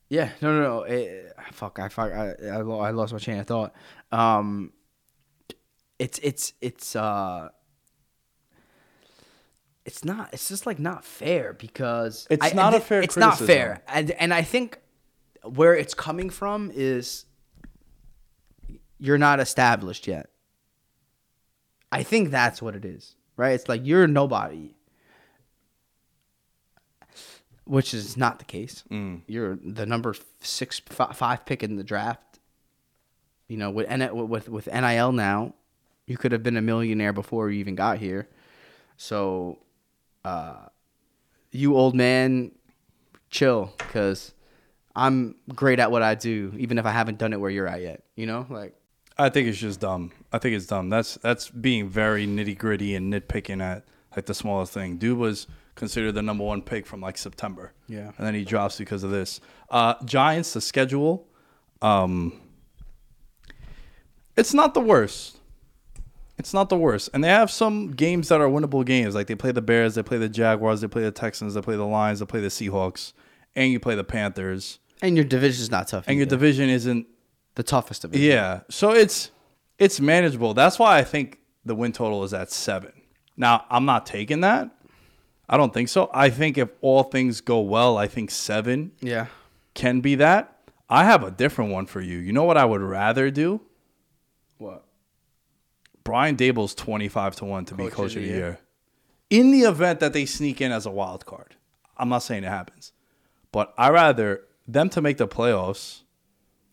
yeah, 0.10 0.30
no, 0.42 0.54
no, 0.60 0.84
no. 0.86 1.30
fuck, 1.52 1.80
I, 1.80 1.90
fuck, 1.90 2.12
I, 2.12 2.34
I, 2.50 2.58
I 2.60 2.92
lost 2.92 3.14
my 3.14 3.20
chain 3.20 3.40
of 3.40 3.46
thought. 3.48 3.74
Um, 4.12 4.72
it's, 6.00 6.20
it's, 6.20 6.54
it's, 6.62 6.96
uh, 6.96 7.50
it's 9.86 10.04
not. 10.04 10.34
It's 10.34 10.50
just 10.50 10.66
like 10.66 10.80
not 10.80 11.06
fair 11.06 11.54
because 11.54 12.28
It's 12.30 12.46
I- 12.46 12.52
not 12.52 12.74
a 12.74 12.80
fair 12.82 13.02
It's 13.02 13.16
not 13.16 13.40
fair, 13.40 13.82
and 13.88 14.12
and 14.12 14.34
I 14.34 14.42
think 14.42 14.80
where 15.44 15.74
it's 15.76 15.94
coming 15.94 16.30
from 16.30 16.72
is 16.76 17.24
you're 19.00 19.18
not 19.18 19.40
established 19.40 20.08
yet. 20.08 20.30
I 21.92 22.04
think 22.04 22.32
that's 22.32 22.62
what 22.62 22.76
it 22.76 22.86
is, 22.86 23.16
right? 23.38 23.52
It's 23.52 23.70
like 23.70 23.82
you're 23.86 24.08
nobody, 24.08 24.76
which 27.66 27.94
is 27.94 28.18
not 28.18 28.40
the 28.40 28.46
case. 28.46 28.84
Mm. 28.92 29.22
You're 29.28 29.58
the 29.64 29.86
number 29.86 30.16
six, 30.42 30.80
five 30.80 31.46
pick 31.46 31.64
in 31.64 31.76
the 31.76 31.84
draft. 31.84 32.40
You 33.48 33.58
know, 33.58 33.72
with 33.72 33.88
with 34.12 34.50
with 34.50 34.68
NIL 34.68 35.14
now, 35.14 35.54
you 36.06 36.18
could 36.18 36.34
have 36.34 36.44
been 36.44 36.58
a 36.58 36.62
millionaire 36.62 37.14
before 37.14 37.50
you 37.50 37.60
even 37.60 37.76
got 37.76 38.00
here. 38.00 38.28
So, 38.98 39.60
uh, 40.26 40.66
you 41.52 41.76
old 41.76 41.96
man, 41.96 42.52
chill, 43.30 43.74
because 43.78 44.34
I'm 44.96 45.36
great 45.54 45.80
at 45.80 45.92
what 45.92 46.02
I 46.02 46.16
do, 46.16 46.54
even 46.58 46.78
if 46.78 46.86
I 46.86 46.92
haven't 46.92 47.20
done 47.20 47.32
it 47.32 47.40
where 47.40 47.52
you're 47.52 47.68
at 47.68 47.82
yet. 47.82 48.04
You 48.16 48.26
know, 48.26 48.46
like 48.50 48.74
I 49.20 49.30
think 49.30 49.48
it's 49.48 49.58
just 49.58 49.80
dumb. 49.80 50.12
I 50.32 50.38
think 50.38 50.56
it's 50.56 50.68
dumb. 50.68 50.90
That's 50.90 51.16
that's 51.16 51.50
being 51.50 51.90
very 51.90 52.28
nitty 52.28 52.58
gritty 52.58 52.96
and 52.96 53.12
nitpicking 53.12 53.62
at 53.62 53.84
like 54.16 54.26
the 54.26 54.34
smallest 54.34 54.74
thing. 54.74 54.98
Dude 54.98 55.18
was 55.18 55.48
considered 55.76 56.14
the 56.14 56.22
number 56.22 56.44
one 56.44 56.62
pick 56.62 56.86
from 56.86 57.02
like 57.02 57.18
September. 57.18 57.74
Yeah. 57.88 58.12
And 58.18 58.26
then 58.28 58.34
he 58.34 58.44
drops 58.46 58.78
because 58.78 59.04
of 59.04 59.12
this. 59.12 59.40
Uh 59.70 59.96
Giants, 60.06 60.54
the 60.54 60.62
schedule, 60.62 61.28
um 61.82 62.40
it's 64.36 64.54
not 64.54 64.74
the 64.74 64.82
worst. 64.82 65.38
It's 66.38 66.54
not 66.54 66.70
the 66.70 66.78
worst. 66.78 67.10
And 67.14 67.24
they 67.24 67.30
have 67.30 67.50
some 67.50 67.92
games 67.94 68.30
that 68.30 68.40
are 68.40 68.48
winnable 68.48 68.86
games. 68.86 69.16
Like 69.16 69.26
they 69.28 69.36
play 69.36 69.52
the 69.52 69.62
Bears, 69.62 69.96
they 69.96 70.04
play 70.04 70.20
the 70.20 70.30
Jaguars, 70.30 70.82
they 70.82 70.88
play 70.88 71.02
the 71.02 71.12
Texans, 71.12 71.56
they 71.56 71.62
play 71.62 71.76
the 71.76 71.86
Lions, 71.86 72.20
they 72.20 72.26
play 72.28 72.42
the 72.42 72.50
Seahawks, 72.50 73.14
and 73.56 73.72
you 73.72 73.80
play 73.80 73.96
the 73.96 74.04
Panthers. 74.04 74.78
and 75.02 75.16
your 75.16 75.26
division 75.26 75.64
is 75.64 75.72
not 75.72 75.88
tough. 75.88 76.06
And 76.08 76.18
your 76.18 76.28
division 76.28 76.70
isn't 76.70 77.08
the 77.58 77.64
toughest 77.64 78.04
division. 78.04 78.26
yeah. 78.26 78.62
So 78.70 78.92
it's 78.92 79.32
it's 79.80 80.00
manageable. 80.00 80.54
That's 80.54 80.78
why 80.80 80.98
I 80.98 81.04
think 81.04 81.40
the 81.66 81.76
win 81.76 81.92
total 81.92 82.24
is 82.24 82.34
at 82.34 82.52
seven. 82.52 82.94
Now 83.36 83.66
I'm 83.70 83.84
not 83.84 84.06
taking 84.06 84.42
that. 84.42 84.70
I 85.50 85.58
don't 85.58 85.74
think 85.74 85.90
so. 85.90 86.10
I 86.14 86.30
think 86.30 86.58
if 86.58 86.70
all 86.82 87.04
things 87.04 87.42
go 87.42 87.60
well, 87.62 87.98
I 87.98 88.08
think 88.08 88.32
seven 88.32 88.92
yeah. 89.02 89.28
can 89.74 90.02
be 90.02 90.16
that. 90.16 90.54
I 90.90 91.04
have 91.06 91.24
a 91.24 91.32
different 91.32 91.72
one 91.72 91.86
for 91.86 92.00
you. 92.00 92.18
You 92.18 92.32
know 92.32 92.44
what 92.44 92.58
I 92.58 92.66
would 92.66 92.82
rather 92.82 93.32
do? 93.32 93.62
What? 94.58 94.84
Brian 96.04 96.36
Daboll's 96.38 96.76
25 96.76 97.38
to 97.38 97.46
1 97.46 97.66
to 97.66 97.76
be 97.76 97.84
Coach 97.84 97.94
coach 97.94 98.12
of 98.12 98.18
of 98.18 98.24
the 98.24 98.30
the 98.30 98.36
year. 98.38 98.38
year. 98.38 98.60
In 99.30 99.52
the 99.52 99.62
event 99.62 100.00
that 100.00 100.14
they 100.14 100.26
sneak 100.26 100.62
in 100.62 100.72
as 100.72 100.86
a 100.86 100.92
wild 100.92 101.26
card. 101.26 101.56
I'm 101.98 102.10
not 102.10 102.20
saying 102.20 102.44
it 102.44 102.50
happens. 102.50 102.94
But 103.52 103.74
I 103.78 103.90
rather 103.90 104.44
them 104.68 104.90
to 104.90 105.02
make 105.02 105.18
the 105.18 105.28
playoffs. 105.28 106.02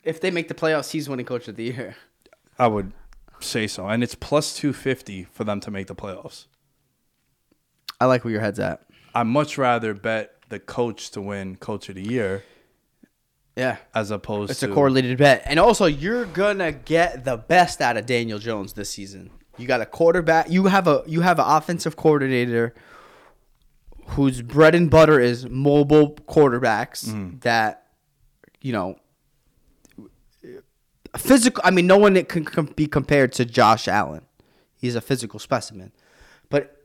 If 0.04 0.20
they 0.20 0.30
make 0.30 0.48
the 0.48 0.54
playoffs, 0.54 0.90
he's 0.90 1.08
winning 1.08 1.26
coach 1.26 1.48
of 1.48 1.56
the 1.56 1.64
year. 1.64 1.96
I 2.58 2.66
would 2.68 2.92
say 3.40 3.66
so. 3.66 3.88
And 3.88 4.02
it's 4.02 4.14
plus 4.14 4.54
250 4.54 5.24
for 5.24 5.44
them 5.44 5.60
to 5.60 5.70
make 5.70 5.86
the 5.86 5.94
playoffs. 5.94 6.46
I 8.00 8.06
like 8.06 8.24
where 8.24 8.32
your 8.32 8.40
head's 8.40 8.60
at. 8.60 8.82
I'd 9.14 9.26
much 9.26 9.56
rather 9.58 9.94
bet 9.94 10.32
the 10.48 10.58
coach 10.58 11.10
to 11.12 11.20
win 11.20 11.56
coach 11.56 11.88
of 11.88 11.94
the 11.94 12.02
year 12.02 12.42
Yeah. 13.56 13.78
as 13.94 14.10
opposed 14.10 14.50
It's 14.50 14.60
to 14.60 14.66
It's 14.66 14.72
a 14.72 14.74
correlated 14.74 15.16
bet. 15.18 15.42
And 15.46 15.58
also, 15.58 15.86
you're 15.86 16.26
gonna 16.26 16.72
get 16.72 17.24
the 17.24 17.36
best 17.36 17.80
out 17.80 17.96
of 17.96 18.04
Daniel 18.06 18.38
Jones 18.38 18.72
this 18.74 18.90
season. 18.90 19.30
You 19.56 19.66
got 19.66 19.80
a 19.80 19.86
quarterback. 19.86 20.50
You 20.50 20.66
have 20.66 20.86
a 20.88 21.02
you 21.06 21.20
have 21.22 21.38
an 21.38 21.46
offensive 21.48 21.96
coordinator 21.96 22.74
whose 24.08 24.42
bread 24.42 24.74
and 24.74 24.90
butter 24.90 25.18
is 25.20 25.48
mobile 25.48 26.14
quarterbacks 26.28 27.06
Mm-hmm. 27.08 27.38
that 27.40 27.86
you 28.60 28.72
know 28.72 28.96
physical. 31.16 31.62
I 31.64 31.70
mean, 31.70 31.87
no 31.87 31.96
one 31.98 32.14
that 32.14 32.29
can 32.29 32.44
com- 32.44 32.66
be 32.77 32.87
compared 32.87 33.33
to 33.35 33.44
Josh 33.44 33.88
Allen. 33.88 34.22
He's 34.77 34.94
a 34.94 35.00
physical 35.00 35.38
specimen, 35.38 35.92
but 36.50 36.77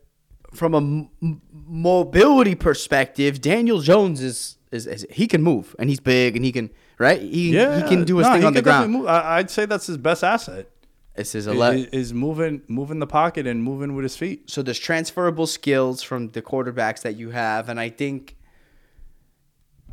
from 0.53 0.73
a 0.73 0.77
m- 0.77 1.41
mobility 1.51 2.55
perspective, 2.55 3.41
Daniel 3.41 3.81
Jones 3.81 4.21
is, 4.21 4.57
is 4.71 4.87
is 4.87 5.05
he 5.11 5.27
can 5.27 5.41
move 5.43 5.75
and 5.77 5.89
he's 5.89 5.99
big 5.99 6.35
and 6.35 6.43
he 6.45 6.51
can 6.51 6.69
right. 6.97 7.21
He 7.21 7.53
Yeah, 7.53 7.81
he 7.81 7.87
can 7.87 8.05
do 8.05 8.17
his 8.17 8.27
no, 8.27 8.33
thing 8.33 8.45
on 8.45 8.53
the 8.53 8.61
ground. 8.61 8.91
Move. 8.91 9.07
I, 9.07 9.37
I'd 9.37 9.49
say 9.49 9.65
that's 9.65 9.87
his 9.87 9.97
best 9.97 10.23
asset. 10.23 10.69
This 11.15 11.35
is 11.35 11.47
a 11.47 11.51
Is, 11.51 11.85
is 11.87 12.13
moving 12.13 12.61
moving 12.69 12.99
the 12.99 13.07
pocket 13.07 13.45
and 13.45 13.61
moving 13.61 13.93
with 13.95 14.03
his 14.03 14.15
feet. 14.15 14.49
so 14.49 14.61
there's 14.61 14.79
transferable 14.79 15.47
skills 15.47 16.01
from 16.01 16.29
the 16.29 16.41
quarterbacks 16.41 17.01
that 17.01 17.15
you 17.17 17.31
have, 17.31 17.67
and 17.67 17.77
I 17.79 17.89
think 17.89 18.37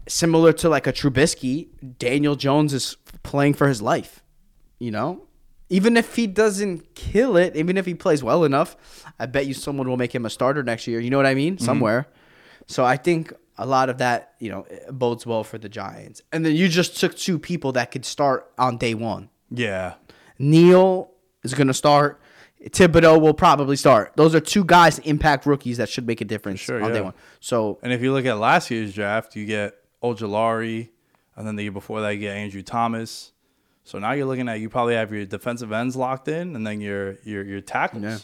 similar 0.08 0.52
to 0.52 0.68
like 0.68 0.86
a 0.86 0.92
Trubisky, 0.92 1.68
Daniel 1.98 2.36
Jones 2.36 2.72
is 2.72 2.96
playing 3.24 3.54
for 3.54 3.66
his 3.68 3.82
life. 3.82 4.22
You 4.78 4.90
know, 4.90 5.26
even 5.68 5.96
if 5.96 6.14
he 6.16 6.26
doesn't 6.26 6.94
kill 6.94 7.36
it, 7.36 7.56
even 7.56 7.76
if 7.76 7.86
he 7.86 7.94
plays 7.94 8.22
well 8.22 8.44
enough, 8.44 8.76
I 9.18 9.26
bet 9.26 9.46
you 9.46 9.54
someone 9.54 9.88
will 9.88 9.96
make 9.96 10.14
him 10.14 10.26
a 10.26 10.30
starter 10.30 10.62
next 10.62 10.86
year. 10.86 11.00
You 11.00 11.10
know 11.10 11.16
what 11.16 11.26
I 11.26 11.34
mean? 11.34 11.56
Mm-hmm. 11.56 11.64
Somewhere. 11.64 12.08
So 12.66 12.84
I 12.84 12.96
think 12.96 13.32
a 13.58 13.66
lot 13.66 13.88
of 13.88 13.98
that, 13.98 14.34
you 14.38 14.50
know, 14.50 14.66
eh, 14.70 14.90
bodes 14.90 15.24
well 15.26 15.44
for 15.44 15.58
the 15.58 15.68
Giants. 15.68 16.22
And 16.32 16.44
then 16.44 16.54
you 16.54 16.68
just 16.68 16.98
took 16.98 17.16
two 17.16 17.38
people 17.38 17.72
that 17.72 17.90
could 17.90 18.04
start 18.04 18.50
on 18.58 18.76
day 18.76 18.94
one. 18.94 19.30
Yeah. 19.50 19.94
Neal 20.38 21.10
is 21.42 21.54
going 21.54 21.68
to 21.68 21.74
start. 21.74 22.20
Thibodeaux 22.62 23.20
will 23.20 23.34
probably 23.34 23.76
start. 23.76 24.12
Those 24.16 24.34
are 24.34 24.40
two 24.40 24.64
guys, 24.64 24.98
impact 25.00 25.46
rookies 25.46 25.76
that 25.76 25.88
should 25.88 26.06
make 26.06 26.20
a 26.20 26.24
difference 26.24 26.60
Sure, 26.60 26.82
on 26.82 26.92
day 26.92 27.00
one. 27.00 27.14
So 27.40 27.78
And 27.82 27.92
if 27.92 28.02
you 28.02 28.12
look 28.12 28.26
at 28.26 28.38
last 28.38 28.70
year's 28.70 28.92
draft, 28.94 29.36
you 29.36 29.46
get 29.46 29.74
Ojulari, 30.02 30.88
and 31.36 31.46
then 31.46 31.56
the 31.56 31.62
year 31.64 31.72
before 31.72 32.00
that, 32.00 32.10
you 32.10 32.20
get 32.20 32.36
Andrew 32.36 32.62
Thomas. 32.62 33.32
So 33.86 34.00
now 34.00 34.10
you're 34.12 34.26
looking 34.26 34.48
at 34.48 34.58
you 34.58 34.68
probably 34.68 34.94
have 34.94 35.12
your 35.12 35.24
defensive 35.24 35.70
ends 35.70 35.94
locked 35.94 36.26
in, 36.26 36.56
and 36.56 36.66
then 36.66 36.80
your 36.80 37.18
your 37.22 37.44
your 37.44 37.60
tackles. 37.60 38.02
Yeah. 38.02 38.18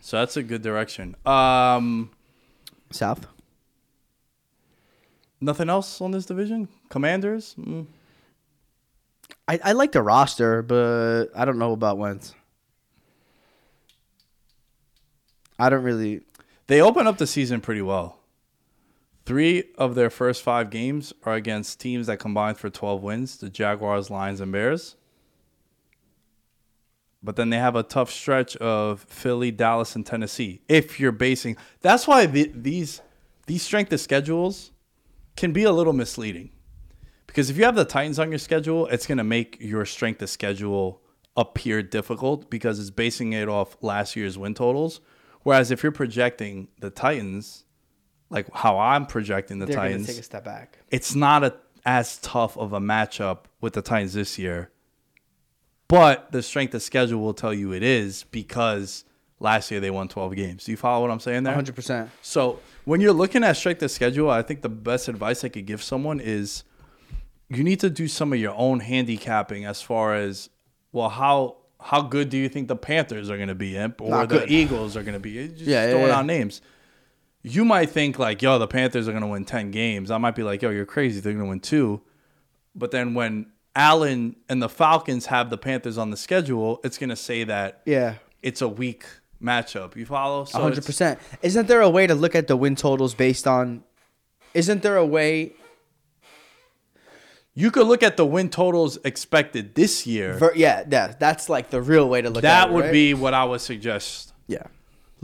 So 0.00 0.18
that's 0.18 0.38
a 0.38 0.42
good 0.42 0.62
direction. 0.62 1.14
Um, 1.26 2.10
South. 2.90 3.26
nothing 5.42 5.68
else 5.68 6.00
on 6.00 6.10
this 6.10 6.24
division. 6.24 6.68
Commanders. 6.88 7.54
Mm. 7.60 7.86
I, 9.46 9.60
I 9.62 9.72
like 9.72 9.92
the 9.92 10.00
roster, 10.00 10.62
but 10.62 11.26
I 11.36 11.44
don't 11.44 11.58
know 11.58 11.72
about 11.72 11.98
Wentz. 11.98 12.34
I 15.58 15.68
don't 15.68 15.82
really. 15.84 16.22
They 16.66 16.80
open 16.80 17.06
up 17.06 17.18
the 17.18 17.26
season 17.26 17.60
pretty 17.60 17.82
well. 17.82 18.18
Three 19.26 19.64
of 19.78 19.94
their 19.94 20.10
first 20.10 20.42
five 20.42 20.70
games 20.70 21.12
are 21.24 21.34
against 21.34 21.80
teams 21.80 22.08
that 22.08 22.18
combined 22.18 22.58
for 22.58 22.68
12 22.68 23.02
wins 23.02 23.36
the 23.38 23.48
Jaguars, 23.48 24.10
Lions, 24.10 24.40
and 24.40 24.52
Bears. 24.52 24.96
But 27.22 27.36
then 27.36 27.48
they 27.48 27.56
have 27.56 27.74
a 27.74 27.82
tough 27.82 28.10
stretch 28.10 28.54
of 28.56 29.00
Philly, 29.08 29.50
Dallas, 29.50 29.96
and 29.96 30.04
Tennessee. 30.04 30.60
If 30.68 31.00
you're 31.00 31.10
basing, 31.10 31.56
that's 31.80 32.06
why 32.06 32.26
the, 32.26 32.52
these 32.54 33.00
these 33.46 33.62
strength 33.62 33.92
of 33.92 34.00
schedules 34.00 34.72
can 35.36 35.52
be 35.52 35.64
a 35.64 35.72
little 35.72 35.92
misleading. 35.92 36.50
Because 37.26 37.50
if 37.50 37.56
you 37.56 37.64
have 37.64 37.74
the 37.74 37.84
Titans 37.84 38.18
on 38.18 38.30
your 38.30 38.38
schedule, 38.38 38.86
it's 38.86 39.06
going 39.06 39.18
to 39.18 39.24
make 39.24 39.56
your 39.60 39.84
strength 39.84 40.22
of 40.22 40.30
schedule 40.30 41.02
appear 41.36 41.82
difficult 41.82 42.48
because 42.48 42.78
it's 42.78 42.90
basing 42.90 43.32
it 43.32 43.48
off 43.48 43.76
last 43.82 44.16
year's 44.16 44.38
win 44.38 44.54
totals. 44.54 45.00
Whereas 45.42 45.70
if 45.70 45.82
you're 45.82 45.92
projecting 45.92 46.68
the 46.80 46.90
Titans, 46.90 47.63
like 48.30 48.52
how 48.52 48.78
I'm 48.78 49.06
projecting 49.06 49.58
the 49.58 49.66
They're 49.66 49.76
Titans, 49.76 50.06
take 50.06 50.18
a 50.18 50.22
step 50.22 50.44
back. 50.44 50.78
it's 50.90 51.14
not 51.14 51.44
a, 51.44 51.54
as 51.86 52.18
tough 52.18 52.56
of 52.56 52.72
a 52.72 52.80
matchup 52.80 53.40
with 53.60 53.74
the 53.74 53.82
Titans 53.82 54.14
this 54.14 54.38
year. 54.38 54.70
But 55.88 56.32
the 56.32 56.42
strength 56.42 56.74
of 56.74 56.82
schedule 56.82 57.20
will 57.20 57.34
tell 57.34 57.52
you 57.52 57.72
it 57.72 57.82
is 57.82 58.24
because 58.30 59.04
last 59.38 59.70
year 59.70 59.80
they 59.80 59.90
won 59.90 60.08
12 60.08 60.34
games. 60.34 60.64
Do 60.64 60.70
you 60.70 60.76
follow 60.76 61.02
what 61.02 61.10
I'm 61.10 61.20
saying 61.20 61.42
there? 61.44 61.54
100%. 61.54 62.08
So 62.22 62.58
when 62.84 63.00
you're 63.00 63.12
looking 63.12 63.44
at 63.44 63.56
strength 63.56 63.82
of 63.82 63.90
schedule, 63.90 64.30
I 64.30 64.42
think 64.42 64.62
the 64.62 64.68
best 64.70 65.08
advice 65.08 65.44
I 65.44 65.48
could 65.50 65.66
give 65.66 65.82
someone 65.82 66.20
is 66.20 66.64
you 67.48 67.62
need 67.62 67.80
to 67.80 67.90
do 67.90 68.08
some 68.08 68.32
of 68.32 68.38
your 68.38 68.54
own 68.56 68.80
handicapping 68.80 69.66
as 69.66 69.82
far 69.82 70.14
as 70.14 70.48
well 70.92 71.10
how 71.10 71.56
how 71.80 72.00
good 72.00 72.30
do 72.30 72.38
you 72.38 72.48
think 72.48 72.68
the 72.68 72.76
Panthers 72.76 73.28
are 73.28 73.36
going 73.36 73.48
to 73.48 73.54
be 73.54 73.76
Imp, 73.76 74.00
or 74.00 74.08
Not 74.08 74.30
the 74.30 74.38
good. 74.38 74.50
Eagles 74.50 74.96
are 74.96 75.02
going 75.02 75.14
to 75.14 75.20
be? 75.20 75.48
Just 75.48 75.60
Yeah, 75.60 75.84
yeah, 75.84 75.90
throwing 75.90 76.06
yeah. 76.06 76.18
out 76.18 76.24
names. 76.24 76.62
You 77.46 77.64
might 77.64 77.90
think 77.90 78.18
like, 78.18 78.40
yo, 78.40 78.58
the 78.58 78.66
Panthers 78.66 79.06
are 79.06 79.12
going 79.12 79.20
to 79.22 79.28
win 79.28 79.44
10 79.44 79.70
games. 79.70 80.10
I 80.10 80.16
might 80.18 80.34
be 80.34 80.42
like, 80.42 80.62
yo, 80.62 80.70
you're 80.70 80.86
crazy. 80.86 81.20
They're 81.20 81.34
going 81.34 81.44
to 81.44 81.48
win 81.50 81.60
two. 81.60 82.00
But 82.74 82.90
then 82.90 83.12
when 83.12 83.52
Allen 83.76 84.36
and 84.48 84.62
the 84.62 84.68
Falcons 84.68 85.26
have 85.26 85.50
the 85.50 85.58
Panthers 85.58 85.98
on 85.98 86.10
the 86.10 86.16
schedule, 86.16 86.80
it's 86.84 86.96
going 86.96 87.10
to 87.10 87.16
say 87.16 87.44
that 87.44 87.82
Yeah. 87.84 88.14
it's 88.42 88.62
a 88.62 88.68
weak 88.68 89.04
matchup. 89.42 89.94
You 89.94 90.06
follow? 90.06 90.46
One 90.46 90.62
hundred 90.62 90.86
percent. 90.86 91.18
Isn't 91.42 91.68
there 91.68 91.82
a 91.82 91.90
way 91.90 92.06
to 92.06 92.14
look 92.14 92.34
at 92.34 92.46
the 92.48 92.56
win 92.56 92.76
totals 92.76 93.14
based 93.14 93.46
on? 93.46 93.84
Isn't 94.54 94.82
there 94.82 94.96
a 94.96 95.04
way? 95.04 95.52
You 97.56 97.70
could 97.70 97.86
look 97.86 98.02
at 98.02 98.16
the 98.16 98.26
win 98.26 98.48
totals 98.50 98.98
expected 99.04 99.74
this 99.74 100.06
year. 100.06 100.38
For, 100.38 100.52
yeah, 100.56 100.84
yeah, 100.90 101.14
that's 101.18 101.48
like 101.48 101.70
the 101.70 101.80
real 101.80 102.08
way 102.08 102.20
to 102.22 102.28
look 102.28 102.38
at 102.38 102.38
it. 102.38 102.68
that 102.68 102.72
would 102.72 102.84
right? 102.86 102.92
be 102.92 103.14
what 103.14 103.32
I 103.34 103.44
would 103.44 103.60
suggest. 103.60 104.32
yeah, 104.48 104.64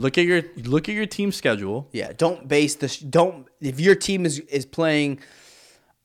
Look 0.01 0.17
at 0.17 0.25
your 0.25 0.41
look 0.57 0.89
at 0.89 0.95
your 0.95 1.05
team 1.05 1.31
schedule. 1.31 1.87
yeah. 1.91 2.11
Don't 2.15 2.47
base 2.47 2.75
this. 2.75 2.97
Don't 2.99 3.47
if 3.59 3.79
your 3.79 3.95
team 3.95 4.25
is 4.25 4.39
is 4.39 4.65
playing 4.65 5.19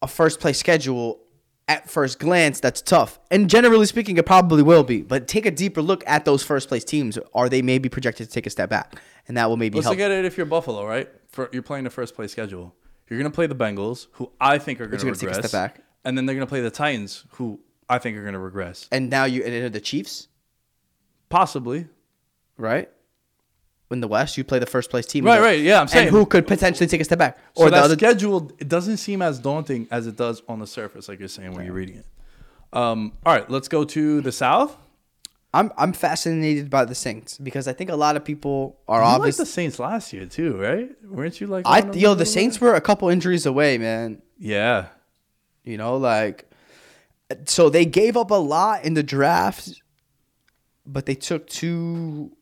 a 0.03 0.07
first 0.09 0.41
place 0.41 0.59
schedule 0.59 1.21
at 1.69 1.91
first 1.91 2.21
glance, 2.21 2.61
that's 2.61 2.81
tough. 2.81 3.19
And 3.31 3.51
generally 3.51 3.87
speaking, 3.87 4.17
it 4.19 4.27
probably 4.27 4.63
will 4.63 4.85
be. 4.85 5.03
But 5.03 5.27
take 5.27 5.47
a 5.47 5.51
deeper 5.51 5.83
look 5.83 6.05
at 6.07 6.25
those 6.25 6.43
first 6.45 6.69
place 6.69 6.85
teams. 6.85 7.19
Are 7.35 7.49
they 7.49 7.61
maybe 7.63 7.89
projected 7.89 8.29
to 8.29 8.33
take 8.33 8.47
a 8.47 8.51
step 8.51 8.71
back? 8.71 9.01
And 9.27 9.37
that 9.37 9.49
will 9.49 9.57
maybe 9.57 9.75
Let's 9.77 9.87
help. 9.87 9.97
look 9.99 10.05
at 10.05 10.13
it 10.13 10.25
if 10.25 10.37
you're 10.37 10.47
Buffalo, 10.47 10.87
right? 10.87 11.09
For 11.29 11.49
you're 11.53 11.65
playing 11.65 11.83
the 11.85 11.91
first 11.91 12.15
place 12.15 12.31
schedule. 12.31 12.73
You're 13.09 13.19
gonna 13.19 13.31
play 13.31 13.47
the 13.49 13.57
Bengals, 13.57 14.07
who 14.13 14.31
I 14.41 14.59
think 14.59 14.81
are 14.81 14.87
gonna 14.87 15.03
you're 15.03 15.15
take 15.15 15.23
a 15.25 15.27
regress. 15.27 15.49
step 15.49 15.53
back. 15.53 15.81
And 16.05 16.17
then 16.17 16.27
they're 16.27 16.37
gonna 16.37 16.47
play 16.47 16.61
the 16.61 16.71
Titans, 16.71 17.25
who 17.31 17.59
I 17.89 17.99
think 17.99 18.17
are 18.17 18.25
gonna 18.25 18.39
regress. 18.39 18.87
and 18.93 19.11
now 19.11 19.25
you 19.25 19.43
and 19.43 19.73
the 19.73 19.81
Chiefs, 19.81 20.29
Possibly. 21.29 21.87
right? 22.59 22.89
In 23.90 24.01
the 24.01 24.09
West, 24.09 24.37
you 24.37 24.42
play 24.42 24.59
the 24.59 24.66
first 24.66 24.90
place 24.90 25.07
team. 25.07 25.25
Right, 25.25 25.37
And- 25.37 25.44
right, 25.44 25.61
yeah, 25.61 25.81
I'm 25.81 25.87
saying. 25.87 26.09
And 26.09 26.16
who 26.16 26.27
could 26.27 26.46
potentially 26.46 26.88
take 26.88 27.01
a 27.01 27.05
step 27.05 27.18
back? 27.20 27.38
So 27.57 27.62
Or 27.62 27.66
the 27.70 27.77
that 27.77 27.85
other 27.85 27.94
schedule 27.94 28.51
it 28.59 28.68
doesn't 28.68 28.96
seem 28.96 29.22
as 29.22 29.38
daunting 29.38 29.87
as 29.92 30.07
it 30.09 30.16
does 30.16 30.42
on 30.49 30.59
the 30.59 30.66
surface, 30.66 31.09
like 31.09 31.20
you're 31.20 31.29
saying 31.29 31.53
when 31.55 31.64
you're 31.64 31.75
reading 31.75 31.96
it. 31.99 32.07
Um, 32.72 33.12
all 33.25 33.33
right, 33.33 33.49
let's 33.49 33.68
go 33.68 33.85
to 33.85 34.20
the 34.22 34.33
South. 34.33 34.77
I'm 35.55 35.70
I'm 35.79 35.92
fascinated 35.92 36.68
by 36.68 36.85
the 36.85 36.94
Saints 36.96 37.38
because 37.38 37.68
I 37.68 37.72
think 37.72 37.88
a 37.88 37.96
lot 37.96 38.16
of 38.16 38.25
people 38.25 38.77
are 38.88 39.01
You 39.01 39.07
liked 39.07 39.18
obvious. 39.20 39.37
the 39.38 39.46
Saints 39.46 39.79
last 39.79 40.12
year 40.12 40.27
too, 40.27 40.57
right? 40.61 40.90
Weren't 41.05 41.40
you 41.40 41.46
like 41.46 41.64
I 41.66 41.81
on 41.81 41.87
them 41.88 41.96
a 41.96 41.99
yo 42.01 42.14
the 42.14 42.25
bit? 42.25 42.27
Saints 42.27 42.61
were 42.61 42.75
a 42.75 42.81
couple 42.81 43.09
injuries 43.09 43.46
away, 43.46 43.79
man. 43.79 44.20
Yeah. 44.38 44.87
You 45.64 45.79
know, 45.79 45.96
like 45.96 46.51
so 47.46 47.70
they 47.70 47.87
gave 47.87 48.16
up 48.16 48.31
a 48.33 48.35
lot 48.35 48.85
in 48.85 48.94
the 48.94 49.03
draft, 49.05 49.81
but 50.85 51.07
they 51.07 51.14
took 51.14 51.46
two. 51.46 52.36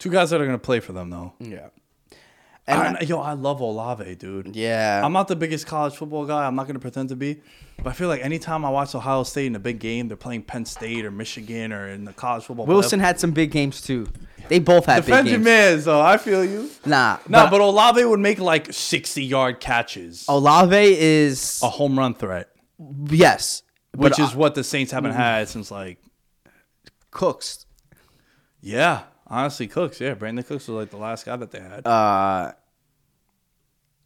Two 0.00 0.10
guys 0.10 0.30
that 0.30 0.40
are 0.40 0.46
gonna 0.46 0.58
play 0.58 0.80
for 0.80 0.92
them 0.92 1.10
though. 1.10 1.34
Yeah, 1.38 1.68
and 2.66 2.96
I- 2.96 3.00
yo, 3.02 3.20
I 3.20 3.32
love 3.32 3.60
Olave, 3.60 4.14
dude. 4.16 4.56
yeah, 4.56 5.00
I'm 5.04 5.12
not 5.12 5.28
the 5.28 5.36
biggest 5.36 5.66
college 5.66 5.94
football 5.94 6.26
guy. 6.26 6.46
I'm 6.46 6.54
not 6.54 6.66
going 6.66 6.74
to 6.74 6.80
pretend 6.80 7.08
to 7.10 7.16
be. 7.16 7.40
But 7.82 7.90
I 7.90 7.92
feel 7.92 8.08
like 8.08 8.22
anytime 8.22 8.64
I 8.64 8.70
watch 8.70 8.94
Ohio 8.94 9.22
State 9.22 9.46
in 9.46 9.56
a 9.56 9.60
big 9.60 9.78
game, 9.78 10.08
they're 10.08 10.16
playing 10.16 10.42
Penn 10.42 10.66
State 10.66 11.04
or 11.04 11.10
Michigan 11.10 11.72
or 11.72 11.88
in 11.88 12.04
the 12.04 12.12
college 12.12 12.44
football. 12.44 12.66
Wilson 12.66 13.00
playoff. 13.00 13.04
had 13.04 13.20
some 13.20 13.30
big 13.30 13.50
games 13.50 13.80
too. 13.80 14.06
They 14.48 14.58
both 14.58 14.86
had 14.86 15.04
defend 15.04 15.26
big 15.26 15.32
your 15.32 15.40
man, 15.40 15.80
so 15.80 16.00
I 16.00 16.16
feel 16.16 16.44
you. 16.44 16.70
Nah, 16.84 17.18
No, 17.28 17.44
but 17.44 17.50
but 17.50 17.60
Olave 17.60 18.04
would 18.04 18.20
make 18.20 18.38
like 18.38 18.72
60 18.72 19.22
yard 19.22 19.60
catches, 19.60 20.26
Olave 20.28 20.76
is 20.76 21.60
a 21.62 21.68
home 21.68 21.98
run 21.98 22.14
threat, 22.14 22.50
yes, 23.08 23.62
which 23.94 24.18
is 24.18 24.34
what 24.34 24.54
the 24.54 24.64
Saints 24.64 24.92
haven't 24.92 25.12
mm-hmm. 25.12 25.20
had 25.20 25.48
since 25.48 25.70
like 25.70 25.98
Cooks. 27.10 27.66
Yeah, 28.60 29.04
honestly, 29.30 29.66
Cooks. 29.68 30.00
Yeah, 30.00 30.14
Brandin 30.14 30.46
Cooks 30.46 30.66
was 30.68 30.76
like 30.76 30.90
the 30.90 30.96
last 30.96 31.24
guy 31.24 31.36
that 31.36 31.50
they 31.50 31.60
had, 31.60 31.86
Uh, 31.86 32.52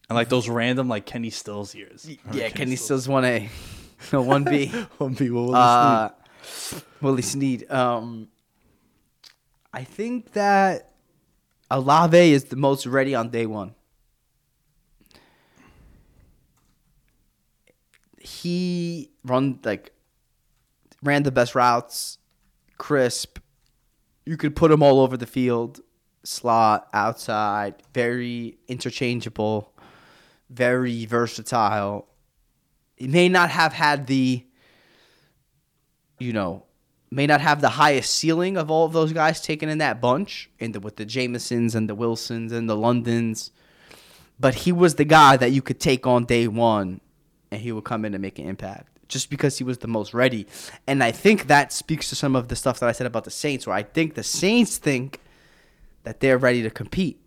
and 0.09 0.17
like 0.17 0.29
those 0.29 0.49
random 0.49 0.89
like 0.89 1.07
Kenny 1.07 1.31
Stills 1.31 1.75
years. 1.75 2.07
yeah, 2.33 2.51
Kenny 2.51 2.77
Stills 2.77 3.09
one 3.09 3.25
A, 3.25 3.49
no 4.13 4.21
one 4.35 4.45
B. 4.45 4.67
One 4.99 5.17
people. 5.17 5.55
Uh, 5.55 6.11
Willie 7.01 7.23
Snead. 7.23 7.71
Um, 7.71 8.29
I 9.73 9.83
think 9.85 10.33
that 10.33 10.93
Olave 11.71 12.33
is 12.33 12.45
the 12.45 12.57
most 12.57 12.87
ready 12.87 13.15
on 13.15 13.31
day 13.31 13.47
one. 13.47 13.75
He 18.21 19.11
run 19.25 19.59
like 19.65 19.93
ran 21.03 21.23
the 21.25 21.33
best 21.33 21.55
routes, 21.55 22.19
crisp. 22.79 23.34
You 24.27 24.37
could 24.37 24.57
put 24.57 24.71
him 24.71 24.83
all 24.83 25.01
over 25.01 25.17
the 25.17 25.27
field, 25.27 25.81
slot, 26.23 26.89
outside, 26.93 27.75
very 27.93 28.59
interchangeable, 28.69 29.73
very 30.49 31.05
versatile. 31.05 32.09
He 32.97 33.07
may 33.07 33.29
not 33.29 33.51
have 33.51 33.73
had 33.73 34.07
the 34.07 34.45
you 36.19 36.33
know, 36.33 36.65
may 37.11 37.27
not 37.27 37.41
have 37.41 37.61
the 37.61 37.71
highest 37.71 38.15
ceiling 38.15 38.57
of 38.57 38.71
all 38.71 38.87
of 38.87 38.93
those 38.93 39.13
guys 39.13 39.41
taken 39.41 39.69
in 39.69 39.79
that 39.79 40.01
bunch, 40.01 40.51
and 40.61 40.83
with 40.83 40.97
the 40.97 41.05
Jamesons 41.05 41.75
and 41.75 41.89
the 41.89 41.95
Wilsons 41.95 42.53
and 42.53 42.69
the 42.69 42.77
Londons, 42.77 43.51
but 44.39 44.55
he 44.55 44.73
was 44.73 44.95
the 44.95 45.05
guy 45.05 45.37
that 45.37 45.53
you 45.53 45.63
could 45.63 45.81
take 45.81 46.07
on 46.07 46.25
day 46.25 46.49
one, 46.49 47.01
and 47.51 47.61
he 47.61 47.73
would 47.73 47.85
come 47.85 48.05
in 48.05 48.15
and 48.15 48.23
make 48.23 48.39
an 48.39 48.49
impact 48.49 48.94
just 49.15 49.31
because 49.31 49.57
he 49.57 49.65
was 49.65 49.79
the 49.79 49.89
most 49.89 50.13
ready. 50.13 50.47
And 50.87 51.03
I 51.03 51.11
think 51.11 51.47
that 51.47 51.73
speaks 51.73 52.11
to 52.11 52.15
some 52.15 52.37
of 52.37 52.49
the 52.49 52.57
stuff 52.57 52.81
that 52.81 52.89
I 52.89 52.93
said 52.93 53.07
about 53.07 53.25
the 53.25 53.31
Saints, 53.31 53.67
where 53.67 53.75
I 53.75 53.83
think 53.83 54.15
the 54.15 54.23
Saints 54.23 54.77
think 54.77 55.21
that 56.03 56.21
they're 56.21 56.37
ready 56.37 56.63
to 56.63 56.69
compete 56.69 57.19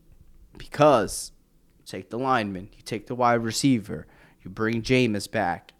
because 0.57 1.31
you 1.79 1.85
take 1.85 2.11
the 2.11 2.19
lineman, 2.19 2.69
you 2.75 2.83
take 2.83 3.07
the 3.07 3.15
wide 3.15 3.41
receiver, 3.41 4.05
you 4.43 4.51
bring 4.51 4.83
Jameis 4.83 5.31
back, 5.31 5.73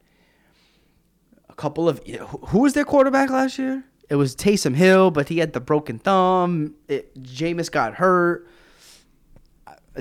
a 1.48 1.54
couple 1.54 1.88
of 1.88 2.02
who 2.48 2.60
was 2.60 2.74
their 2.74 2.86
quarterback 2.86 3.30
last 3.30 3.60
year? 3.60 3.84
It 4.10 4.16
was 4.16 4.36
Taysom 4.36 4.76
Hill, 4.76 5.12
but 5.12 5.28
he 5.28 5.40
had 5.40 5.52
the 5.52 5.60
broken 5.60 6.00
thumb. 6.00 6.76
It, 6.88 7.22
Jameis 7.22 7.70
got 7.70 7.96
hurt. 7.96 8.48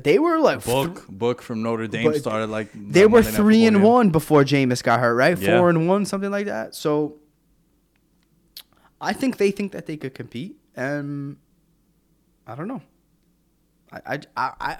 They 0.03 0.19
were 0.19 0.39
like 0.39 0.65
book 0.65 1.07
book 1.09 1.43
from 1.43 1.63
Notre 1.63 1.87
Dame 1.87 2.13
started 2.19 2.49
like 2.49 2.69
they 2.75 3.07
were 3.07 3.23
three 3.23 3.65
and 3.65 3.83
one 3.83 4.11
before 4.11 4.45
Jameis 4.45 4.83
got 4.83 5.01
hurt, 5.01 5.15
right? 5.15 5.39
Yeah. 5.39 5.59
Four 5.59 5.71
and 5.71 5.89
one, 5.89 6.05
something 6.05 6.31
like 6.31 6.47
that. 6.47 6.75
So 6.75 7.17
I 9.01 9.13
think 9.13 9.39
they 9.39 9.51
think 9.51 9.73
that 9.73 9.87
they 9.87 9.97
could 9.97 10.15
compete, 10.15 10.57
and 10.75 11.37
I 12.47 12.55
don't 12.55 12.69
know. 12.69 12.83
I 13.93 14.21
I. 14.37 14.51
I 14.61 14.77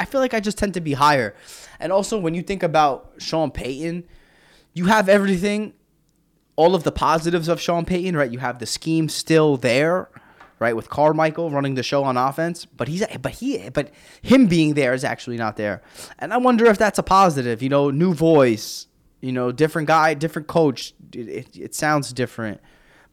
I 0.00 0.04
feel 0.04 0.20
like 0.20 0.32
I 0.32 0.40
just 0.40 0.58
tend 0.58 0.74
to 0.74 0.80
be 0.80 0.92
higher. 0.92 1.34
And 1.80 1.90
also, 1.90 2.18
when 2.18 2.32
you 2.32 2.42
think 2.42 2.62
about 2.62 3.14
Sean 3.18 3.50
Payton, 3.50 4.04
you 4.72 4.84
have 4.84 5.08
everything, 5.08 5.72
all 6.54 6.76
of 6.76 6.84
the 6.84 6.92
positives 6.92 7.48
of 7.48 7.60
Sean 7.60 7.84
Payton, 7.84 8.16
right? 8.16 8.30
You 8.30 8.38
have 8.38 8.60
the 8.60 8.66
scheme 8.66 9.08
still 9.08 9.56
there, 9.56 10.08
right? 10.58 10.74
With 10.74 10.88
Carmichael 10.88 11.50
running 11.50 11.74
the 11.74 11.82
show 11.82 12.04
on 12.04 12.16
offense, 12.16 12.64
but 12.64 12.88
he's 12.88 13.04
but 13.20 13.32
he 13.32 13.68
but 13.70 13.90
him 14.22 14.46
being 14.46 14.74
there 14.74 14.94
is 14.94 15.04
actually 15.04 15.36
not 15.36 15.56
there. 15.56 15.82
And 16.18 16.32
I 16.32 16.36
wonder 16.38 16.66
if 16.66 16.78
that's 16.78 16.98
a 16.98 17.02
positive. 17.02 17.62
You 17.62 17.68
know, 17.68 17.90
new 17.90 18.14
voice, 18.14 18.86
you 19.20 19.32
know, 19.32 19.52
different 19.52 19.88
guy, 19.88 20.14
different 20.14 20.48
coach. 20.48 20.94
It, 21.12 21.28
it, 21.28 21.56
it 21.56 21.74
sounds 21.74 22.12
different, 22.12 22.60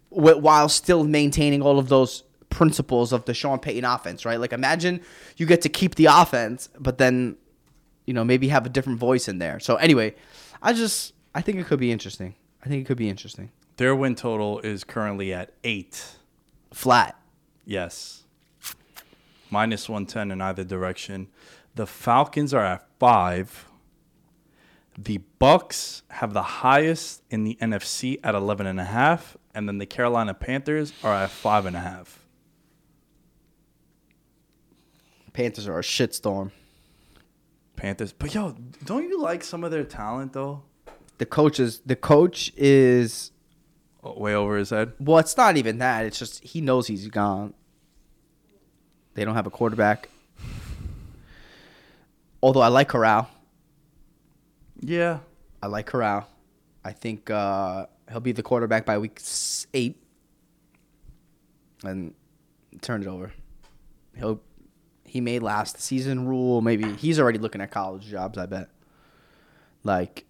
while 0.10 0.70
still 0.70 1.04
maintaining 1.04 1.62
all 1.62 1.80
of 1.80 1.90
those 1.90 2.24
principles 2.50 3.12
of 3.12 3.26
the 3.26 3.34
Sean 3.34 3.60
Payton 3.60 3.84
offense, 3.84 4.26
right? 4.26 4.40
Like 4.40 4.54
imagine 4.54 5.02
you 5.38 5.46
get 5.46 5.62
to 5.64 5.70
keep 5.70 5.96
the 5.96 6.06
offense, 6.06 6.70
but 6.80 6.98
then 6.98 7.36
you 8.06 8.14
know 8.14 8.24
maybe 8.24 8.48
have 8.48 8.66
a 8.66 8.70
different 8.70 9.00
voice 9.00 9.28
in 9.28 9.40
there. 9.40 9.60
So 9.60 9.76
anyway, 9.76 10.16
I 10.62 10.74
just 10.74 11.14
I 11.34 11.42
think 11.42 11.60
it 11.60 11.66
could 11.66 11.80
be 11.80 11.92
interesting. 11.92 12.36
I 12.64 12.68
think 12.68 12.82
it 12.82 12.86
could 12.86 12.98
be 12.98 13.10
interesting. 13.10 13.52
Their 13.78 13.96
win 13.96 14.16
total 14.16 14.60
is 14.60 14.84
currently 14.84 15.34
at 15.34 15.52
eight. 15.64 16.04
Flat. 16.74 17.20
Yes. 17.66 18.24
Minus 19.50 19.90
110 19.90 20.32
in 20.32 20.42
either 20.42 20.64
direction. 20.64 21.28
The 21.76 21.86
Falcons 21.86 22.54
are 22.54 22.64
at 22.64 22.88
five. 23.00 23.66
The 24.98 25.18
Bucks 25.40 26.04
have 26.08 26.34
the 26.34 26.42
highest 26.42 27.22
in 27.30 27.44
the 27.44 27.58
NFC 27.62 28.20
at 28.24 28.34
11 28.34 28.66
and 28.66 28.80
a 28.80 28.86
half, 28.86 29.36
and 29.54 29.68
then 29.68 29.78
the 29.78 29.86
Carolina 29.86 30.34
Panthers 30.34 30.94
are 31.04 31.14
at 31.14 31.30
five 31.30 31.66
and 31.66 31.76
a 31.76 31.80
half. 31.80 32.26
Panthers 35.34 35.68
are 35.68 35.78
a 35.78 35.82
shitstorm. 35.82 36.52
Panthers, 37.76 38.14
but 38.14 38.34
yo, 38.34 38.56
don't 38.86 39.04
you 39.04 39.20
like 39.22 39.44
some 39.44 39.66
of 39.66 39.72
their 39.72 39.84
talent 39.84 40.32
though? 40.32 40.64
The 41.18 41.26
coach 41.26 41.60
is 41.60 41.82
the 41.86 41.98
coach 41.98 42.54
is 42.56 43.32
Way 44.06 44.36
over 44.36 44.56
his 44.58 44.70
head. 44.70 44.94
well, 45.00 45.18
it's 45.18 45.36
not 45.36 45.58
even 45.58 45.80
that. 45.80 46.06
It's 46.06 46.20
just 46.20 46.44
he 46.44 46.62
knows 46.62 46.86
he's 46.88 47.08
gone. 47.08 47.54
They 49.16 49.26
don't 49.26 49.34
have 49.36 49.48
a 49.48 49.52
quarterback. 49.52 50.10
Although 52.44 52.62
I 52.62 52.68
like 52.68 52.90
Corral. 52.90 53.30
Yeah, 54.80 55.20
I 55.64 55.68
like 55.68 55.88
Corral. 55.88 56.28
I 56.84 56.92
think 56.92 57.32
uh, 57.32 57.88
he'll 58.12 58.20
be 58.20 58.34
the 58.34 58.44
quarterback 58.44 58.86
by 58.86 59.00
week 59.00 59.20
eight, 59.74 59.98
and 61.84 62.14
turn 62.82 63.02
it 63.02 63.08
over. 63.08 63.32
He'll 64.16 64.42
he 65.06 65.22
may 65.22 65.40
last 65.40 65.78
the 65.78 65.82
season 65.82 66.28
rule. 66.28 66.62
Maybe 66.62 66.94
he's 66.94 67.20
already 67.20 67.40
looking 67.40 67.62
at 67.62 67.72
college 67.72 68.06
jobs. 68.06 68.38
I 68.38 68.46
bet. 68.46 68.70
Like, 69.84 70.26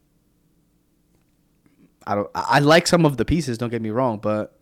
I 2.07 2.15
don't. 2.15 2.29
I 2.35 2.59
like 2.59 2.87
some 2.87 3.05
of 3.05 3.17
the 3.17 3.25
pieces. 3.25 3.57
Don't 3.57 3.69
get 3.69 3.81
me 3.81 3.89
wrong, 3.89 4.19
but 4.19 4.57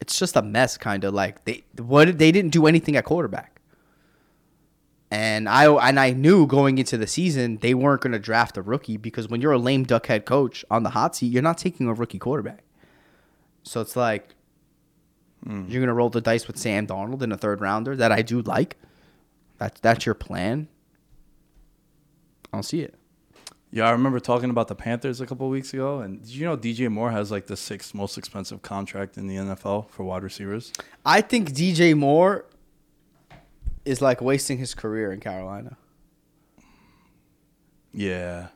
it's 0.00 0.18
just 0.18 0.36
a 0.36 0.42
mess. 0.42 0.76
Kind 0.76 1.04
of 1.04 1.14
like 1.14 1.44
they 1.44 1.64
what 1.76 2.18
they 2.18 2.32
didn't 2.32 2.50
do 2.50 2.66
anything 2.66 2.96
at 2.96 3.04
quarterback. 3.04 3.60
And 5.10 5.48
I 5.48 5.66
and 5.88 6.00
I 6.00 6.10
knew 6.10 6.46
going 6.46 6.78
into 6.78 6.98
the 6.98 7.06
season 7.06 7.58
they 7.58 7.74
weren't 7.74 8.00
going 8.00 8.12
to 8.12 8.18
draft 8.18 8.56
a 8.56 8.62
rookie 8.62 8.96
because 8.96 9.28
when 9.28 9.40
you're 9.40 9.52
a 9.52 9.58
lame 9.58 9.84
duck 9.84 10.06
head 10.06 10.24
coach 10.24 10.64
on 10.70 10.82
the 10.82 10.90
hot 10.90 11.16
seat, 11.16 11.28
you're 11.28 11.42
not 11.42 11.58
taking 11.58 11.86
a 11.86 11.94
rookie 11.94 12.18
quarterback. 12.18 12.64
So 13.62 13.80
it's 13.80 13.96
like 13.96 14.34
hmm. 15.44 15.64
you're 15.68 15.80
going 15.80 15.88
to 15.88 15.94
roll 15.94 16.10
the 16.10 16.20
dice 16.20 16.46
with 16.46 16.58
Sam 16.58 16.86
Darnold 16.86 17.22
in 17.22 17.32
a 17.32 17.36
third 17.36 17.60
rounder 17.60 17.96
that 17.96 18.12
I 18.12 18.22
do 18.22 18.42
like. 18.42 18.76
That's 19.58 19.80
that's 19.80 20.06
your 20.06 20.14
plan. 20.14 20.68
I 22.52 22.56
don't 22.56 22.62
see 22.62 22.80
it. 22.80 22.94
Yeah. 23.70 23.86
I 23.86 23.90
remember 23.90 24.20
talking 24.20 24.50
about 24.50 24.68
the 24.68 24.74
Panthers 24.74 25.20
a 25.20 25.26
couple 25.26 25.48
weeks 25.48 25.72
ago, 25.72 26.00
and 26.00 26.22
did 26.22 26.30
you 26.30 26.44
know 26.44 26.56
DJ 26.56 26.90
Moore 26.90 27.10
has 27.10 27.30
like 27.30 27.46
the 27.46 27.56
sixth 27.56 27.94
most 27.94 28.18
expensive 28.18 28.62
contract 28.62 29.16
in 29.16 29.26
the 29.26 29.36
NFL 29.36 29.90
for 29.90 30.04
wide 30.04 30.22
receivers? 30.22 30.72
I 31.04 31.20
think 31.20 31.52
DJ 31.52 31.96
Moore 31.96 32.46
is 33.84 34.02
like 34.02 34.20
wasting 34.20 34.58
his 34.58 34.74
career 34.74 35.12
in 35.12 35.20
Carolina. 35.20 35.76
Yeah. 37.92 38.48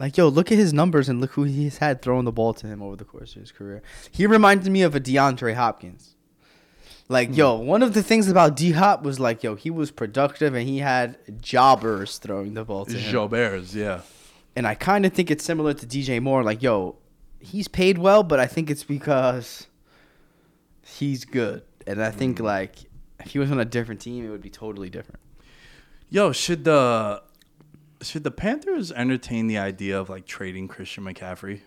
Like, 0.00 0.16
yo, 0.16 0.28
look 0.28 0.50
at 0.50 0.56
his 0.56 0.72
numbers 0.72 1.10
and 1.10 1.20
look 1.20 1.32
who 1.32 1.44
he's 1.44 1.76
had 1.78 2.00
throwing 2.00 2.24
the 2.24 2.32
ball 2.32 2.54
to 2.54 2.66
him 2.66 2.82
over 2.82 2.96
the 2.96 3.04
course 3.04 3.36
of 3.36 3.42
his 3.42 3.52
career. 3.52 3.82
He 4.10 4.26
reminded 4.26 4.72
me 4.72 4.80
of 4.80 4.94
a 4.94 5.00
DeAndre 5.00 5.54
Hopkins. 5.54 6.16
Like, 7.06 7.36
yo, 7.36 7.58
hmm. 7.58 7.66
one 7.66 7.82
of 7.82 7.92
the 7.92 8.02
things 8.02 8.28
about 8.28 8.56
D 8.56 8.72
Hop 8.72 9.02
was 9.02 9.20
like, 9.20 9.42
yo, 9.42 9.56
he 9.56 9.68
was 9.68 9.90
productive 9.90 10.54
and 10.54 10.66
he 10.66 10.78
had 10.78 11.18
jobbers 11.42 12.18
throwing 12.18 12.54
the 12.54 12.64
ball 12.64 12.86
to 12.86 12.96
him. 12.96 13.12
Jobbers, 13.12 13.76
yeah. 13.76 14.00
And 14.56 14.66
I 14.66 14.74
kind 14.74 15.06
of 15.06 15.12
think 15.12 15.30
it's 15.30 15.44
similar 15.44 15.74
to 15.74 15.86
DJ 15.86 16.20
Moore. 16.20 16.42
Like, 16.42 16.62
yo, 16.62 16.96
he's 17.38 17.68
paid 17.68 17.98
well, 17.98 18.22
but 18.22 18.40
I 18.40 18.46
think 18.46 18.70
it's 18.70 18.84
because 18.84 19.66
he's 20.84 21.24
good. 21.24 21.62
And 21.86 22.02
I 22.02 22.10
think, 22.10 22.38
mm. 22.38 22.44
like, 22.44 22.76
if 23.20 23.32
he 23.32 23.38
was 23.38 23.50
on 23.50 23.60
a 23.60 23.64
different 23.64 24.00
team, 24.00 24.26
it 24.26 24.30
would 24.30 24.42
be 24.42 24.50
totally 24.50 24.90
different. 24.90 25.20
Yo, 26.08 26.32
should 26.32 26.64
the 26.64 27.22
should 28.02 28.24
the 28.24 28.30
Panthers 28.30 28.90
entertain 28.92 29.46
the 29.46 29.58
idea 29.58 29.98
of 29.98 30.08
like 30.08 30.26
trading 30.26 30.68
Christian 30.68 31.04
McCaffrey? 31.04 31.60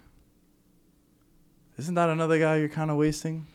Isn't 1.77 1.95
that 1.95 2.09
another 2.09 2.39
guy 2.39 2.57
you're 2.57 2.69
kind 2.69 2.91
of 2.91 2.97
wasting? 2.97 3.47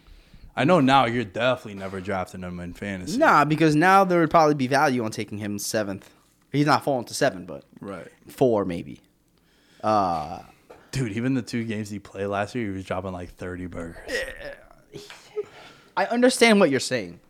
I 0.57 0.65
know 0.65 0.81
now 0.81 1.07
you're 1.07 1.25
definitely 1.25 1.75
never 1.75 2.01
drafting 2.01 2.43
him 2.43 2.59
in 2.59 2.73
fantasy. 2.73 3.17
Nah, 3.17 3.45
because 3.45 3.77
now 3.77 4.03
there 4.05 4.21
would 4.21 4.31
probably 4.31 4.55
be 4.55 4.67
value 4.67 5.05
on 5.05 5.13
taking 5.13 5.39
him 5.39 5.59
seventh. 5.59 6.11
He's 6.51 6.67
not 6.67 6.83
falling 6.83 7.05
to 7.07 7.15
seven, 7.15 7.45
but 7.47 7.65
Right. 7.81 8.09
four 8.27 8.65
maybe. 8.65 9.01
Uh, 9.83 10.41
Dude, 10.91 11.13
even 11.13 11.35
the 11.35 11.43
two 11.43 11.65
games 11.65 11.91
he 11.91 11.99
played 11.99 12.27
last 12.27 12.55
year, 12.55 12.65
he 12.65 12.71
was 12.71 12.85
dropping 12.85 13.13
like 13.13 13.31
30 13.35 13.67
burgers. 13.67 13.97
I 15.97 16.07
understand 16.07 16.61
what 16.61 16.71
you're 16.71 16.81
saying, 16.81 17.21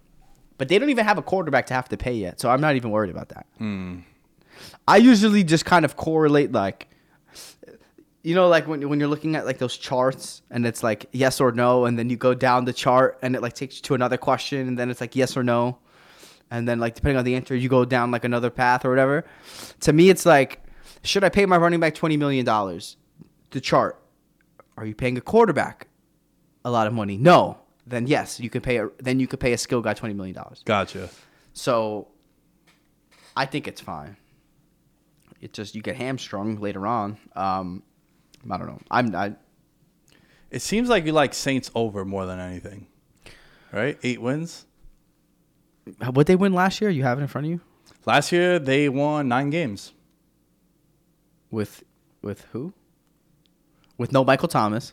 but 0.58 0.68
they 0.68 0.78
don't 0.78 0.90
even 0.90 1.04
have 1.04 1.18
a 1.18 1.22
quarterback 1.22 1.66
to 1.66 1.74
have 1.74 1.88
to 1.88 1.96
pay 1.96 2.12
yet, 2.12 2.38
so 2.40 2.50
I'm 2.50 2.60
not 2.60 2.76
even 2.76 2.90
worried 2.90 3.10
about 3.10 3.30
that. 3.30 3.46
I 4.86 4.96
usually 4.98 5.42
just 5.44 5.64
kind 5.64 5.84
of 5.84 5.96
correlate 5.96 6.52
like 6.52 6.88
you 8.22 8.34
know, 8.34 8.48
like 8.48 8.66
when 8.66 8.86
when 8.88 8.98
you're 9.00 9.08
looking 9.08 9.36
at 9.36 9.46
like 9.46 9.58
those 9.58 9.76
charts 9.76 10.42
and 10.50 10.66
it's 10.66 10.82
like 10.82 11.06
yes 11.12 11.40
or 11.40 11.50
no, 11.52 11.86
and 11.86 11.98
then 11.98 12.10
you 12.10 12.16
go 12.16 12.34
down 12.34 12.64
the 12.64 12.72
chart 12.72 13.18
and 13.22 13.34
it 13.34 13.42
like 13.42 13.54
takes 13.54 13.76
you 13.76 13.82
to 13.82 13.94
another 13.94 14.16
question, 14.18 14.68
and 14.68 14.78
then 14.78 14.90
it's 14.90 15.00
like 15.00 15.16
yes 15.16 15.36
or 15.36 15.42
no, 15.42 15.78
and 16.50 16.68
then 16.68 16.78
like 16.78 16.94
depending 16.94 17.16
on 17.16 17.24
the 17.24 17.34
answer, 17.36 17.54
you 17.56 17.68
go 17.68 17.84
down 17.84 18.10
like 18.10 18.24
another 18.24 18.50
path 18.50 18.84
or 18.84 18.90
whatever. 18.90 19.24
To 19.80 19.92
me, 19.92 20.10
it's 20.10 20.26
like, 20.26 20.62
should 21.02 21.24
I 21.24 21.28
pay 21.28 21.46
my 21.46 21.56
running 21.56 21.80
back 21.80 21.94
twenty 21.94 22.16
million 22.16 22.44
dollars? 22.44 22.96
The 23.50 23.60
chart. 23.60 24.00
Are 24.76 24.86
you 24.86 24.94
paying 24.94 25.18
a 25.18 25.20
quarterback 25.20 25.88
a 26.64 26.70
lot 26.70 26.86
of 26.86 26.92
money? 26.92 27.16
No. 27.16 27.58
Then 27.86 28.06
yes, 28.06 28.38
you 28.38 28.50
can 28.50 28.60
pay. 28.60 28.78
A, 28.78 28.90
then 28.98 29.18
you 29.18 29.26
could 29.26 29.40
pay 29.40 29.52
a 29.52 29.58
skill 29.58 29.80
guy 29.80 29.94
twenty 29.94 30.14
million 30.14 30.34
dollars. 30.34 30.62
Gotcha. 30.64 31.08
So, 31.54 32.08
I 33.36 33.46
think 33.46 33.66
it's 33.66 33.80
fine. 33.80 34.16
It 35.40 35.52
just 35.52 35.74
you 35.74 35.82
get 35.82 35.96
hamstrung 35.96 36.60
later 36.60 36.86
on. 36.86 37.16
Um, 37.34 37.82
I 38.50 38.58
don't 38.58 38.66
know. 38.66 38.80
I'm 38.90 39.14
I 39.14 39.34
It 40.50 40.62
seems 40.62 40.88
like 40.88 41.06
you 41.06 41.12
like 41.12 41.34
Saints 41.34 41.70
over 41.74 42.04
more 42.04 42.26
than 42.26 42.38
anything, 42.38 42.86
right? 43.72 43.98
Eight 44.02 44.20
wins. 44.20 44.66
what 46.12 46.26
they 46.26 46.36
win 46.36 46.52
last 46.52 46.80
year. 46.80 46.90
You 46.90 47.04
have 47.04 47.18
it 47.18 47.22
in 47.22 47.28
front 47.28 47.46
of 47.46 47.50
you 47.52 47.60
Last 48.04 48.32
year 48.32 48.58
they 48.58 48.88
won 48.88 49.28
nine 49.28 49.50
games. 49.50 49.92
With 51.50 51.84
with 52.22 52.46
who? 52.52 52.72
With 53.96 54.12
no 54.12 54.24
Michael 54.24 54.48
Thomas. 54.48 54.92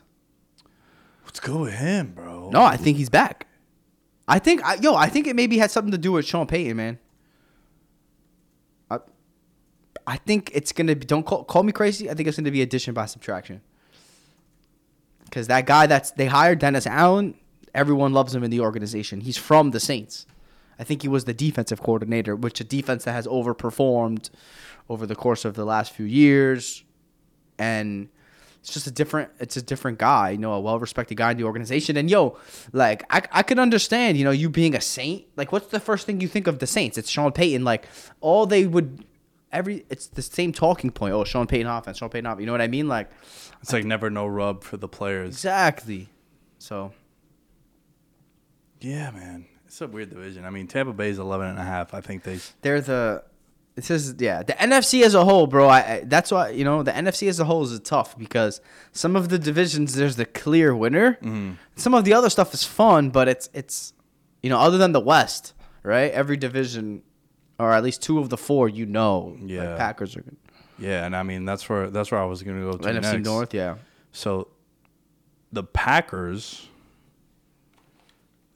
What's 1.22 1.40
good 1.40 1.60
with 1.60 1.74
him, 1.74 2.12
bro? 2.14 2.50
No, 2.50 2.62
I 2.62 2.76
think 2.76 2.96
he's 2.96 3.10
back. 3.10 3.46
I 4.28 4.38
think 4.38 4.64
I, 4.64 4.74
yo, 4.76 4.94
I 4.94 5.08
think 5.08 5.26
it 5.26 5.36
maybe 5.36 5.58
had 5.58 5.70
something 5.70 5.92
to 5.92 5.98
do 5.98 6.12
with 6.12 6.26
Sean 6.26 6.46
Payton, 6.46 6.76
man. 6.76 6.98
I, 8.90 8.98
I 10.06 10.16
think 10.16 10.50
it's 10.54 10.72
gonna 10.72 10.96
be. 10.96 11.06
Don't 11.06 11.24
call 11.24 11.44
call 11.44 11.62
me 11.62 11.72
crazy. 11.72 12.10
I 12.10 12.14
think 12.14 12.28
it's 12.28 12.36
gonna 12.36 12.50
be 12.50 12.62
addition 12.62 12.94
by 12.94 13.06
subtraction. 13.06 13.60
Because 15.24 15.48
that 15.48 15.66
guy 15.66 15.86
that's 15.86 16.12
they 16.12 16.26
hired 16.26 16.58
Dennis 16.60 16.86
Allen, 16.86 17.34
everyone 17.74 18.12
loves 18.12 18.34
him 18.34 18.42
in 18.42 18.50
the 18.50 18.60
organization. 18.60 19.20
He's 19.20 19.36
from 19.36 19.70
the 19.72 19.80
Saints. 19.80 20.26
I 20.78 20.84
think 20.84 21.02
he 21.02 21.08
was 21.08 21.24
the 21.24 21.34
defensive 21.34 21.82
coordinator, 21.82 22.36
which 22.36 22.60
a 22.60 22.64
defense 22.64 23.04
that 23.04 23.12
has 23.12 23.26
overperformed 23.26 24.30
over 24.88 25.06
the 25.06 25.16
course 25.16 25.44
of 25.44 25.54
the 25.54 25.64
last 25.64 25.92
few 25.92 26.06
years, 26.06 26.84
and 27.58 28.08
it's 28.60 28.72
just 28.74 28.86
a 28.86 28.90
different 28.90 29.30
it's 29.38 29.56
a 29.56 29.62
different 29.62 29.96
guy 29.98 30.30
you 30.30 30.38
know 30.38 30.52
a 30.52 30.60
well-respected 30.60 31.16
guy 31.16 31.30
in 31.30 31.36
the 31.36 31.44
organization. 31.44 31.96
And 31.96 32.10
yo 32.10 32.36
like 32.72 33.04
I, 33.10 33.22
I 33.30 33.42
could 33.44 33.58
understand 33.60 34.18
you 34.18 34.24
know 34.24 34.32
you 34.32 34.48
being 34.50 34.74
a 34.74 34.80
saint. 34.80 35.24
Like 35.36 35.52
what's 35.52 35.68
the 35.68 35.80
first 35.80 36.04
thing 36.06 36.20
you 36.20 36.28
think 36.28 36.46
of 36.46 36.58
the 36.58 36.66
saints? 36.66 36.98
It's 36.98 37.08
sean 37.08 37.30
payton. 37.32 37.62
Like 37.64 37.86
all 38.20 38.44
they 38.46 38.66
would 38.66 39.04
every 39.52 39.86
it's 39.88 40.08
the 40.08 40.22
same 40.22 40.52
talking 40.52 40.90
point. 40.90 41.14
Oh 41.14 41.22
sean 41.24 41.46
payton 41.46 41.68
offense 41.68 41.98
sean 41.98 42.10
payton 42.10 42.26
offense 42.26 42.40
you 42.40 42.46
know 42.46 42.52
what 42.52 42.60
i 42.60 42.66
mean? 42.68 42.88
Like 42.88 43.08
It's 43.62 43.72
like 43.72 43.84
never 43.84 44.10
no 44.10 44.26
rub 44.26 44.64
for 44.64 44.76
the 44.76 44.88
players. 44.88 45.28
exactly. 45.28 46.08
So. 46.58 46.92
Yeah, 48.80 49.10
man. 49.10 49.46
It's 49.66 49.80
a 49.80 49.86
weird 49.86 50.10
division. 50.10 50.44
I 50.44 50.50
mean, 50.50 50.66
Tampa 50.66 50.92
Bay's 50.92 51.18
11 51.18 51.46
and 51.48 51.58
a 51.58 51.62
half. 51.64 51.94
I 51.94 52.00
think 52.00 52.22
they 52.22 52.38
they're 52.62 52.80
the 52.80 53.22
it 53.76 53.84
says 53.84 54.14
yeah 54.18 54.42
the 54.42 54.54
nfc 54.54 55.02
as 55.02 55.14
a 55.14 55.24
whole 55.24 55.46
bro 55.46 55.68
I, 55.68 55.78
I 55.92 56.00
that's 56.04 56.30
why 56.30 56.48
you 56.50 56.64
know 56.64 56.82
the 56.82 56.92
nfc 56.92 57.28
as 57.28 57.38
a 57.40 57.44
whole 57.44 57.62
is 57.64 57.78
tough 57.80 58.16
because 58.18 58.60
some 58.92 59.14
of 59.16 59.28
the 59.28 59.38
divisions 59.38 59.94
there's 59.94 60.16
the 60.16 60.24
clear 60.26 60.74
winner. 60.74 61.18
Mm-hmm. 61.22 61.52
Some 61.76 61.92
of 61.94 62.04
the 62.04 62.14
other 62.14 62.30
stuff 62.30 62.54
is 62.54 62.64
fun 62.64 63.10
but 63.10 63.28
it's 63.28 63.50
it's 63.52 63.92
you 64.42 64.48
know 64.50 64.58
other 64.58 64.78
than 64.78 64.92
the 64.92 65.00
west 65.00 65.52
right? 65.82 66.10
Every 66.12 66.36
division 66.36 67.02
or 67.58 67.72
at 67.72 67.82
least 67.84 68.02
two 68.02 68.18
of 68.18 68.28
the 68.30 68.36
four 68.36 68.68
you 68.68 68.86
know 68.86 69.36
like 69.40 69.50
Yeah. 69.50 69.76
packers 69.76 70.16
are 70.16 70.22
good. 70.22 70.36
Yeah, 70.78 71.04
and 71.06 71.14
I 71.16 71.22
mean 71.22 71.44
that's 71.44 71.68
where 71.68 71.88
that's 71.90 72.10
where 72.10 72.20
I 72.20 72.24
was 72.26 72.42
gonna 72.42 72.60
go 72.62 72.72
to 72.78 72.88
nfc 72.88 73.02
next. 73.02 73.24
north 73.24 73.52
yeah. 73.54 73.76
So 74.12 74.48
the 75.52 75.62
Packers 75.64 76.68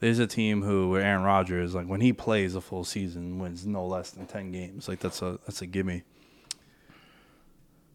there's 0.01 0.17
a 0.17 0.25
team 0.25 0.63
who 0.63 0.97
Aaron 0.97 1.21
Rodgers, 1.21 1.75
like 1.75 1.85
when 1.85 2.01
he 2.01 2.11
plays 2.11 2.55
a 2.55 2.61
full 2.61 2.83
season, 2.83 3.37
wins 3.37 3.67
no 3.67 3.85
less 3.85 4.09
than 4.09 4.25
ten 4.25 4.51
games. 4.51 4.89
Like 4.89 4.99
that's 4.99 5.21
a 5.21 5.39
that's 5.45 5.61
a 5.61 5.67
gimme. 5.67 6.03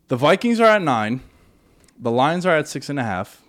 The 0.06 0.16
Vikings 0.16 0.60
are 0.60 0.68
at 0.68 0.82
nine. 0.82 1.20
The 1.98 2.12
Lions 2.12 2.46
are 2.46 2.56
at 2.56 2.68
six 2.68 2.88
and 2.88 3.00
a 3.00 3.02
half. 3.02 3.42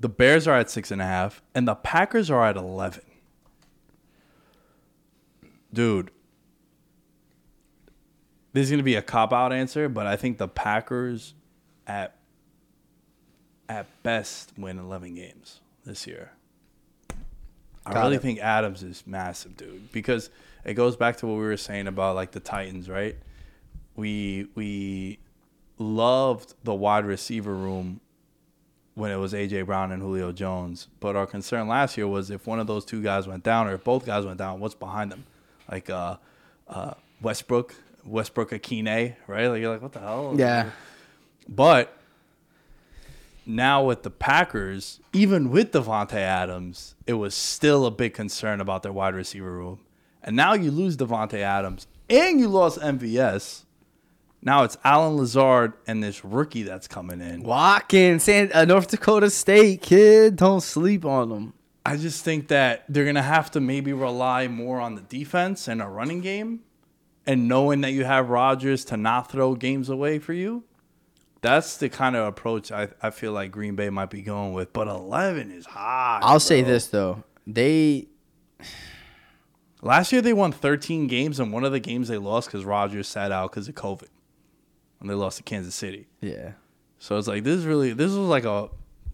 The 0.00 0.08
Bears 0.10 0.46
are 0.46 0.58
at 0.58 0.70
six 0.70 0.90
and 0.90 1.00
a 1.00 1.06
half. 1.06 1.42
And 1.54 1.66
the 1.66 1.74
Packers 1.74 2.30
are 2.30 2.44
at 2.44 2.58
eleven. 2.58 3.02
Dude. 5.72 6.10
This 8.52 8.66
is 8.66 8.70
gonna 8.70 8.82
be 8.82 8.96
a 8.96 9.02
cop 9.02 9.32
out 9.32 9.50
answer, 9.50 9.88
but 9.88 10.06
I 10.06 10.16
think 10.16 10.36
the 10.36 10.46
Packers 10.46 11.32
at 11.86 12.18
at 13.66 13.86
best 14.02 14.52
win 14.58 14.78
11 14.78 15.14
games 15.14 15.60
this 15.86 16.06
year. 16.06 16.32
I 17.86 18.00
really 18.00 18.16
it. 18.16 18.22
think 18.22 18.38
Adams 18.40 18.82
is 18.82 19.02
massive, 19.06 19.56
dude, 19.56 19.92
because 19.92 20.30
it 20.64 20.74
goes 20.74 20.96
back 20.96 21.16
to 21.18 21.26
what 21.26 21.34
we 21.34 21.44
were 21.44 21.56
saying 21.56 21.86
about 21.86 22.14
like 22.16 22.32
the 22.32 22.40
Titans, 22.40 22.88
right? 22.88 23.16
We 23.96 24.48
we 24.54 25.18
loved 25.78 26.54
the 26.64 26.74
wide 26.74 27.04
receiver 27.04 27.54
room 27.54 28.00
when 28.94 29.10
it 29.10 29.16
was 29.16 29.32
AJ 29.32 29.66
Brown 29.66 29.90
and 29.92 30.00
Julio 30.00 30.32
Jones, 30.32 30.88
but 31.00 31.16
our 31.16 31.26
concern 31.26 31.66
last 31.68 31.96
year 31.96 32.06
was 32.06 32.30
if 32.30 32.46
one 32.46 32.60
of 32.60 32.66
those 32.66 32.84
two 32.84 33.02
guys 33.02 33.26
went 33.26 33.42
down 33.42 33.66
or 33.66 33.74
if 33.74 33.84
both 33.84 34.06
guys 34.06 34.24
went 34.24 34.38
down, 34.38 34.60
what's 34.60 34.74
behind 34.74 35.10
them? 35.10 35.24
Like 35.70 35.90
uh, 35.90 36.16
uh, 36.68 36.94
Westbrook, 37.20 37.74
Westbrook 38.04 38.50
Ikhine, 38.50 39.16
right? 39.26 39.46
Like 39.48 39.60
you're 39.60 39.72
like, 39.72 39.82
what 39.82 39.92
the 39.92 40.00
hell? 40.00 40.34
yeah 40.36 40.70
But 41.48 41.96
now 43.46 43.84
with 43.84 44.02
the 44.02 44.10
Packers, 44.10 45.00
even 45.12 45.50
with 45.50 45.72
Davante 45.72 46.14
Adams, 46.14 46.94
it 47.06 47.14
was 47.14 47.34
still 47.34 47.86
a 47.86 47.90
big 47.90 48.14
concern 48.14 48.60
about 48.60 48.82
their 48.82 48.92
wide 48.92 49.14
receiver 49.14 49.52
room. 49.52 49.80
And 50.22 50.36
now 50.36 50.54
you 50.54 50.70
lose 50.70 50.96
Davante 50.96 51.38
Adams 51.38 51.86
and 52.08 52.40
you 52.40 52.48
lost 52.48 52.78
MVS. 52.80 53.64
Now 54.42 54.64
it's 54.64 54.76
Allen 54.84 55.16
Lazard 55.16 55.72
and 55.86 56.02
this 56.02 56.24
rookie 56.24 56.62
that's 56.62 56.86
coming 56.86 57.20
in. 57.20 57.42
Watkins, 57.42 58.24
San, 58.24 58.50
uh, 58.52 58.64
North 58.64 58.88
Dakota 58.88 59.30
State 59.30 59.82
kid. 59.82 60.36
Don't 60.36 60.62
sleep 60.62 61.04
on 61.04 61.30
them. 61.30 61.54
I 61.86 61.96
just 61.96 62.24
think 62.24 62.48
that 62.48 62.84
they're 62.88 63.04
going 63.04 63.14
to 63.16 63.22
have 63.22 63.50
to 63.52 63.60
maybe 63.60 63.92
rely 63.92 64.48
more 64.48 64.80
on 64.80 64.94
the 64.94 65.02
defense 65.02 65.68
and 65.68 65.82
a 65.82 65.86
running 65.86 66.20
game. 66.20 66.60
And 67.26 67.48
knowing 67.48 67.80
that 67.82 67.92
you 67.92 68.04
have 68.04 68.28
Rodgers 68.28 68.84
to 68.86 68.98
not 68.98 69.30
throw 69.30 69.54
games 69.54 69.88
away 69.88 70.18
for 70.18 70.34
you, 70.34 70.64
that's 71.44 71.76
the 71.76 71.90
kind 71.90 72.16
of 72.16 72.26
approach 72.26 72.72
I, 72.72 72.88
I 73.02 73.10
feel 73.10 73.32
like 73.32 73.50
Green 73.50 73.76
Bay 73.76 73.90
might 73.90 74.08
be 74.10 74.22
going 74.22 74.54
with. 74.54 74.72
But 74.72 74.88
11 74.88 75.52
is 75.52 75.66
high. 75.66 76.18
I'll 76.22 76.40
say 76.40 76.62
this 76.62 76.86
though, 76.86 77.22
they 77.46 78.08
Last 79.82 80.12
year 80.12 80.22
they 80.22 80.32
won 80.32 80.50
13 80.50 81.08
games, 81.08 81.38
and 81.38 81.52
one 81.52 81.62
of 81.62 81.70
the 81.72 81.78
games 81.78 82.08
they 82.08 82.16
lost 82.16 82.48
because 82.48 82.64
Rodgers 82.64 83.06
sat 83.06 83.30
out 83.30 83.50
because 83.50 83.68
of 83.68 83.74
COVID. 83.74 84.08
And 84.98 85.10
they 85.10 85.14
lost 85.14 85.36
to 85.36 85.42
Kansas 85.42 85.74
City. 85.74 86.08
yeah. 86.20 86.52
So 86.98 87.18
it's 87.18 87.28
like 87.28 87.44
this 87.44 87.58
is 87.58 87.66
really 87.66 87.92
this 87.92 88.08
was 88.08 88.16
like 88.16 88.44
a. 88.44 88.70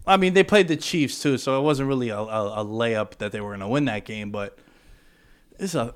I 0.06 0.16
mean, 0.16 0.32
they 0.34 0.44
played 0.44 0.68
the 0.68 0.76
Chiefs 0.76 1.20
too, 1.20 1.38
so 1.38 1.58
it 1.58 1.64
wasn't 1.64 1.88
really 1.88 2.10
a, 2.10 2.18
a, 2.18 2.62
a 2.62 2.64
layup 2.64 3.18
that 3.18 3.32
they 3.32 3.40
were 3.40 3.50
going 3.50 3.60
to 3.60 3.66
win 3.66 3.86
that 3.86 4.04
game. 4.04 4.30
But 4.30 4.56
it's 5.58 5.74
a 5.74 5.92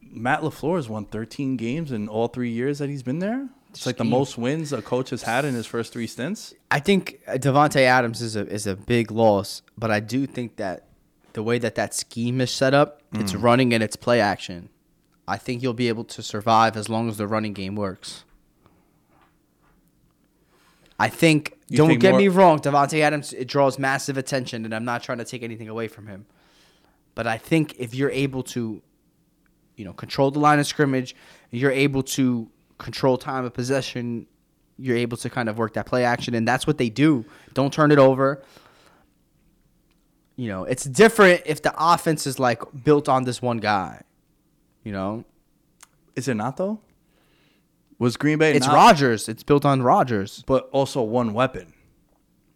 Matt 0.00 0.40
Lafleur 0.40 0.76
has 0.76 0.88
won 0.88 1.04
13 1.04 1.58
games 1.58 1.92
in 1.92 2.08
all 2.08 2.28
three 2.28 2.48
years 2.48 2.78
that 2.78 2.88
he's 2.88 3.02
been 3.02 3.18
there. 3.18 3.50
It's 3.76 3.86
like 3.86 3.96
the 3.98 4.04
Scheme. 4.04 4.10
most 4.10 4.38
wins 4.38 4.72
a 4.72 4.80
coach 4.82 5.10
has 5.10 5.22
had 5.22 5.44
in 5.44 5.54
his 5.54 5.66
first 5.66 5.92
three 5.92 6.06
stints. 6.06 6.54
I 6.70 6.80
think 6.80 7.20
Davante 7.28 7.82
Adams 7.82 8.22
is 8.22 8.34
a 8.36 8.46
is 8.46 8.66
a 8.66 8.74
big 8.74 9.10
loss, 9.10 9.62
but 9.76 9.90
I 9.90 10.00
do 10.00 10.26
think 10.26 10.56
that 10.56 10.86
the 11.34 11.42
way 11.42 11.58
that 11.58 11.74
that 11.74 11.92
scheme 11.94 12.40
is 12.40 12.50
set 12.50 12.72
up, 12.74 13.02
it's 13.12 13.32
Mm. 13.34 13.42
running 13.42 13.74
and 13.74 13.82
it's 13.82 13.94
play 13.96 14.20
action. 14.20 14.70
I 15.28 15.36
think 15.36 15.62
you'll 15.62 15.74
be 15.74 15.88
able 15.88 16.04
to 16.04 16.22
survive 16.22 16.76
as 16.76 16.88
long 16.88 17.08
as 17.08 17.16
the 17.18 17.26
running 17.26 17.52
game 17.52 17.76
works. 17.76 18.24
I 20.98 21.08
think. 21.08 21.52
You 21.68 21.76
don't 21.78 21.88
think 21.88 22.00
get 22.00 22.12
more- 22.12 22.20
me 22.20 22.28
wrong. 22.28 22.60
Davante 22.60 23.00
Adams 23.00 23.32
it 23.32 23.48
draws 23.48 23.78
massive 23.78 24.16
attention, 24.16 24.64
and 24.64 24.72
I'm 24.74 24.84
not 24.84 25.02
trying 25.02 25.18
to 25.18 25.24
take 25.24 25.42
anything 25.42 25.68
away 25.68 25.88
from 25.88 26.06
him. 26.06 26.26
But 27.14 27.26
I 27.26 27.38
think 27.38 27.74
if 27.78 27.94
you're 27.94 28.10
able 28.10 28.42
to, 28.44 28.80
you 29.76 29.84
know, 29.84 29.92
control 29.92 30.30
the 30.30 30.38
line 30.38 30.58
of 30.60 30.66
scrimmage, 30.66 31.16
you're 31.50 31.72
able 31.72 32.02
to 32.04 32.48
control 32.78 33.16
time 33.18 33.44
of 33.44 33.52
possession, 33.54 34.26
you're 34.78 34.96
able 34.96 35.16
to 35.18 35.30
kind 35.30 35.48
of 35.48 35.58
work 35.58 35.74
that 35.74 35.86
play 35.86 36.04
action, 36.04 36.34
and 36.34 36.46
that's 36.46 36.66
what 36.66 36.78
they 36.78 36.88
do. 36.90 37.24
Don't 37.54 37.72
turn 37.72 37.90
it 37.90 37.98
over. 37.98 38.42
You 40.36 40.48
know, 40.48 40.64
it's 40.64 40.84
different 40.84 41.42
if 41.46 41.62
the 41.62 41.72
offense 41.78 42.26
is 42.26 42.38
like 42.38 42.60
built 42.84 43.08
on 43.08 43.24
this 43.24 43.40
one 43.40 43.56
guy. 43.58 44.02
You 44.84 44.92
know, 44.92 45.24
Is 46.14 46.28
it 46.28 46.34
not 46.34 46.56
though? 46.58 46.80
Was 47.98 48.18
Green 48.18 48.38
Bay? 48.38 48.52
it's 48.52 48.66
not, 48.66 48.74
Rodgers. 48.74 49.28
It's 49.28 49.42
built 49.42 49.64
on 49.64 49.82
Rodgers. 49.82 50.44
but 50.46 50.68
also 50.70 51.02
one 51.02 51.32
weapon. 51.32 51.72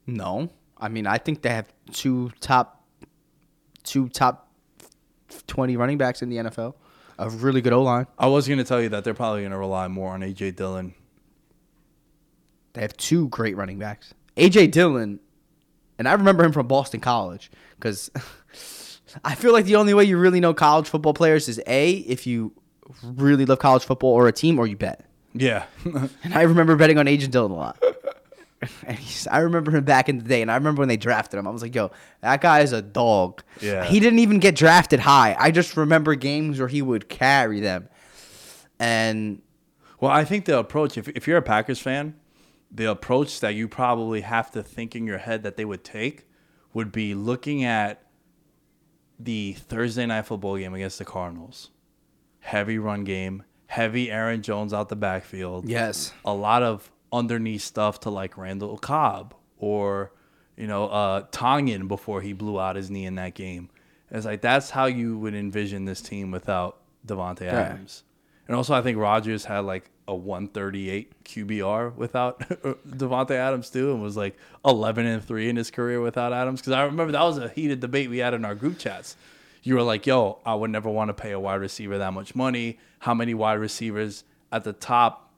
No, 0.06 0.50
I 0.76 0.88
mean 0.88 1.06
I 1.06 1.16
think 1.18 1.40
they 1.42 1.48
have 1.48 1.72
two 1.92 2.30
top, 2.40 2.84
two 3.82 4.08
top 4.10 4.50
twenty 5.46 5.76
running 5.78 5.96
backs 5.96 6.20
in 6.20 6.28
the 6.28 6.36
NFL. 6.36 6.74
A 7.20 7.28
really 7.28 7.60
good 7.60 7.74
O 7.74 7.82
line. 7.82 8.06
I 8.18 8.28
was 8.28 8.48
going 8.48 8.58
to 8.58 8.64
tell 8.64 8.80
you 8.80 8.88
that 8.88 9.04
they're 9.04 9.12
probably 9.12 9.42
going 9.42 9.52
to 9.52 9.58
rely 9.58 9.88
more 9.88 10.12
on 10.12 10.22
AJ 10.22 10.56
Dillon. 10.56 10.94
They 12.72 12.80
have 12.80 12.96
two 12.96 13.28
great 13.28 13.56
running 13.58 13.78
backs. 13.78 14.14
AJ 14.38 14.70
Dillon, 14.70 15.20
and 15.98 16.08
I 16.08 16.12
remember 16.12 16.44
him 16.44 16.52
from 16.52 16.66
Boston 16.66 17.00
College 17.00 17.50
because 17.76 18.10
I 19.24 19.34
feel 19.34 19.52
like 19.52 19.66
the 19.66 19.76
only 19.76 19.92
way 19.92 20.04
you 20.04 20.16
really 20.16 20.40
know 20.40 20.54
college 20.54 20.88
football 20.88 21.12
players 21.12 21.46
is 21.46 21.60
A, 21.66 21.90
if 21.92 22.26
you 22.26 22.52
really 23.02 23.44
love 23.44 23.58
college 23.58 23.84
football 23.84 24.12
or 24.12 24.26
a 24.26 24.32
team, 24.32 24.58
or 24.58 24.66
you 24.66 24.76
bet. 24.76 25.04
Yeah. 25.34 25.66
And 26.24 26.34
I 26.34 26.42
remember 26.42 26.74
betting 26.74 26.96
on 26.96 27.04
AJ 27.04 27.30
Dillon 27.30 27.52
a 27.52 27.56
lot. 27.56 27.82
and 28.86 28.98
he's, 28.98 29.26
I 29.26 29.38
remember 29.38 29.70
him 29.70 29.84
back 29.84 30.08
in 30.08 30.18
the 30.18 30.24
day, 30.24 30.42
and 30.42 30.50
I 30.50 30.54
remember 30.54 30.80
when 30.80 30.88
they 30.88 30.96
drafted 30.96 31.38
him. 31.38 31.46
I 31.46 31.50
was 31.50 31.62
like, 31.62 31.74
"Yo, 31.74 31.90
that 32.20 32.40
guy 32.40 32.60
is 32.60 32.72
a 32.72 32.82
dog." 32.82 33.42
Yeah. 33.60 33.84
He 33.84 34.00
didn't 34.00 34.18
even 34.18 34.38
get 34.38 34.54
drafted 34.54 35.00
high. 35.00 35.34
I 35.38 35.50
just 35.50 35.76
remember 35.76 36.14
games 36.14 36.58
where 36.58 36.68
he 36.68 36.82
would 36.82 37.08
carry 37.08 37.60
them, 37.60 37.88
and 38.78 39.40
Well, 40.00 40.10
I 40.10 40.24
think 40.24 40.44
the 40.44 40.58
approach, 40.58 40.98
if, 40.98 41.08
if 41.08 41.26
you're 41.26 41.38
a 41.38 41.42
Packers 41.42 41.80
fan, 41.80 42.16
the 42.70 42.90
approach 42.90 43.40
that 43.40 43.54
you 43.54 43.66
probably 43.68 44.20
have 44.22 44.50
to 44.52 44.62
think 44.62 44.94
in 44.94 45.06
your 45.06 45.18
head 45.18 45.42
that 45.42 45.56
they 45.56 45.64
would 45.64 45.84
take 45.84 46.26
would 46.72 46.92
be 46.92 47.14
looking 47.14 47.64
at 47.64 48.02
the 49.18 49.54
Thursday 49.54 50.06
night 50.06 50.26
football 50.26 50.56
game 50.56 50.74
against 50.74 50.98
the 50.98 51.04
Cardinals. 51.04 51.70
Heavy 52.40 52.78
run 52.78 53.04
game, 53.04 53.42
heavy 53.66 54.10
Aaron 54.10 54.40
Jones 54.42 54.72
out 54.72 54.88
the 54.88 54.96
backfield. 54.96 55.68
yes, 55.68 56.12
A 56.24 56.32
lot 56.32 56.62
of 56.62 56.90
underneath 57.12 57.62
stuff 57.62 58.00
to 58.00 58.10
like 58.10 58.36
Randall 58.36 58.78
Cobb 58.78 59.34
or, 59.58 60.12
you 60.56 60.66
know, 60.66 60.88
uh, 60.88 61.22
Tonyan 61.32 61.88
before 61.88 62.20
he 62.20 62.32
blew 62.32 62.60
out 62.60 62.76
his 62.76 62.90
knee 62.90 63.06
in 63.06 63.16
that 63.16 63.34
game. 63.34 63.70
It's 64.10 64.26
like 64.26 64.40
that's 64.40 64.70
how 64.70 64.86
you 64.86 65.18
would 65.18 65.34
envision 65.34 65.84
this 65.84 66.00
team 66.00 66.30
without 66.30 66.78
Davante 67.06 67.42
Adams. 67.42 68.02
And 68.48 68.56
also, 68.56 68.74
I 68.74 68.82
think 68.82 68.98
Rodgers 68.98 69.44
had 69.44 69.60
like 69.60 69.88
a 70.08 70.14
138 70.14 71.24
QBR 71.24 71.94
without 71.94 72.40
Davante 72.88 73.30
Adams 73.30 73.70
too, 73.70 73.92
and 73.92 74.02
was 74.02 74.16
like 74.16 74.36
11 74.64 75.06
and 75.06 75.24
three 75.24 75.48
in 75.48 75.54
his 75.54 75.70
career 75.70 76.00
without 76.00 76.32
Adams. 76.32 76.60
Because 76.60 76.72
I 76.72 76.82
remember 76.82 77.12
that 77.12 77.22
was 77.22 77.38
a 77.38 77.48
heated 77.50 77.78
debate 77.78 78.10
we 78.10 78.18
had 78.18 78.34
in 78.34 78.44
our 78.44 78.56
group 78.56 78.78
chats. 78.78 79.14
You 79.62 79.76
were 79.76 79.82
like, 79.82 80.06
"Yo, 80.06 80.38
I 80.44 80.56
would 80.56 80.70
never 80.70 80.90
want 80.90 81.10
to 81.10 81.14
pay 81.14 81.30
a 81.30 81.38
wide 81.38 81.60
receiver 81.60 81.98
that 81.98 82.12
much 82.12 82.34
money. 82.34 82.78
How 82.98 83.14
many 83.14 83.34
wide 83.34 83.60
receivers 83.60 84.24
at 84.50 84.64
the 84.64 84.72
top 84.72 85.29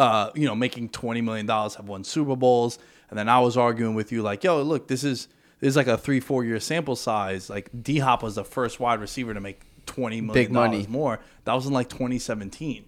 uh, 0.00 0.30
you 0.34 0.46
know, 0.46 0.54
making 0.54 0.88
twenty 0.88 1.20
million 1.20 1.46
dollars 1.46 1.74
have 1.74 1.88
won 1.88 2.04
Super 2.04 2.36
Bowls, 2.36 2.78
and 3.10 3.18
then 3.18 3.28
I 3.28 3.38
was 3.40 3.56
arguing 3.56 3.94
with 3.94 4.10
you 4.12 4.22
like, 4.22 4.42
yo, 4.44 4.62
look, 4.62 4.88
this 4.88 5.04
is 5.04 5.28
this 5.60 5.68
is 5.68 5.76
like 5.76 5.86
a 5.88 5.98
three 5.98 6.20
four 6.20 6.44
year 6.44 6.58
sample 6.60 6.96
size. 6.96 7.50
Like 7.50 7.68
D 7.82 7.98
Hop 7.98 8.22
was 8.22 8.34
the 8.36 8.44
first 8.44 8.80
wide 8.80 9.00
receiver 9.00 9.34
to 9.34 9.40
make 9.40 9.60
twenty 9.86 10.20
million 10.20 10.34
Big 10.46 10.50
money. 10.52 10.76
dollars 10.78 10.88
more. 10.88 11.20
That 11.44 11.52
was 11.54 11.66
in 11.66 11.72
like 11.72 11.88
twenty 11.88 12.18
seventeen. 12.18 12.84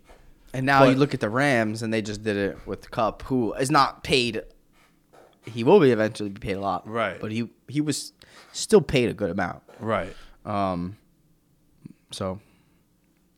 and 0.55 0.65
now 0.67 0.85
you 0.85 0.95
look 0.97 1.15
at 1.15 1.21
the 1.21 1.29
Rams, 1.31 1.83
and 1.83 1.93
they 1.93 2.03
just 2.03 2.23
did 2.23 2.37
it 2.37 2.59
with 2.67 2.91
Kupp, 2.91 3.23
who 3.23 3.53
is 3.55 3.71
not 3.71 4.03
paid. 4.05 4.43
He 5.45 5.65
will 5.65 5.81
be 5.81 5.91
eventually 5.91 6.29
be 6.31 6.39
paid 6.41 6.57
a 6.57 6.61
lot, 6.61 6.89
Right. 6.89 7.21
But 7.21 7.33
he 7.33 7.51
he 7.69 7.81
was 7.81 8.13
still 8.53 8.81
paid 8.81 9.09
a 9.11 9.15
good 9.15 9.31
amount. 9.31 9.63
Right. 9.81 10.15
Um, 10.47 10.97
so 12.11 12.39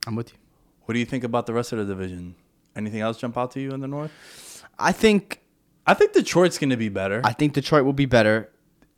I'm 0.07 0.15
with 0.15 0.31
you. 0.33 0.39
What 0.85 0.93
do 0.93 0.99
you 1.01 1.07
think 1.07 1.25
about 1.25 1.47
the 1.47 1.55
rest 1.55 1.73
of 1.73 1.79
the 1.79 1.87
division? 1.87 2.35
Anything 2.77 3.01
else 3.01 3.19
jump 3.19 3.37
out 3.39 3.53
to 3.53 3.61
you 3.61 3.71
in 3.71 3.81
the 3.81 3.89
North? 3.89 4.65
I 4.79 4.93
think 4.93 5.41
I 5.87 5.95
think 5.95 6.13
Detroit's 6.13 6.59
going 6.59 6.71
to 6.71 6.77
be 6.77 6.89
better. 6.89 7.21
I 7.25 7.33
think 7.33 7.53
Detroit 7.53 7.85
will 7.85 7.93
be 7.93 8.07
better. 8.07 8.51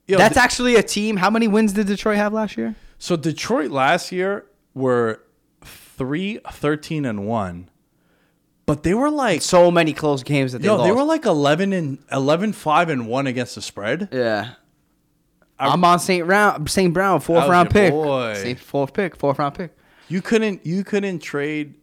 Yo, 0.07 0.19
That's 0.19 0.35
the- 0.37 0.43
actually 0.43 0.77
a 0.77 0.83
team. 0.83 1.17
How 1.17 1.31
many 1.31 1.49
wins 1.49 1.73
did 1.73 1.87
Detroit 1.89 2.17
have 2.17 2.33
last 2.33 2.57
year? 2.57 2.75
So 2.99 3.17
Detroit 3.17 3.71
last 3.71 4.13
year 4.13 4.47
were 4.75 5.21
3 5.63 6.39
13 6.51 7.05
and 7.05 7.27
1. 7.27 7.71
But 8.67 8.83
they 8.83 8.95
were 8.95 9.11
like 9.11 9.43
So 9.43 9.71
many 9.71 9.93
close 9.93 10.23
games 10.23 10.53
that 10.53 10.61
they 10.63 10.67
Yo, 10.67 10.77
lost. 10.77 10.87
they 10.89 10.93
were 10.93 11.05
like 11.05 11.25
11 11.27 11.73
and 11.73 11.99
11 12.11 12.53
5 12.53 12.89
and 12.89 13.07
1 13.07 13.27
against 13.27 13.55
the 13.57 13.63
spread. 13.63 14.09
yeah. 14.13 14.53
I'm 15.59 15.83
on 15.85 15.99
St. 15.99 16.27
Brown, 16.27 16.67
St. 16.67 16.93
Brown, 16.93 17.19
fourth 17.21 17.49
round 17.49 17.71
pick. 17.71 17.91
boy. 17.91 18.55
Fourth 18.59 18.93
pick, 18.93 19.17
fourth 19.17 19.39
round 19.39 19.55
pick. 19.55 19.75
You 20.09 20.21
couldn't 20.21 20.67
you 20.67 20.85
couldn't 20.85 21.21
trade 21.21 21.75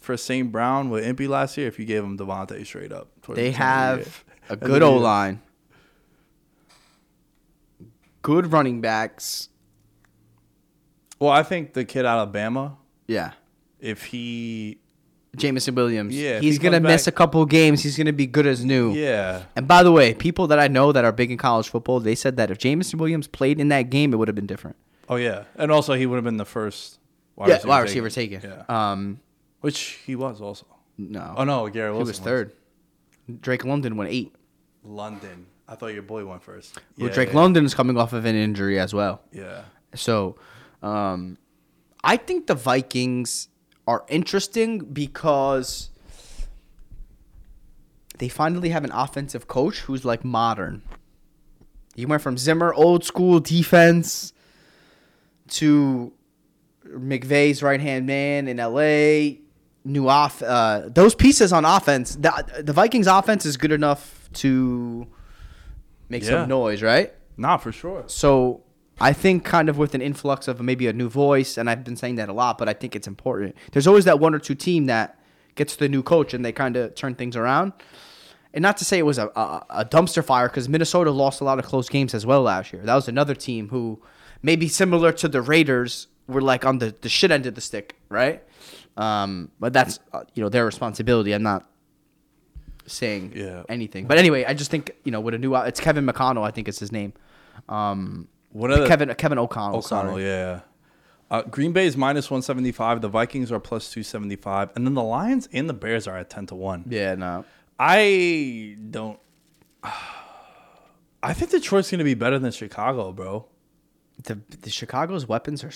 for 0.00 0.16
St. 0.16 0.50
Brown 0.50 0.90
with 0.90 1.04
Impy 1.04 1.28
last 1.28 1.56
year 1.56 1.68
if 1.68 1.78
you 1.78 1.84
gave 1.84 2.02
him 2.02 2.16
Davante 2.18 2.64
straight 2.66 2.92
up. 2.92 3.08
They 3.28 3.34
the 3.34 3.40
end 3.42 3.48
of 3.48 3.54
the 3.54 3.58
have 3.62 4.24
a 4.48 4.56
good 4.56 4.82
O 4.82 4.96
line, 4.96 5.40
good 8.22 8.52
running 8.52 8.80
backs. 8.80 9.48
Well, 11.18 11.30
I 11.30 11.42
think 11.42 11.74
the 11.74 11.84
kid 11.84 12.06
out 12.06 12.26
of 12.26 12.34
Bama, 12.34 12.76
Yeah. 13.06 13.32
if 13.78 14.06
he 14.06 14.78
Jameson 15.36 15.74
Williams. 15.76 16.14
Yeah, 16.16 16.40
He's 16.40 16.54
he 16.54 16.58
going 16.58 16.72
to 16.72 16.80
miss 16.80 17.06
a 17.06 17.12
couple 17.12 17.44
games. 17.46 17.82
He's 17.82 17.96
going 17.96 18.06
to 18.06 18.12
be 18.12 18.26
good 18.26 18.46
as 18.46 18.64
new. 18.64 18.92
yeah. 18.92 19.44
And 19.54 19.68
by 19.68 19.82
the 19.84 19.92
way, 19.92 20.12
people 20.12 20.48
that 20.48 20.58
I 20.58 20.66
know 20.66 20.90
that 20.92 21.04
are 21.04 21.12
big 21.12 21.30
in 21.30 21.36
college 21.38 21.68
football, 21.68 22.00
they 22.00 22.16
said 22.16 22.36
that 22.38 22.50
if 22.50 22.58
Jameson 22.58 22.98
Williams 22.98 23.28
played 23.28 23.60
in 23.60 23.68
that 23.68 23.90
game, 23.90 24.12
it 24.12 24.16
would 24.16 24.26
have 24.28 24.34
been 24.34 24.46
different. 24.48 24.76
Oh 25.08 25.16
yeah. 25.16 25.44
And 25.56 25.70
also 25.70 25.94
he 25.94 26.06
would 26.06 26.16
have 26.16 26.24
been 26.24 26.36
the 26.36 26.44
first 26.44 26.98
wide 27.36 27.48
yeah, 27.48 27.54
receiver 27.80 28.04
wide 28.06 28.12
taken. 28.12 28.40
taken. 28.40 28.64
Yeah. 28.68 28.90
Um, 28.92 29.20
Which 29.60 29.98
he 30.06 30.16
was 30.16 30.40
also. 30.40 30.66
no. 30.96 31.34
Oh 31.36 31.44
no, 31.44 31.68
Garrett 31.68 31.96
He 31.96 32.02
was 32.02 32.18
third. 32.18 32.52
Drake 33.40 33.64
London 33.64 33.96
went 33.96 34.10
eight. 34.10 34.34
London. 34.82 35.46
I 35.68 35.76
thought 35.76 35.88
your 35.88 36.02
boy 36.02 36.24
went 36.24 36.42
first. 36.42 36.76
Well, 36.98 37.08
Yeah, 37.08 37.14
Drake 37.14 37.28
yeah, 37.28 37.36
London 37.36 37.64
is 37.64 37.74
coming 37.74 37.96
off 37.96 38.12
of 38.12 38.24
an 38.24 38.34
injury 38.34 38.80
as 38.80 38.92
well. 38.92 39.22
Yeah. 39.32 39.62
So, 39.94 40.36
um, 40.82 41.38
I 42.02 42.16
think 42.16 42.46
the 42.48 42.54
Vikings 42.54 43.48
are 43.86 44.04
interesting 44.08 44.78
because 44.78 45.90
they 48.18 48.28
finally 48.28 48.70
have 48.70 48.84
an 48.84 48.92
offensive 48.92 49.46
coach 49.46 49.80
who's 49.80 50.04
like 50.04 50.24
modern. 50.24 50.82
He 51.94 52.04
went 52.06 52.22
from 52.22 52.36
Zimmer, 52.36 52.72
old 52.74 53.04
school 53.04 53.40
defense, 53.40 54.32
to 55.48 56.12
McVay's 56.86 57.62
right 57.62 57.80
hand 57.80 58.06
man 58.06 58.48
in 58.48 58.56
LA. 58.56 59.38
New 59.84 60.08
off 60.08 60.42
uh, 60.42 60.82
those 60.88 61.14
pieces 61.14 61.52
on 61.52 61.64
offense. 61.64 62.14
The, 62.16 62.62
the 62.62 62.72
Vikings 62.72 63.06
offense 63.06 63.46
is 63.46 63.56
good 63.56 63.72
enough 63.72 64.28
to 64.34 65.06
make 66.08 66.22
Yeah. 66.22 66.28
some 66.42 66.48
noise, 66.48 66.82
right? 66.82 67.12
Nah, 67.36 67.56
for 67.56 67.72
sure. 67.72 68.04
So 68.06 68.62
I 69.00 69.12
think 69.14 69.44
kind 69.44 69.68
of 69.70 69.78
with 69.78 69.94
an 69.94 70.02
influx 70.02 70.48
of 70.48 70.60
maybe 70.60 70.86
a 70.86 70.92
new 70.92 71.08
voice, 71.08 71.56
and 71.56 71.70
I've 71.70 71.82
been 71.84 71.96
saying 71.96 72.16
that 72.16 72.28
a 72.28 72.32
lot, 72.34 72.58
but 72.58 72.68
I 72.68 72.74
think 72.74 72.94
it's 72.94 73.06
important. 73.08 73.56
There's 73.72 73.86
always 73.86 74.04
that 74.04 74.18
one 74.20 74.34
or 74.34 74.38
two 74.38 74.54
team 74.54 74.86
that 74.86 75.18
gets 75.54 75.76
the 75.76 75.88
new 75.88 76.02
coach 76.02 76.34
and 76.34 76.44
they 76.44 76.52
kind 76.52 76.76
of 76.76 76.94
turn 76.94 77.14
things 77.14 77.34
around. 77.34 77.72
And 78.52 78.62
not 78.62 78.76
to 78.78 78.84
say 78.84 78.98
it 78.98 79.06
was 79.06 79.16
a, 79.18 79.28
a, 79.28 79.64
a 79.70 79.84
dumpster 79.84 80.22
fire 80.24 80.48
because 80.48 80.68
Minnesota 80.68 81.10
lost 81.10 81.40
a 81.40 81.44
lot 81.44 81.58
of 81.58 81.64
close 81.64 81.88
games 81.88 82.14
as 82.14 82.26
well 82.26 82.42
last 82.42 82.72
year. 82.72 82.82
That 82.82 82.94
was 82.96 83.08
another 83.08 83.34
team 83.34 83.68
who 83.70 84.02
maybe 84.42 84.68
similar 84.68 85.12
to 85.12 85.28
the 85.28 85.40
Raiders 85.40 86.08
were 86.26 86.42
like 86.42 86.64
on 86.66 86.78
the, 86.78 86.94
the 87.00 87.08
shit 87.08 87.30
end 87.30 87.46
of 87.46 87.54
the 87.54 87.60
stick, 87.60 87.96
right? 88.10 88.42
Um, 89.00 89.50
but 89.58 89.72
that's 89.72 89.98
uh, 90.12 90.24
you 90.34 90.42
know 90.42 90.48
their 90.48 90.64
responsibility. 90.66 91.32
I'm 91.32 91.42
not 91.42 91.66
saying 92.86 93.32
Yeah. 93.34 93.62
anything. 93.68 94.06
But 94.06 94.18
anyway, 94.18 94.44
I 94.44 94.54
just 94.54 94.70
think 94.70 94.92
you 95.04 95.12
know 95.12 95.20
with 95.20 95.34
a 95.34 95.38
new 95.38 95.54
it's 95.56 95.80
Kevin 95.80 96.04
McConnell, 96.06 96.42
I 96.46 96.50
think 96.50 96.68
it's 96.68 96.78
his 96.80 96.92
name. 96.92 97.12
Um, 97.68 98.28
What 98.52 98.70
are 98.70 98.86
Kevin 98.86 99.14
Kevin 99.14 99.38
O'Connell. 99.38 99.78
O'Connell, 99.78 100.12
sorry. 100.12 100.24
yeah. 100.26 100.60
Uh, 101.30 101.42
Green 101.42 101.72
Bay 101.72 101.86
is 101.86 101.96
minus 101.96 102.28
175. 102.28 103.00
The 103.02 103.08
Vikings 103.08 103.52
are 103.52 103.60
plus 103.60 103.88
275. 103.90 104.70
And 104.74 104.84
then 104.84 104.94
the 104.94 105.02
Lions 105.02 105.48
and 105.52 105.68
the 105.68 105.72
Bears 105.74 106.08
are 106.08 106.16
at 106.18 106.28
10 106.28 106.46
to 106.46 106.56
1. 106.56 106.86
Yeah, 106.88 107.14
no. 107.14 107.44
I 107.78 108.76
don't. 108.90 109.18
I 111.22 111.32
think 111.34 111.50
Detroit's 111.52 111.90
going 111.90 111.98
to 111.98 112.04
be 112.04 112.14
better 112.14 112.38
than 112.38 112.50
Chicago, 112.50 113.12
bro. 113.12 113.46
The 114.24 114.40
the 114.62 114.70
Chicago's 114.70 115.26
weapons 115.28 115.62
are 115.64 115.70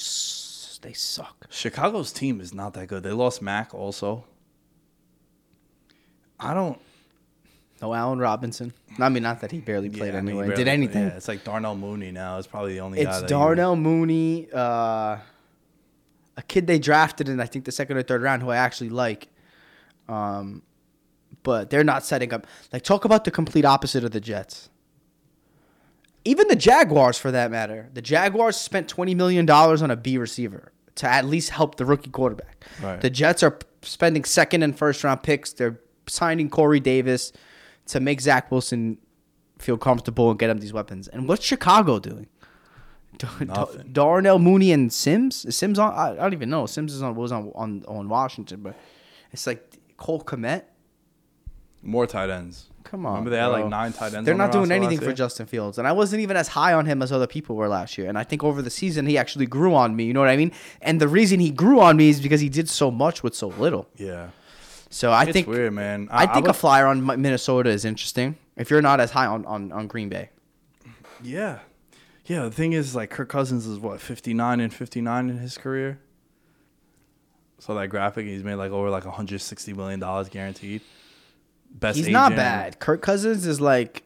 they 0.85 0.93
suck. 0.93 1.47
Chicago's 1.51 2.13
team 2.13 2.41
is 2.41 2.55
not 2.55 2.75
that 2.75 2.87
good. 2.89 3.03
They 3.03 3.11
lost 3.11 3.41
Mac 3.41 3.75
also. 3.75 4.25
I 6.39 6.53
don't. 6.53 6.79
No 7.81 7.93
Allen 7.95 8.19
Robinson. 8.19 8.73
I 8.99 9.09
mean, 9.09 9.23
not 9.23 9.41
that 9.41 9.51
he 9.51 9.61
barely 9.61 9.89
played 9.89 10.13
yeah, 10.13 10.19
I 10.19 10.21
mean, 10.21 10.29
anyway. 10.37 10.49
barely- 10.49 10.65
Did 10.65 10.71
anything? 10.71 11.03
Yeah, 11.09 11.17
it's 11.17 11.27
like 11.27 11.43
Darnell 11.43 11.75
Mooney 11.75 12.13
now. 12.13 12.39
It's 12.39 12.47
probably 12.47 12.75
the 12.75 12.81
only 12.81 13.01
it's 13.01 13.23
Darnell 13.23 13.77
Mooney, 13.77 14.49
uh, 14.53 15.19
a 16.37 16.43
kid 16.47 16.67
they 16.67 16.79
drafted 16.79 17.29
in 17.29 17.41
I 17.41 17.47
think 17.47 17.65
the 17.65 17.73
second 17.73 17.97
or 17.97 18.03
third 18.03 18.23
round 18.23 18.43
who 18.43 18.51
I 18.51 18.57
actually 18.57 18.91
like. 18.91 19.29
Um, 20.09 20.63
but 21.43 21.71
they're 21.71 21.85
not 21.85 22.05
setting 22.05 22.33
up. 22.33 22.47
Like 22.73 22.83
talk 22.83 23.07
about 23.07 23.25
the 23.25 23.31
complete 23.31 23.65
opposite 23.65 24.05
of 24.05 24.11
the 24.11 24.21
Jets. 24.21 24.69
Even 26.27 26.49
the 26.49 26.57
Jaguars, 26.57 27.19
for 27.19 27.31
that 27.31 27.51
matter, 27.51 27.89
the 27.95 28.03
Jaguars 28.03 28.57
spent 28.57 28.87
twenty 28.89 29.15
million 29.15 29.47
dollars 29.47 29.81
on 29.81 29.91
a 29.91 29.97
B 29.97 30.19
receiver 30.19 30.73
to 30.97 31.09
at 31.09 31.25
least 31.25 31.51
help 31.51 31.77
the 31.77 31.85
rookie 31.85 32.11
quarterback. 32.11 32.65
Right. 32.83 33.01
The 33.01 33.11
Jets 33.11 33.43
are 33.43 33.59
spending 33.83 34.25
second 34.25 34.63
and 34.63 34.77
first 34.77 35.05
round 35.05 35.23
picks. 35.23 35.53
They're 35.53 35.81
signing 36.07 36.51
Corey 36.51 36.81
Davis 36.81 37.33
to 37.87 38.01
make 38.01 38.21
Zach 38.21 38.51
Wilson 38.51 38.99
feel 39.59 39.77
comfortable 39.77 40.31
and 40.31 40.39
get 40.39 40.51
him 40.51 40.59
these 40.59 40.73
weapons. 40.73 41.09
And 41.09 41.29
what's 41.29 41.45
Chicago 41.45 41.99
doing? 41.99 42.29
Nothing. 43.41 43.91
Darnell 43.93 44.39
Mooney 44.39 44.73
and 44.73 44.93
Sims. 44.93 45.45
Is 45.45 45.57
Sims 45.57 45.79
on? 45.79 45.93
I, 45.95 46.13
I 46.13 46.15
don't 46.17 46.33
even 46.33 46.51
know. 46.51 46.67
Sims 46.67 46.93
is 46.93 47.03
on 47.03 47.15
was 47.15 47.31
on 47.33 47.53
on 47.55 47.85
on 47.87 48.09
Washington, 48.09 48.61
but 48.63 48.77
it's 49.31 49.47
like 49.47 49.79
Cole 49.97 50.23
Kmet. 50.23 50.65
More 51.85 52.07
tight 52.07 52.31
ends. 52.31 52.67
Come 52.85 53.07
on. 53.07 53.13
Remember 53.15 53.31
they 53.31 53.39
had 53.39 53.49
bro. 53.49 53.61
like 53.61 53.69
nine 53.69 53.93
tight 53.93 54.15
ends. 54.15 54.27
They're 54.27 54.35
not 54.35 54.53
doing 54.53 54.71
anything 54.71 55.01
for? 55.01 55.13
Justin 55.13 55.47
Fields, 55.47 55.79
and 55.79 55.87
I 55.89 55.93
wasn't 55.93 56.23
even 56.23 56.37
as 56.37 56.49
high 56.49 56.73
on 56.75 56.87
him 56.87 57.03
as 57.03 57.13
other 57.13 57.27
people 57.27 57.57
were 57.57 57.69
last 57.69 57.97
year. 57.99 58.09
And 58.09 58.19
I 58.19 58.25
think 58.25 58.45
over 58.45 58.63
the 58.63 58.71
season 58.71 59.07
he 59.07 59.17
actually 59.19 59.47
grew 59.47 59.75
on 59.75 59.97
me. 59.97 60.05
You 60.05 60.13
know 60.13 60.21
what 60.21 60.29
I 60.29 60.37
mean? 60.37 60.53
And 60.83 61.01
the 61.01 61.09
reason 61.09 61.41
he 61.41 61.51
grew 61.51 61.81
on 61.81 61.97
me 61.97 62.09
is 62.11 62.21
because 62.21 62.41
he 62.41 62.49
did 62.49 62.69
so 62.69 62.91
much 62.91 63.23
with 63.23 63.35
so 63.35 63.49
little. 63.49 63.89
Yeah. 63.97 64.29
So 64.91 65.11
I 65.11 65.25
It's 65.25 65.33
think 65.33 65.47
weird, 65.49 65.73
man. 65.73 66.09
I, 66.11 66.27
think 66.27 66.47
a 66.47 66.51
would- 66.51 66.57
flyer 66.57 66.87
on 66.87 67.05
Minnesota 67.05 67.71
is 67.71 67.85
interesting. 67.85 68.37
If 68.57 68.71
you're 68.71 68.83
not 68.83 69.01
as 69.01 69.11
high 69.11 69.27
on, 69.27 69.45
on, 69.47 69.73
on 69.73 69.87
Green 69.89 70.09
Bay, 70.09 70.31
Yeah. 71.23 71.59
Yeah, 72.27 72.45
the 72.45 72.51
thing 72.53 72.73
is, 72.73 72.95
like, 72.95 73.11
Kirk 73.11 73.29
Cousins 73.29 73.67
is 73.67 73.79
what, 73.79 74.01
59 74.01 74.59
and 74.61 74.73
59 74.73 75.29
in 75.29 75.39
his 75.39 75.59
career? 75.59 75.99
So 77.59 77.75
that 77.75 77.89
graphic, 77.89 78.27
he's 78.27 78.43
made 78.43 78.55
like 78.55 78.71
over 78.73 78.89
like 78.91 79.05
$160 79.05 79.77
million 79.77 80.01
guaranteed. 80.31 80.81
Best 81.75 81.99
he's 81.99 82.09
not 82.09 82.37
bad. 82.37 82.79
Kirk 82.79 83.03
Cousins 83.03 83.47
is 83.47 83.61
like 83.61 84.05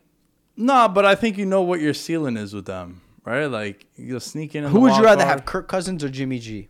No, 0.57 0.89
but 0.89 1.05
I 1.05 1.15
think 1.15 1.37
you 1.37 1.47
know 1.47 1.63
what 1.63 1.81
your 1.81 1.95
ceiling 1.95 2.37
is 2.37 2.55
with 2.55 2.65
them, 2.65 3.03
right? 3.25 3.47
Like, 3.47 3.87
you'll 3.95 4.21
sneak 4.21 4.55
in. 4.55 4.65
who 4.65 4.81
would 4.81 4.97
you 4.97 5.05
rather 5.05 5.23
card. 5.25 5.39
have, 5.39 5.47
Kirk 5.47 5.69
Cousins 5.69 6.03
or 6.03 6.09
Jimmy 6.09 6.39
G? 6.39 6.69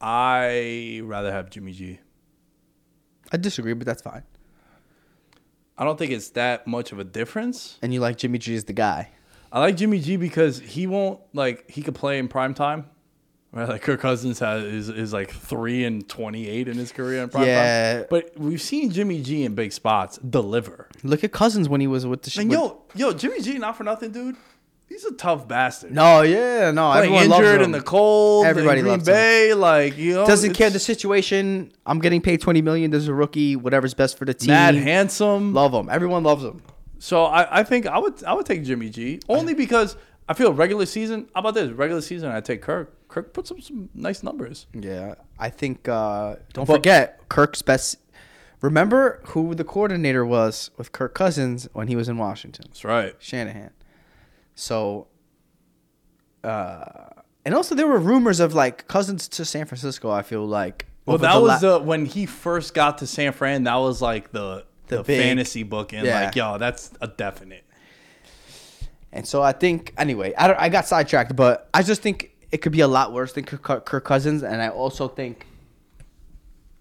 I 0.00 1.00
rather 1.04 1.32
have 1.32 1.48
Jimmy 1.48 1.72
G. 1.72 2.00
I 3.32 3.36
disagree, 3.38 3.72
but 3.72 3.86
that's 3.86 4.02
fine. 4.02 4.22
I 5.78 5.84
don't 5.84 5.98
think 5.98 6.12
it's 6.12 6.30
that 6.30 6.66
much 6.66 6.92
of 6.92 6.98
a 6.98 7.04
difference. 7.04 7.78
And 7.82 7.92
you 7.92 8.00
like 8.00 8.16
Jimmy 8.16 8.38
G 8.38 8.54
as 8.54 8.64
the 8.64 8.72
guy. 8.72 9.10
I 9.52 9.60
like 9.60 9.76
Jimmy 9.76 10.00
G 10.00 10.16
because 10.16 10.58
he 10.58 10.86
won't 10.86 11.20
like 11.32 11.70
he 11.70 11.82
could 11.82 11.94
play 11.94 12.18
in 12.18 12.28
prime 12.28 12.54
time. 12.54 12.86
Right, 13.56 13.68
like 13.70 13.80
Kirk 13.82 14.00
Cousins 14.00 14.38
has 14.40 14.64
is, 14.64 14.88
is 14.90 15.12
like 15.14 15.30
three 15.30 15.84
and 15.84 16.06
twenty 16.08 16.46
eight 16.46 16.68
in 16.68 16.76
his 16.76 16.92
career 16.92 17.22
in 17.22 17.30
prime 17.30 17.46
Yeah. 17.46 17.94
time. 18.00 18.06
But 18.10 18.38
we've 18.38 18.60
seen 18.60 18.90
Jimmy 18.90 19.22
G 19.22 19.44
in 19.44 19.54
big 19.54 19.72
spots 19.72 20.18
deliver. 20.18 20.88
Look 21.02 21.24
at 21.24 21.32
Cousins 21.32 21.66
when 21.68 21.80
he 21.80 21.86
was 21.86 22.06
with 22.06 22.22
the. 22.22 22.30
sh- 22.30 22.38
And 22.38 22.50
with- 22.50 22.58
yo, 22.58 22.82
yo, 22.94 23.12
Jimmy 23.14 23.40
G, 23.40 23.56
not 23.58 23.76
for 23.76 23.84
nothing, 23.84 24.12
dude. 24.12 24.36
He's 24.88 25.04
a 25.04 25.12
tough 25.14 25.48
bastard. 25.48 25.90
no, 25.92 26.22
yeah, 26.22 26.70
no, 26.70 26.92
Playing 26.92 27.06
everyone 27.06 27.28
loves 27.30 27.40
injured 27.46 27.60
him. 27.60 27.64
in 27.64 27.70
the 27.72 27.80
cold. 27.80 28.46
Everybody 28.46 28.78
in 28.80 28.84
Green 28.84 28.92
loves 28.98 29.08
him. 29.08 29.14
Bay, 29.14 29.52
like 29.54 29.96
you 29.96 30.14
know, 30.14 30.26
Doesn't 30.26 30.54
care 30.54 30.70
the 30.70 30.78
situation. 30.78 31.72
I'm 31.86 31.98
getting 31.98 32.20
paid 32.20 32.40
twenty 32.40 32.62
million. 32.62 32.90
There's 32.90 33.08
a 33.08 33.14
rookie. 33.14 33.56
Whatever's 33.56 33.94
best 33.94 34.16
for 34.18 34.26
the 34.26 34.34
team. 34.34 34.48
Mad 34.48 34.74
handsome. 34.76 35.54
Love 35.54 35.72
him. 35.74 35.88
Everyone 35.88 36.22
loves 36.22 36.44
him. 36.44 36.62
So 36.98 37.24
I, 37.24 37.60
I 37.60 37.62
think 37.64 37.86
I 37.86 37.98
would 37.98 38.22
I 38.24 38.32
would 38.34 38.46
take 38.46 38.62
Jimmy 38.64 38.88
G 38.90 39.18
only 39.28 39.54
because 39.54 39.96
I 40.28 40.34
feel 40.34 40.52
regular 40.52 40.86
season. 40.86 41.28
How 41.34 41.40
about 41.40 41.54
this? 41.54 41.70
Regular 41.72 42.00
season, 42.00 42.30
I 42.30 42.40
take 42.40 42.62
Kirk. 42.62 42.95
Kirk 43.16 43.32
puts 43.32 43.50
up 43.50 43.58
some 43.62 43.88
nice 43.94 44.22
numbers. 44.22 44.66
Yeah, 44.74 45.14
I 45.38 45.48
think. 45.48 45.88
Uh, 45.88 46.36
don't 46.52 46.66
But- 46.66 46.74
forget 46.76 47.18
Kirk's 47.30 47.62
best. 47.62 47.96
Remember 48.60 49.20
who 49.28 49.54
the 49.54 49.64
coordinator 49.64 50.24
was 50.26 50.70
with 50.76 50.92
Kirk 50.92 51.14
Cousins 51.14 51.66
when 51.72 51.88
he 51.88 51.96
was 51.96 52.10
in 52.10 52.18
Washington? 52.18 52.66
That's 52.68 52.84
right. 52.84 53.14
Shanahan. 53.18 53.70
So, 54.54 55.06
uh, 56.44 57.08
and 57.46 57.54
also 57.54 57.74
there 57.74 57.86
were 57.86 57.98
rumors 57.98 58.38
of 58.38 58.52
like 58.52 58.86
Cousins 58.86 59.28
to 59.28 59.46
San 59.46 59.64
Francisco. 59.64 60.10
I 60.10 60.20
feel 60.20 60.46
like. 60.46 60.84
Well, 61.06 61.16
that 61.18 61.40
was 61.40 61.62
la- 61.62 61.78
the 61.78 61.84
when 61.84 62.04
he 62.04 62.26
first 62.26 62.74
got 62.74 62.98
to 62.98 63.06
San 63.06 63.32
Fran. 63.32 63.64
That 63.64 63.76
was 63.76 64.02
like 64.02 64.30
the 64.32 64.66
The 64.88 64.98
the, 64.98 65.02
big- 65.04 65.22
fantasy 65.22 65.62
book, 65.62 65.94
and 65.94 66.04
yeah. 66.06 66.24
like, 66.26 66.36
yo, 66.36 66.58
that's 66.58 66.90
a 67.00 67.06
definite. 67.08 67.64
And 69.10 69.26
so 69.26 69.40
I 69.42 69.52
think 69.52 69.94
anyway, 69.96 70.34
I, 70.36 70.48
don't, 70.48 70.60
I 70.60 70.68
got 70.68 70.86
sidetracked, 70.86 71.34
but 71.34 71.70
I 71.72 71.82
just 71.82 72.02
think 72.02 72.32
it 72.50 72.58
could 72.58 72.72
be 72.72 72.80
a 72.80 72.88
lot 72.88 73.12
worse 73.12 73.32
than 73.32 73.44
Kirk, 73.44 73.84
Kirk 73.84 74.04
Cousins, 74.04 74.42
and 74.42 74.62
I 74.62 74.68
also 74.68 75.08
think 75.08 75.46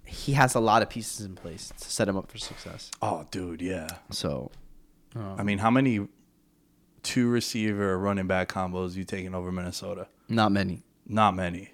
he 0.06 0.34
has 0.34 0.56
a 0.56 0.60
lot 0.60 0.82
of 0.82 0.90
pieces 0.90 1.26
in 1.26 1.36
place 1.36 1.72
to 1.80 1.92
set 1.92 2.08
him 2.08 2.16
up 2.16 2.32
for 2.32 2.38
success. 2.38 2.92
Oh, 3.02 3.26
dude, 3.32 3.62
yeah. 3.62 3.88
So 4.12 4.52
I 5.16 5.40
um, 5.40 5.46
mean, 5.46 5.58
how 5.58 5.72
many 5.72 6.08
two 7.04 7.30
receiver 7.30 7.98
running 7.98 8.28
back 8.28 8.50
combos 8.50 8.96
you 8.96 9.04
taking 9.04 9.34
over 9.34 9.52
Minnesota? 9.52 10.08
not 10.28 10.52
many. 10.52 10.84
Not 11.08 11.36
many. 11.36 11.72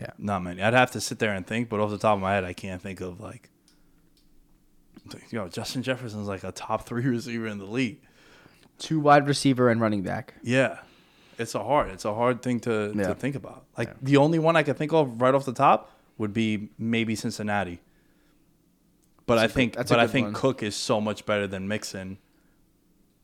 Yeah. 0.00 0.10
Not 0.18 0.42
many. 0.42 0.62
I'd 0.62 0.74
have 0.74 0.90
to 0.92 1.00
sit 1.00 1.18
there 1.18 1.32
and 1.32 1.46
think, 1.46 1.68
but 1.70 1.80
off 1.80 1.90
the 1.90 1.98
top 1.98 2.16
of 2.16 2.22
my 2.22 2.34
head, 2.34 2.44
I 2.44 2.52
can't 2.52 2.82
think 2.82 3.00
of 3.00 3.20
like. 3.20 3.50
You 5.30 5.38
know, 5.38 5.48
Justin 5.48 5.84
Jefferson's 5.84 6.26
like 6.26 6.42
a 6.42 6.50
top 6.50 6.84
three 6.84 7.04
receiver 7.06 7.46
in 7.46 7.58
the 7.58 7.64
league. 7.64 8.00
Two 8.78 9.00
wide 9.00 9.26
receiver 9.26 9.70
and 9.70 9.80
running 9.80 10.02
back. 10.02 10.34
Yeah, 10.42 10.80
it's 11.38 11.54
a 11.54 11.62
hard. 11.62 11.90
It's 11.90 12.04
a 12.04 12.14
hard 12.14 12.42
thing 12.42 12.60
to, 12.60 12.92
Yeah. 12.94 13.08
to 13.08 13.14
think 13.14 13.34
about. 13.34 13.64
Like 13.76 13.94
the 14.02 14.16
only 14.16 14.38
one 14.38 14.56
I 14.56 14.62
can 14.62 14.74
think 14.74 14.92
of 14.92 15.20
right 15.20 15.34
off 15.34 15.44
the 15.44 15.52
top 15.52 15.90
would 16.18 16.32
be 16.32 16.70
maybe 16.78 17.14
Cincinnati. 17.14 17.80
But 19.26 19.38
I 19.38 19.48
think, 19.48 19.76
a 19.76 19.84
but 19.84 19.98
I 19.98 20.06
think 20.06 20.26
one. 20.26 20.34
Cook 20.34 20.62
is 20.62 20.76
so 20.76 21.00
much 21.00 21.26
better 21.26 21.46
than 21.48 21.66
Mixon, 21.66 22.18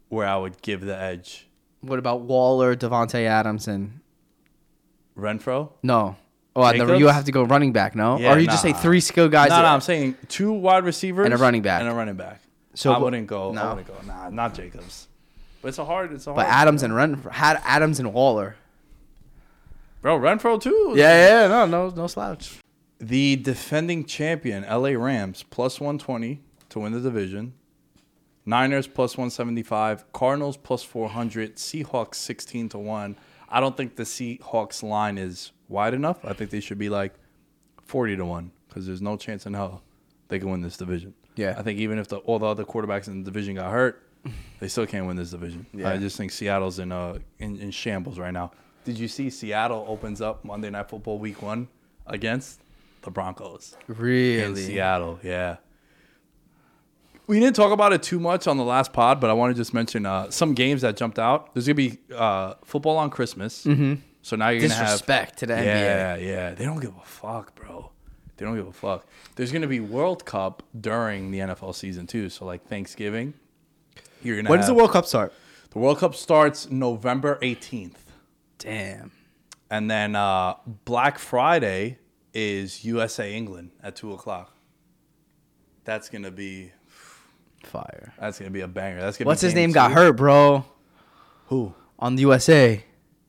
where 0.08 0.26
I 0.26 0.36
would 0.36 0.60
give 0.62 0.80
the 0.80 0.96
edge. 0.96 1.46
What 1.80 1.98
about 1.98 2.22
Waller, 2.22 2.74
Davante 2.74 3.24
Adams, 3.24 3.68
and 3.68 4.00
Renfrow. 5.16 5.70
no? 5.82 6.16
Oh, 6.54 6.70
the, 6.70 6.98
you 6.98 7.08
have 7.08 7.24
to 7.24 7.32
go 7.32 7.44
running 7.44 7.72
back, 7.72 7.94
no? 7.96 8.18
Yeah, 8.18 8.34
or 8.34 8.38
you 8.38 8.46
just 8.46 8.60
say 8.60 8.74
three 8.74 9.00
skill 9.00 9.30
guys. 9.30 9.48
no, 9.48 9.56
that- 9.56 9.62
no, 9.62 9.68
I'm 9.68 9.80
saying 9.80 10.16
two 10.28 10.52
wide 10.52 10.84
receivers 10.84 11.24
And 11.24 11.32
a 11.32 11.38
running 11.38 11.62
back. 11.62 11.80
and 11.80 11.88
a 11.90 11.94
running 11.94 12.16
back. 12.16 12.42
So 12.74 12.90
So 12.90 12.92
I 12.92 12.98
wouldn't 12.98 13.26
go. 13.26 13.52
no. 13.52 13.62
I 13.62 13.68
wouldn't 13.74 13.86
go. 13.86 13.94
Nah, 14.06 14.28
not 14.28 14.52
Jacobs. 14.54 15.08
But 15.62 15.68
it's 15.68 15.78
a 15.78 15.84
hard. 15.84 16.12
It's 16.12 16.26
a 16.26 16.32
but. 16.32 16.46
Adams 16.46 16.82
and 16.82 16.94
Ren 16.94 17.14
had 17.30 17.60
Adams 17.64 17.98
and 18.00 18.12
Waller. 18.12 18.56
bro, 20.02 20.18
Renfrow 20.18 20.60
too. 20.60 20.92
Yeah, 20.96 21.42
yeah, 21.42 21.48
no, 21.48 21.66
no, 21.66 21.88
no 21.88 22.06
slouch. 22.08 22.58
The 22.98 23.36
defending 23.36 24.04
champion, 24.04 24.64
LA 24.64 24.90
Rams, 24.90 25.44
plus 25.48 25.80
120 25.80 26.40
to 26.68 26.80
win 26.80 26.92
the 26.92 27.00
division. 27.00 27.54
Niners 28.44 28.86
plus 28.86 29.16
175. 29.16 30.12
Cardinals 30.12 30.56
plus 30.56 30.82
400. 30.82 31.56
Seahawks 31.56 32.16
16 32.16 32.70
to 32.70 32.78
1. 32.78 33.16
I 33.48 33.60
don't 33.60 33.76
think 33.76 33.96
the 33.96 34.02
Seahawks 34.02 34.82
line 34.82 35.18
is 35.18 35.52
wide 35.68 35.94
enough. 35.94 36.24
I 36.24 36.32
think 36.32 36.50
they 36.50 36.60
should 36.60 36.78
be 36.78 36.88
like 36.88 37.14
40 37.84 38.16
to 38.16 38.24
1 38.24 38.50
because 38.68 38.86
there's 38.86 39.02
no 39.02 39.16
chance 39.16 39.46
in 39.46 39.54
hell 39.54 39.82
they 40.28 40.38
can 40.38 40.50
win 40.50 40.62
this 40.62 40.76
division. 40.76 41.14
Yeah. 41.36 41.54
I 41.56 41.62
think 41.62 41.78
even 41.78 41.98
if 41.98 42.08
the, 42.08 42.16
all 42.18 42.38
the 42.38 42.46
other 42.46 42.64
quarterbacks 42.64 43.06
in 43.06 43.22
the 43.22 43.30
division 43.30 43.56
got 43.56 43.70
hurt, 43.70 44.02
they 44.60 44.68
still 44.68 44.86
can't 44.86 45.06
win 45.06 45.16
this 45.16 45.30
division. 45.30 45.66
Yeah. 45.72 45.90
I 45.90 45.96
just 45.98 46.16
think 46.16 46.32
Seattle's 46.32 46.78
in, 46.78 46.92
uh, 46.92 47.18
in, 47.38 47.58
in 47.60 47.70
shambles 47.70 48.18
right 48.18 48.32
now. 48.32 48.52
Did 48.84 48.98
you 48.98 49.08
see 49.08 49.30
Seattle 49.30 49.84
opens 49.88 50.20
up 50.20 50.44
Monday 50.44 50.70
Night 50.70 50.88
Football 50.88 51.18
week 51.18 51.40
one 51.42 51.68
against 52.06 52.60
the 53.02 53.10
Broncos 53.10 53.76
in 53.88 53.94
Really? 53.96 54.62
Seattle? 54.62 55.20
Yeah. 55.22 55.56
We 57.28 57.38
didn't 57.38 57.54
talk 57.54 57.72
about 57.72 57.92
it 57.92 58.02
too 58.02 58.18
much 58.18 58.46
on 58.46 58.56
the 58.56 58.64
last 58.64 58.92
pod, 58.92 59.20
but 59.20 59.30
I 59.30 59.32
want 59.32 59.54
to 59.54 59.60
just 59.60 59.72
mention 59.72 60.04
uh, 60.04 60.30
some 60.30 60.54
games 60.54 60.82
that 60.82 60.96
jumped 60.96 61.18
out. 61.18 61.54
There's 61.54 61.66
gonna 61.66 61.76
be 61.76 61.98
uh, 62.14 62.54
football 62.64 62.98
on 62.98 63.10
Christmas, 63.10 63.64
mm-hmm. 63.64 63.94
so 64.22 64.34
now 64.34 64.48
you're 64.48 64.62
gonna 64.62 64.74
have 64.74 64.86
Disrespect 64.86 65.38
to 65.38 65.46
the 65.46 65.54
NBA. 65.54 65.64
yeah, 65.64 66.16
yeah. 66.16 66.50
They 66.54 66.64
don't 66.64 66.80
give 66.80 66.94
a 66.96 67.04
fuck, 67.04 67.54
bro. 67.54 67.92
They 68.36 68.44
don't 68.44 68.56
give 68.56 68.66
a 68.66 68.72
fuck. 68.72 69.06
There's 69.36 69.52
gonna 69.52 69.68
be 69.68 69.78
World 69.78 70.24
Cup 70.24 70.64
during 70.78 71.30
the 71.30 71.38
NFL 71.38 71.76
season 71.76 72.08
too. 72.08 72.28
So 72.28 72.44
like 72.44 72.66
Thanksgiving, 72.66 73.34
you're 74.24 74.36
gonna. 74.36 74.48
When 74.50 74.58
does 74.58 74.66
the 74.66 74.72
have- 74.72 74.76
World 74.78 74.92
Cup 74.92 75.06
start? 75.06 75.32
The 75.70 75.78
World 75.78 75.98
Cup 75.98 76.14
starts 76.14 76.70
November 76.70 77.38
18th, 77.42 77.94
Damn. 78.58 79.10
and 79.70 79.90
then 79.90 80.14
uh, 80.14 80.54
Black 80.84 81.18
Friday 81.18 81.98
is 82.34 82.84
USA 82.84 83.32
England 83.34 83.70
at 83.82 83.96
two 83.96 84.12
o'clock. 84.12 84.54
That's 85.84 86.08
gonna 86.08 86.30
be 86.30 86.72
Fire. 87.64 88.12
that's 88.20 88.38
gonna 88.38 88.50
be 88.50 88.60
a 88.60 88.68
banger. 88.68 89.00
That's 89.00 89.16
gonna. 89.16 89.26
What's 89.28 89.40
be 89.40 89.46
his 89.46 89.54
game 89.54 89.62
name? 89.70 89.72
Got 89.72 89.88
two. 89.88 89.94
hurt, 89.94 90.12
bro. 90.12 90.64
Who? 91.46 91.74
On 91.98 92.16
the 92.16 92.22
USA. 92.22 92.84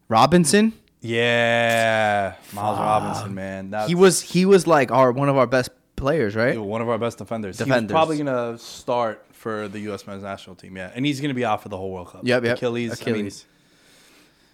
Robinson. 0.09 0.73
Yeah, 1.01 2.35
Miles 2.53 2.79
Robinson, 2.79 3.33
man. 3.33 3.69
That's, 3.71 3.87
He 3.89 3.95
was 3.95 4.21
he 4.21 4.45
was 4.45 4.67
like 4.67 4.91
our 4.91 5.11
one 5.11 5.29
of 5.29 5.37
our 5.37 5.47
best 5.47 5.69
players, 5.95 6.35
right? 6.35 6.59
one 6.59 6.81
of 6.81 6.89
our 6.89 6.97
best 6.97 7.17
defenders. 7.17 7.57
He 7.57 7.65
Defenders. 7.65 7.91
probably 7.91 8.17
gonna 8.17 8.57
start 8.57 9.25
for 9.43 9.67
the 9.67 9.79
U.S. 9.81 10.07
men's 10.07 10.23
national 10.23 10.55
team. 10.55 10.77
Yeah, 10.77 10.91
and 10.95 11.05
he's 11.05 11.19
gonna 11.21 11.33
be 11.33 11.45
out 11.45 11.61
for 11.61 11.69
the 11.69 11.77
whole 11.77 11.91
World 11.91 12.07
Cup. 12.07 12.21
Yep, 12.23 12.43
yep. 12.45 12.57
Achilles. 12.57 12.93
Achilles. 12.93 13.15
Achilles. 13.17 13.45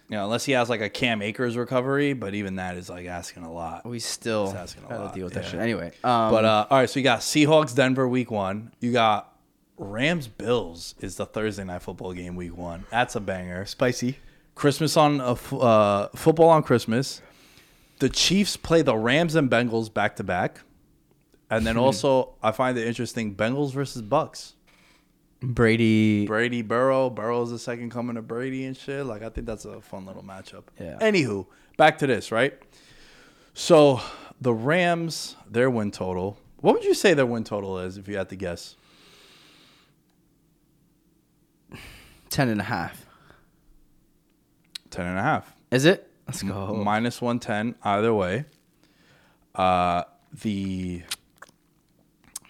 you 0.08 0.16
know, 0.16 0.24
unless 0.24 0.44
he 0.44 0.52
has 0.52 0.68
like 0.68 0.80
a 0.80 0.88
Cam 0.90 1.22
Akers 1.22 1.56
recovery, 1.56 2.12
but 2.12 2.34
even 2.34 2.56
that 2.56 2.76
is 2.76 2.90
like 2.90 3.06
asking 3.06 3.44
a 3.44 3.52
lot. 3.52 3.86
we 3.86 4.00
still 4.00 4.46
He's 4.48 4.56
asking 4.56 4.84
a 4.84 4.98
lot, 4.98 5.14
deal 5.14 5.24
with 5.24 5.34
that 5.34 5.44
yeah. 5.44 5.50
shit. 5.50 5.60
Anyway, 5.60 5.92
um, 6.04 6.30
But 6.32 6.44
uh, 6.44 6.66
all 6.68 6.78
right, 6.78 6.90
so 6.90 6.98
you 6.98 7.04
got 7.04 7.20
Seahawks 7.20 7.74
Denver 7.74 8.08
week 8.08 8.30
one. 8.30 8.72
You 8.80 8.92
got 8.92 9.32
Rams 9.78 10.26
Bills 10.26 10.94
is 11.00 11.16
the 11.16 11.24
Thursday 11.24 11.64
night 11.64 11.82
football 11.82 12.12
game 12.12 12.34
week 12.36 12.56
one. 12.56 12.84
That's 12.90 13.14
a 13.16 13.20
banger. 13.20 13.64
spicy. 13.64 14.18
Christmas 14.56 14.96
on 14.96 15.20
uh, 15.22 15.32
f- 15.32 15.52
uh, 15.54 16.08
football 16.16 16.48
on 16.50 16.62
Christmas. 16.62 17.22
The 18.00 18.08
Chiefs 18.08 18.56
play 18.56 18.82
the 18.82 18.96
Rams 18.96 19.34
and 19.36 19.50
Bengals 19.50 19.92
back 19.92 20.16
to 20.16 20.24
back, 20.24 20.60
and 21.48 21.66
then 21.66 21.76
also 21.76 22.34
I 22.42 22.50
find 22.50 22.76
it 22.76 22.86
interesting 22.86 23.34
Bengals 23.34 23.72
versus 23.72 24.02
Bucks. 24.02 24.54
Brady. 25.42 26.26
Brady 26.26 26.62
Burrow. 26.62 27.08
Burrow's 27.10 27.50
the 27.50 27.58
second 27.58 27.90
coming 27.90 28.16
of 28.16 28.28
Brady 28.28 28.64
and 28.66 28.76
shit. 28.76 29.06
Like 29.06 29.22
I 29.22 29.30
think 29.30 29.46
that's 29.46 29.64
a 29.64 29.80
fun 29.80 30.04
little 30.06 30.22
matchup. 30.22 30.64
Yeah. 30.78 30.98
Anywho, 31.00 31.46
back 31.76 31.98
to 31.98 32.06
this, 32.06 32.30
right? 32.30 32.54
So 33.54 34.00
the 34.40 34.52
Rams, 34.52 35.36
their 35.50 35.68
win 35.70 35.90
total 35.90 36.38
What 36.58 36.74
would 36.74 36.84
you 36.84 36.94
say 36.94 37.14
their 37.14 37.26
win 37.26 37.44
total 37.44 37.78
is 37.78 37.96
if 37.96 38.06
you 38.08 38.16
had 38.16 38.28
to 38.28 38.36
guess? 38.36 38.76
Ten 42.28 42.48
and 42.48 42.60
a 42.60 42.64
half. 42.64 43.06
Ten 44.90 45.06
and 45.06 45.18
a 45.18 45.22
half. 45.22 45.52
Is 45.70 45.84
it? 45.84 46.08
Let's 46.26 46.42
go. 46.42 46.74
Minus 46.74 47.20
one 47.20 47.38
ten 47.40 47.74
either 47.82 48.14
way. 48.14 48.44
Uh, 49.54 50.04
the 50.42 51.02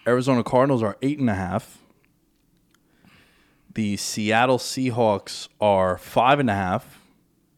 Arizona 0.05 0.43
Cardinals 0.43 0.83
are 0.83 0.97
eight 1.01 1.17
and 1.17 1.29
a 1.29 1.35
half. 1.35 1.79
The 3.73 3.95
Seattle 3.97 4.57
Seahawks 4.57 5.47
are 5.61 5.97
five 5.97 6.39
and 6.39 6.49
a 6.49 6.53
half, 6.53 6.99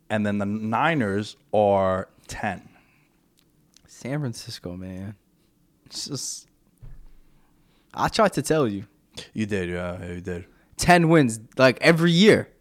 and 0.09 0.25
then 0.25 0.37
the 0.37 0.45
Niners 0.45 1.35
are 1.53 2.09
ten. 2.27 2.69
San 3.87 4.19
Francisco, 4.19 4.75
man. 4.75 5.15
It's 5.85 6.05
just. 6.07 6.47
I 7.93 8.07
tried 8.09 8.33
to 8.33 8.41
tell 8.41 8.67
you. 8.67 8.85
You 9.33 9.45
did, 9.45 9.69
yeah, 9.69 9.97
yeah, 10.01 10.11
you 10.13 10.21
did. 10.21 10.45
10 10.77 11.07
wins 11.09 11.39
like 11.57 11.77
every 11.81 12.11
year. 12.11 12.49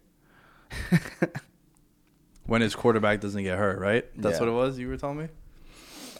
When 2.45 2.61
his 2.61 2.75
quarterback 2.75 3.21
doesn't 3.21 3.41
get 3.41 3.57
hurt, 3.57 3.79
right? 3.79 4.05
That's 4.21 4.35
Yeah. 4.35 4.39
what 4.41 4.49
it 4.49 4.51
was. 4.51 4.77
You 4.77 4.89
were 4.89 4.97
telling 4.97 5.17
me. 5.17 5.27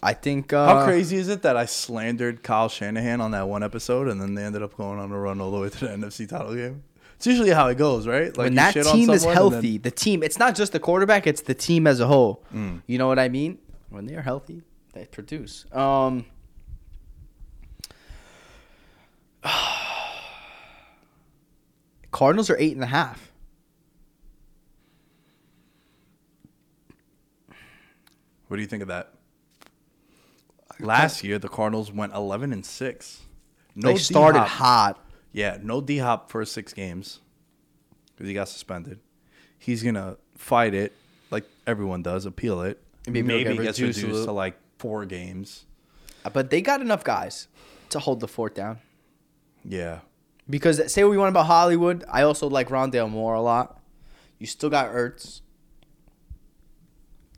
I 0.01 0.13
think. 0.13 0.53
Uh, 0.53 0.65
How 0.65 0.85
crazy 0.85 1.17
is 1.17 1.27
it 1.27 1.41
that 1.41 1.57
I 1.57 1.65
slandered 1.65 2.43
Kyle 2.43 2.69
Shanahan 2.69 3.19
on 3.19 3.31
that 3.31 3.47
one 3.49 3.61
episode, 3.61 4.07
and 4.07 4.21
then 4.21 4.33
they 4.33 4.43
ended 4.43 4.63
up 4.63 4.75
going 4.77 4.99
on 4.99 5.11
a 5.11 5.19
run 5.19 5.41
all 5.41 5.51
the 5.51 5.59
way 5.59 5.69
to 5.69 5.79
the 5.79 5.87
NFC 5.97 6.27
title 6.27 6.55
game? 6.55 6.83
It's 7.23 7.27
usually 7.29 7.51
how 7.51 7.69
it 7.69 7.77
goes, 7.77 8.05
right? 8.05 8.35
Like 8.35 8.47
when 8.47 8.55
that 8.55 8.73
team 8.73 9.09
is 9.09 9.23
and 9.23 9.29
then- 9.29 9.33
healthy, 9.33 9.77
the 9.77 9.91
team, 9.91 10.23
it's 10.23 10.37
not 10.37 10.55
just 10.55 10.73
the 10.73 10.79
quarterback, 10.81 11.25
it's 11.25 11.39
the 11.39 11.53
team 11.53 11.87
as 11.87 12.01
a 12.01 12.05
whole. 12.05 12.43
Mm. 12.53 12.81
You 12.85 12.97
know 12.97 13.07
what 13.07 13.17
I 13.17 13.29
mean? 13.29 13.59
When 13.87 14.07
they're 14.07 14.23
healthy, 14.23 14.61
they 14.91 15.05
produce. 15.05 15.65
Um, 15.71 16.25
Cardinals 22.11 22.49
are 22.49 22.57
eight 22.59 22.73
and 22.73 22.83
a 22.83 22.87
half. 22.87 23.31
What 28.49 28.57
do 28.57 28.61
you 28.61 28.67
think 28.67 28.81
of 28.81 28.89
that? 28.89 29.13
Last 30.77 31.23
year, 31.23 31.39
the 31.39 31.47
Cardinals 31.47 31.89
went 31.89 32.13
11 32.13 32.51
and 32.51 32.65
six. 32.65 33.21
No 33.75 33.93
they 33.93 33.97
started 33.97 34.39
D-Hop. 34.39 34.49
hot. 34.97 35.02
Yeah, 35.33 35.57
no 35.61 35.81
D 35.81 35.97
Hop 35.97 36.31
for 36.31 36.45
six 36.45 36.73
games 36.73 37.19
because 38.15 38.27
he 38.27 38.33
got 38.33 38.47
suspended. 38.47 38.99
He's 39.57 39.83
gonna 39.83 40.17
fight 40.37 40.73
it 40.73 40.93
like 41.31 41.45
everyone 41.67 42.03
does, 42.03 42.25
appeal 42.25 42.61
it. 42.61 42.81
Maybe 43.07 43.23
Maybe, 43.23 43.53
he'll 43.53 43.63
gets 43.63 43.81
reduced 43.81 44.25
to 44.25 44.31
like 44.31 44.55
four 44.77 45.05
games. 45.05 45.65
Uh, 46.23 46.29
but 46.29 46.49
they 46.49 46.61
got 46.61 46.79
enough 46.79 47.03
guys 47.03 47.47
to 47.89 47.99
hold 47.99 48.21
the 48.21 48.27
fort 48.27 48.55
down. 48.55 48.79
Yeah, 49.65 49.99
Because 50.49 50.91
say 50.91 51.03
what 51.03 51.11
we 51.11 51.17
want 51.17 51.29
about 51.29 51.45
Hollywood, 51.45 52.03
I 52.09 52.23
also 52.23 52.49
like 52.49 52.69
Rondale 52.69 53.09
Moore 53.09 53.33
a 53.33 53.41
lot. 53.41 53.79
You 54.39 54.45
still 54.45 54.69
got 54.69 54.87
Ertz. 54.87 55.41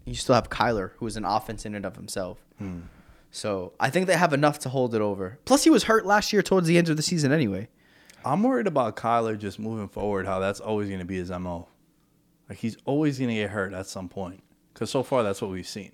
You 0.05 0.15
still 0.15 0.35
have 0.35 0.49
Kyler, 0.49 0.91
who 0.97 1.05
is 1.07 1.17
an 1.17 1.25
offense 1.25 1.65
in 1.65 1.75
and 1.75 1.85
of 1.85 1.95
himself. 1.95 2.39
Hmm. 2.57 2.81
So 3.31 3.73
I 3.79 3.89
think 3.89 4.07
they 4.07 4.15
have 4.15 4.33
enough 4.33 4.59
to 4.59 4.69
hold 4.69 4.95
it 4.95 5.01
over. 5.01 5.39
Plus, 5.45 5.63
he 5.63 5.69
was 5.69 5.83
hurt 5.83 6.05
last 6.05 6.31
year 6.33 6.41
towards 6.41 6.67
the 6.67 6.77
end 6.77 6.89
of 6.89 6.97
the 6.97 7.03
season 7.03 7.31
anyway. 7.31 7.67
I'm 8.25 8.41
worried 8.41 8.67
about 8.67 8.95
Kyler 8.95 9.37
just 9.37 9.59
moving 9.59 9.87
forward. 9.87 10.25
How 10.25 10.39
that's 10.39 10.59
always 10.59 10.89
gonna 10.89 11.05
be 11.05 11.17
his 11.17 11.29
mo. 11.29 11.67
Like 12.49 12.57
he's 12.57 12.75
always 12.85 13.19
gonna 13.19 13.35
get 13.35 13.51
hurt 13.51 13.73
at 13.73 13.85
some 13.85 14.09
point. 14.09 14.43
Because 14.73 14.89
so 14.89 15.03
far 15.03 15.23
that's 15.23 15.41
what 15.41 15.51
we've 15.51 15.67
seen. 15.67 15.91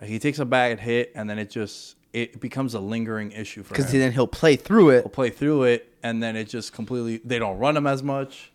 Like 0.00 0.10
he 0.10 0.18
takes 0.18 0.38
a 0.38 0.44
bad 0.44 0.80
hit 0.80 1.12
and 1.14 1.28
then 1.28 1.38
it 1.38 1.50
just 1.50 1.96
it 2.12 2.40
becomes 2.40 2.72
a 2.72 2.80
lingering 2.80 3.32
issue 3.32 3.62
for 3.62 3.74
him. 3.74 3.76
Because 3.76 3.92
then 3.92 4.12
he'll 4.12 4.26
play 4.26 4.56
through 4.56 4.90
it. 4.90 5.02
He'll 5.02 5.10
play 5.10 5.28
through 5.28 5.64
it, 5.64 5.92
and 6.02 6.22
then 6.22 6.34
it 6.34 6.48
just 6.48 6.72
completely 6.72 7.20
they 7.24 7.38
don't 7.38 7.58
run 7.58 7.76
him 7.76 7.86
as 7.86 8.02
much. 8.02 8.52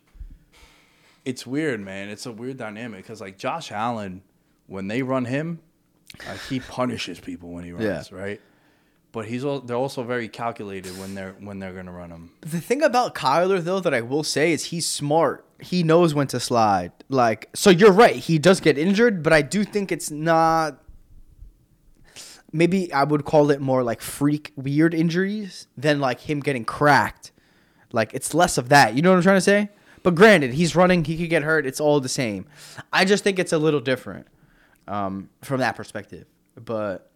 It's 1.24 1.46
weird, 1.46 1.80
man. 1.80 2.08
It's 2.08 2.26
a 2.26 2.32
weird 2.32 2.56
dynamic 2.56 3.04
because 3.04 3.20
like 3.20 3.38
Josh 3.38 3.70
Allen, 3.70 4.22
when 4.66 4.88
they 4.88 5.02
run 5.02 5.24
him, 5.26 5.60
like 6.26 6.40
he 6.48 6.58
punishes 6.58 7.20
people 7.20 7.50
when 7.50 7.62
he 7.62 7.70
runs, 7.70 8.10
right? 8.10 8.40
But 9.12 9.26
he's 9.26 9.44
al- 9.44 9.60
they're 9.60 9.76
also 9.76 10.02
very 10.02 10.28
calculated 10.28 10.98
when 10.98 11.14
they're 11.14 11.34
when 11.38 11.58
they're 11.58 11.74
gonna 11.74 11.92
run 11.92 12.10
him. 12.10 12.30
The 12.40 12.60
thing 12.60 12.82
about 12.82 13.14
Kyler 13.14 13.62
though 13.62 13.80
that 13.80 13.92
I 13.92 14.00
will 14.00 14.24
say 14.24 14.52
is 14.52 14.66
he's 14.66 14.88
smart. 14.88 15.44
He 15.60 15.82
knows 15.82 16.14
when 16.14 16.26
to 16.28 16.40
slide. 16.40 16.92
Like 17.08 17.50
so 17.54 17.70
you're 17.70 17.92
right, 17.92 18.16
he 18.16 18.38
does 18.38 18.60
get 18.60 18.78
injured, 18.78 19.22
but 19.22 19.32
I 19.32 19.42
do 19.42 19.64
think 19.64 19.92
it's 19.92 20.10
not 20.10 20.82
maybe 22.52 22.92
I 22.92 23.04
would 23.04 23.24
call 23.24 23.50
it 23.50 23.60
more 23.60 23.82
like 23.82 24.00
freak 24.00 24.52
weird 24.56 24.94
injuries 24.94 25.66
than 25.76 26.00
like 26.00 26.20
him 26.20 26.40
getting 26.40 26.64
cracked. 26.64 27.32
Like 27.92 28.14
it's 28.14 28.34
less 28.34 28.58
of 28.58 28.68
that. 28.70 28.94
You 28.94 29.02
know 29.02 29.10
what 29.10 29.16
I'm 29.16 29.22
trying 29.22 29.36
to 29.36 29.40
say? 29.42 29.70
But 30.02 30.14
granted, 30.14 30.54
he's 30.54 30.74
running, 30.74 31.04
he 31.04 31.16
could 31.16 31.30
get 31.30 31.42
hurt, 31.42 31.64
it's 31.64 31.80
all 31.80 32.00
the 32.00 32.08
same. 32.08 32.46
I 32.92 33.04
just 33.04 33.22
think 33.22 33.38
it's 33.38 33.52
a 33.52 33.58
little 33.58 33.80
different 33.80 34.26
um, 34.88 35.30
from 35.42 35.60
that 35.60 35.76
perspective. 35.76 36.26
But 36.56 37.10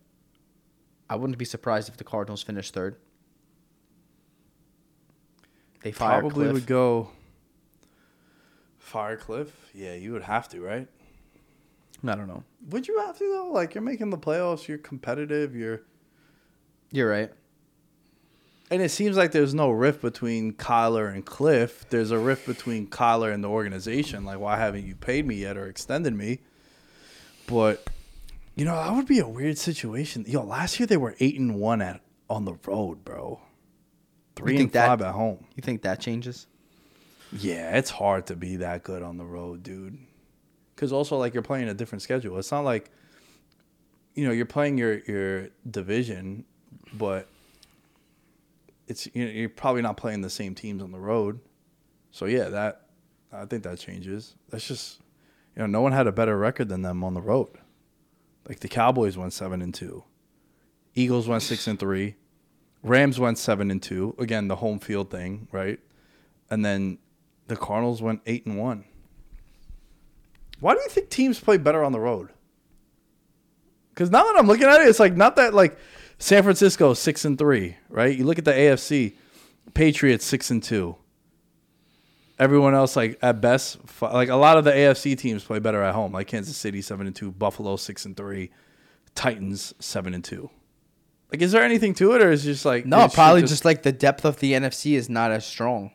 I 1.09 1.17
wouldn't 1.17 1.39
be 1.39 1.45
surprised 1.45 1.89
if 1.89 1.97
the 1.97 2.05
Cardinals 2.05 2.43
finish 2.43 2.71
third. 2.71 2.97
They 5.83 5.93
fire 5.93 6.21
Probably 6.21 6.45
Cliff. 6.45 6.53
would 6.55 6.67
go 6.67 7.11
Fire 8.79 9.17
Cliff? 9.17 9.49
Yeah, 9.75 9.95
you 9.95 10.13
would 10.13 10.23
have 10.23 10.49
to, 10.51 10.61
right? 10.61 10.89
I 12.07 12.15
don't 12.15 12.29
know. 12.29 12.45
Would 12.71 12.87
you 12.87 12.99
have 13.01 13.19
to 13.19 13.25
though? 13.25 13.51
Like 13.53 13.75
you're 13.75 13.83
making 13.83 14.11
the 14.11 14.19
playoffs, 14.19 14.69
you're 14.69 14.79
competitive, 14.79 15.55
you're 15.57 15.83
You're 16.93 17.11
right. 17.11 17.33
And 18.71 18.83
it 18.83 18.91
seems 18.91 19.17
like 19.17 19.31
there's 19.31 19.55
no 19.55 19.71
rift 19.71 20.03
between 20.03 20.53
Kyler 20.53 21.13
and 21.13 21.25
Cliff. 21.25 21.89
There's 21.89 22.11
a 22.11 22.19
rift 22.19 22.47
between 22.47 22.89
Kyler 22.89 23.33
and 23.33 23.43
the 23.45 23.49
organization. 23.49 24.25
Like, 24.25 24.41
why 24.41 24.57
haven't 24.57 24.85
you 24.87 24.97
paid 24.97 25.25
me 25.25 25.37
yet 25.37 25.57
or 25.57 25.67
extended 25.67 26.15
me? 26.15 26.41
But 27.47 27.89
you 28.57 28.65
know, 28.65 28.75
that 28.75 28.93
would 28.95 29.07
be 29.07 29.19
a 29.21 29.29
weird 29.29 29.59
situation. 29.59 30.25
Yo, 30.27 30.43
last 30.43 30.81
year 30.81 30.87
they 30.87 30.97
were 30.97 31.15
eight 31.21 31.39
and 31.39 31.55
one 31.57 31.81
at 31.83 32.01
on 32.29 32.45
the 32.47 32.55
road, 32.67 33.05
bro. 33.05 33.41
Three 34.35 34.59
and 34.59 34.73
that- 34.73 34.87
five 34.89 35.03
at 35.03 35.15
home. 35.15 35.45
You 35.55 35.63
think 35.63 35.83
that 35.83 36.01
changes? 36.01 36.47
Yeah, 37.33 37.77
it's 37.77 37.91
hard 37.91 38.27
to 38.27 38.37
be 38.37 38.57
that 38.57 38.83
good 38.83 39.03
on 39.03 39.19
the 39.19 39.25
road, 39.25 39.63
dude. 39.63 39.99
Because 40.75 40.93
also, 40.93 41.17
like, 41.17 41.35
you're 41.35 41.43
playing 41.43 41.69
a 41.69 41.75
different 41.75 42.03
schedule. 42.03 42.39
It's 42.39 42.51
not 42.53 42.61
like, 42.61 42.91
you 44.15 44.25
know, 44.27 44.33
you're 44.33 44.47
playing 44.47 44.79
your 44.79 44.99
your 45.01 45.49
division, 45.71 46.45
but 46.95 47.29
it's 48.87 49.07
you 49.15 49.25
know, 49.25 49.31
you're 49.31 49.49
probably 49.49 49.83
not 49.83 49.97
playing 49.97 50.21
the 50.23 50.31
same 50.31 50.55
teams 50.55 50.83
on 50.83 50.93
the 50.93 51.01
road. 51.01 51.41
So 52.11 52.27
yeah, 52.27 52.49
that 52.49 52.87
I 53.33 53.45
think 53.45 53.65
that 53.65 53.79
changes. 53.79 54.35
That's 54.49 54.67
just, 54.67 55.01
you 55.55 55.61
know, 55.61 55.67
no 55.67 55.81
one 55.83 55.93
had 55.93 56.07
a 56.07 56.13
better 56.13 56.39
record 56.39 56.69
than 56.69 56.83
them 56.83 57.03
on 57.05 57.15
the 57.15 57.21
road. 57.21 57.49
Like 58.49 58.61
the 58.61 58.69
Cowboys 58.69 59.17
went 59.17 59.33
seven 59.33 59.61
and 59.61 59.75
two, 59.75 60.05
Eagles 60.95 61.29
went 61.29 61.43
six 61.43 61.67
and 61.67 61.79
three, 61.79 62.17
Rams 62.83 63.19
went 63.19 63.39
seven 63.39 63.71
and 63.71 63.83
two. 63.83 64.15
Again, 64.19 64.49
the 64.49 64.57
home 64.57 64.79
field 64.79 65.11
thing, 65.11 65.49
right? 65.51 65.81
And 66.49 66.65
then 66.65 66.99
the 67.49 67.57
Cardinals 67.57 68.01
went 68.01 68.21
eight 68.27 68.47
and 68.47 68.59
one. 68.59 68.85
Why 70.61 70.75
do 70.75 70.81
you 70.81 70.89
think 70.89 71.11
teams 71.11 71.41
play 71.41 71.59
better 71.59 71.83
on 71.83 71.93
the 71.93 72.01
road? 72.01 72.31
Because 73.91 74.11
now 74.11 74.25
that 74.25 74.37
I'm 74.39 74.47
looking 74.47 74.67
at 74.67 74.81
it, 74.81 74.89
it's 74.89 75.01
like 75.01 75.17
not 75.17 75.37
that 75.37 75.55
like 75.55 75.79
San 76.19 76.43
Francisco 76.43 76.95
six 76.95 77.25
and 77.25 77.39
three, 77.39 77.77
right? 77.89 78.17
You 78.17 78.25
look 78.25 78.39
at 78.39 78.45
the 78.45 78.53
AFC, 78.53 79.17
Patriots 79.75 80.25
six 80.25 80.51
and 80.51 80.63
two. 80.63 80.97
Everyone 82.39 82.75
else, 82.75 82.97
like 82.97 83.19
at 83.23 83.41
best, 83.41 83.79
like 84.03 84.29
a 84.29 84.37
lot 84.37 84.59
of 84.59 84.65
the 84.65 84.71
AFC 84.71 85.17
teams 85.17 85.43
play 85.43 85.59
better 85.59 85.83
at 85.83 85.95
home, 85.95 86.13
like 86.13 86.27
Kansas 86.27 86.57
City 86.57 86.83
seven 86.83 87.07
and 87.07 87.17
two, 87.17 87.33
Buffalo 87.33 87.77
six 87.77 88.05
and 88.05 88.17
three, 88.17 88.51
Titans 89.15 89.75
seven 89.79 90.13
and 90.13 90.23
two. 90.23 90.51
Like, 91.33 91.43
is 91.43 91.53
there 91.53 91.63
anything 91.63 91.95
to 91.95 92.13
it, 92.13 92.23
or 92.23 92.31
is 92.31 92.45
it 92.47 92.53
just 92.53 92.65
like 92.65 92.87
No, 92.87 93.09
probably 93.09 93.43
just, 93.43 93.65
like 93.65 93.83
the 93.83 93.93
depth 93.93 94.25
of 94.25 94.39
the 94.39 94.53
NFC 94.53 94.93
is 94.97 95.09
not 95.09 95.31
as 95.33 95.45
strong. 95.47 95.93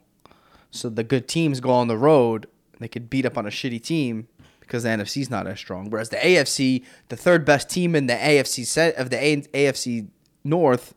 So 0.72 0.90
the 0.90 1.04
good 1.04 1.28
teams 1.28 1.60
go 1.60 1.72
on 1.72 1.88
the 1.88 1.98
road. 1.98 2.48
They 2.80 2.88
could 2.88 3.10
beat 3.10 3.26
up 3.26 3.38
on 3.38 3.46
a 3.46 3.50
shitty 3.50 3.84
team 3.84 4.28
because 4.62 4.84
the 4.84 4.90
NFC's 4.90 5.30
not 5.30 5.46
as 5.48 5.60
strong. 5.60 5.90
Whereas 5.90 6.10
the 6.10 6.18
AFC, 6.18 6.84
the 7.10 7.18
third 7.18 7.46
best 7.46 7.70
team 7.70 7.96
in 7.96 8.08
the 8.08 8.16
AFC 8.16 8.66
set 8.66 8.96
of 8.96 9.10
the 9.10 9.18
AFC 9.18 10.08
North, 10.44 10.96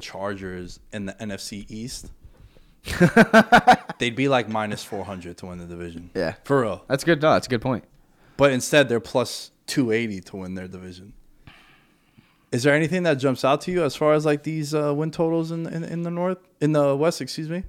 Chargers 0.00 0.80
in 0.92 1.06
the 1.06 1.12
NFC 1.14 1.70
East, 1.70 2.10
they'd 3.98 4.14
be 4.16 4.28
like 4.28 4.48
minus 4.48 4.84
400 4.84 5.36
to 5.38 5.46
win 5.46 5.58
the 5.58 5.66
division. 5.66 6.10
Yeah. 6.14 6.34
For 6.44 6.60
real. 6.62 6.84
that's 6.88 7.04
good. 7.04 7.20
No, 7.22 7.32
that's 7.32 7.46
a 7.46 7.50
good 7.50 7.62
point. 7.62 7.84
But 8.36 8.52
instead, 8.52 8.88
they're 8.88 9.00
plus 9.00 9.50
280 9.66 10.20
to 10.22 10.36
win 10.36 10.54
their 10.54 10.68
division. 10.68 11.12
Is 12.52 12.62
there 12.62 12.74
anything 12.74 13.02
that 13.04 13.14
jumps 13.14 13.44
out 13.44 13.60
to 13.62 13.72
you 13.72 13.82
as 13.84 13.96
far 13.96 14.12
as 14.14 14.24
like 14.24 14.42
these 14.44 14.74
uh, 14.74 14.94
win 14.94 15.10
totals 15.10 15.50
in, 15.50 15.66
in 15.66 15.82
in 15.82 16.02
the 16.02 16.10
north 16.10 16.38
in 16.60 16.72
the 16.72 16.94
west? 16.94 17.20
Excuse 17.20 17.48
me, 17.50 17.64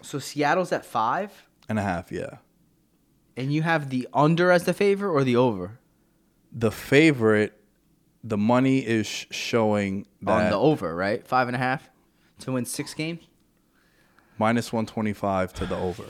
So 0.00 0.18
Seattle's 0.18 0.72
at 0.72 0.84
five, 0.86 1.30
and 1.68 1.78
a 1.78 1.82
half. 1.82 2.10
Yeah, 2.10 2.38
and 3.36 3.52
you 3.52 3.60
have 3.62 3.90
the 3.90 4.08
under 4.14 4.50
as 4.50 4.64
the 4.64 4.72
favor 4.72 5.10
or 5.10 5.24
the 5.24 5.36
over. 5.36 5.78
the 6.50 6.70
favorite 6.70 7.52
the 8.24 8.38
money 8.38 8.78
is 8.78 9.06
sh- 9.06 9.26
showing 9.30 10.06
on 10.26 10.48
the 10.50 10.56
over, 10.58 10.94
right? 10.94 11.26
Five 11.26 11.48
and 11.48 11.54
a 11.54 11.58
half 11.58 11.90
to 12.40 12.52
win 12.52 12.64
six 12.64 12.94
games. 12.94 13.27
Minus 14.38 14.72
125 14.72 15.52
to 15.54 15.66
the 15.66 15.76
over, 15.76 16.04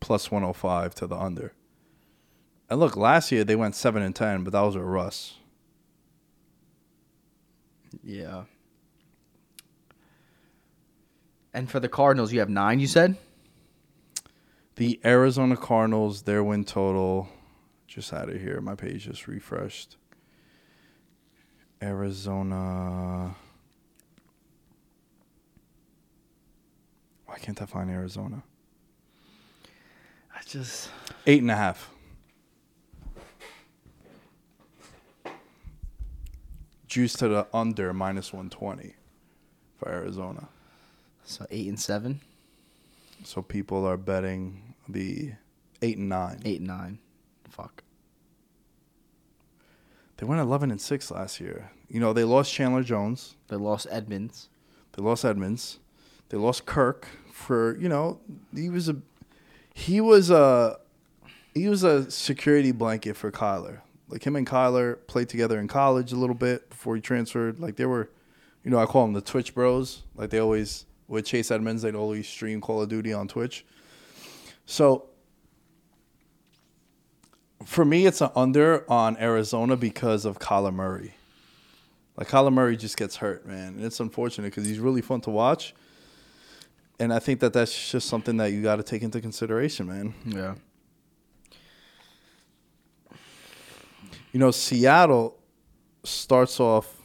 plus 0.00 0.30
105 0.30 0.94
to 0.96 1.06
the 1.06 1.16
under. 1.16 1.52
And 2.70 2.78
look, 2.78 2.96
last 2.96 3.32
year 3.32 3.44
they 3.44 3.56
went 3.56 3.74
7 3.74 4.02
and 4.02 4.14
10, 4.14 4.44
but 4.44 4.52
that 4.52 4.60
was 4.60 4.76
with 4.76 4.84
Russ. 4.84 5.34
Yeah. 8.02 8.44
And 11.54 11.70
for 11.70 11.80
the 11.80 11.88
Cardinals, 11.88 12.32
you 12.32 12.40
have 12.40 12.50
nine. 12.50 12.78
You 12.78 12.86
said 12.86 13.16
The 14.76 15.00
Arizona 15.04 15.56
Cardinals, 15.56 16.22
their 16.22 16.44
win 16.44 16.64
total, 16.64 17.28
just 17.86 18.12
out 18.12 18.28
of 18.28 18.40
here. 18.40 18.60
My 18.60 18.74
page 18.74 19.06
just 19.06 19.26
refreshed. 19.26 19.96
Arizona. 21.82 23.34
Why 27.38 27.44
can't 27.44 27.62
I 27.62 27.66
find 27.66 27.88
Arizona? 27.88 28.42
I 30.34 30.40
just 30.44 30.90
Eight 31.24 31.40
and 31.40 31.50
a 31.52 31.54
half. 31.54 31.88
Juice 36.88 37.12
to 37.14 37.28
the 37.28 37.46
under 37.54 37.92
minus 37.92 38.32
120 38.32 38.94
for 39.76 39.88
Arizona. 39.88 40.48
so 41.24 41.46
eight 41.50 41.68
and 41.68 41.78
seven, 41.78 42.20
So 43.22 43.40
people 43.40 43.86
are 43.86 43.96
betting 43.96 44.74
the 44.88 45.32
eight 45.80 45.98
and 45.98 46.08
nine. 46.08 46.42
eight 46.44 46.58
and 46.58 46.66
nine. 46.66 46.98
Fuck. 47.48 47.84
They 50.16 50.26
went 50.26 50.40
11 50.40 50.72
and 50.72 50.80
6 50.80 51.10
last 51.12 51.38
year. 51.40 51.70
You 51.88 52.00
know, 52.00 52.12
they 52.12 52.24
lost 52.24 52.52
Chandler 52.52 52.82
Jones. 52.82 53.36
They 53.46 53.54
lost 53.56 53.86
Edmonds. 53.90 54.48
They 54.96 55.02
lost 55.04 55.24
Edmonds. 55.24 55.78
They 56.30 56.36
lost 56.38 56.66
Kirk 56.66 57.06
for, 57.38 57.78
you 57.78 57.88
know, 57.88 58.18
he 58.54 58.68
was 58.68 58.88
a 58.88 58.96
he 59.72 60.00
was 60.00 60.28
a 60.28 60.78
he 61.54 61.68
was 61.68 61.84
a 61.84 62.10
security 62.10 62.72
blanket 62.72 63.16
for 63.16 63.30
Kyler. 63.30 63.80
Like 64.08 64.26
him 64.26 64.34
and 64.34 64.46
Kyler 64.46 64.98
played 65.06 65.28
together 65.28 65.60
in 65.60 65.68
college 65.68 66.12
a 66.12 66.16
little 66.16 66.34
bit 66.34 66.68
before 66.68 66.96
he 66.96 67.00
transferred. 67.00 67.60
Like 67.60 67.76
they 67.76 67.86
were, 67.86 68.10
you 68.64 68.70
know, 68.70 68.78
I 68.78 68.86
call 68.86 69.04
them 69.04 69.12
the 69.12 69.20
Twitch 69.20 69.54
Bros. 69.54 70.02
Like 70.16 70.30
they 70.30 70.40
always 70.40 70.84
with 71.06 71.26
Chase 71.26 71.50
Edmonds, 71.50 71.82
they'd 71.82 71.94
always 71.94 72.28
stream 72.28 72.60
Call 72.60 72.82
of 72.82 72.88
Duty 72.88 73.12
on 73.12 73.28
Twitch. 73.28 73.64
So 74.66 75.06
for 77.64 77.84
me, 77.84 78.04
it's 78.06 78.20
an 78.20 78.30
under 78.34 78.90
on 78.90 79.16
Arizona 79.18 79.76
because 79.76 80.24
of 80.24 80.38
Kyler 80.38 80.74
Murray. 80.74 81.14
Like 82.16 82.28
Kyler 82.28 82.52
Murray 82.52 82.76
just 82.76 82.96
gets 82.96 83.16
hurt, 83.16 83.46
man, 83.46 83.74
and 83.74 83.84
it's 83.84 84.00
unfortunate 84.00 84.48
because 84.48 84.66
he's 84.66 84.80
really 84.80 85.02
fun 85.02 85.20
to 85.22 85.30
watch. 85.30 85.74
And 87.00 87.12
I 87.12 87.18
think 87.18 87.40
that 87.40 87.52
that's 87.52 87.90
just 87.90 88.08
something 88.08 88.36
that 88.38 88.52
you 88.52 88.62
got 88.62 88.76
to 88.76 88.82
take 88.82 89.02
into 89.02 89.20
consideration, 89.20 89.86
man. 89.86 90.14
Yeah. 90.24 90.54
You 94.32 94.40
know, 94.40 94.50
Seattle 94.50 95.38
starts 96.04 96.60
off 96.60 96.96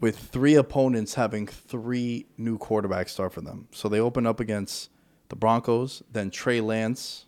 with 0.00 0.18
three 0.18 0.54
opponents 0.54 1.14
having 1.14 1.46
three 1.46 2.26
new 2.36 2.58
quarterbacks 2.58 3.10
start 3.10 3.32
for 3.32 3.40
them. 3.40 3.68
So 3.70 3.88
they 3.88 4.00
open 4.00 4.26
up 4.26 4.40
against 4.40 4.90
the 5.28 5.36
Broncos, 5.36 6.02
then 6.10 6.30
Trey 6.30 6.60
Lance 6.60 7.26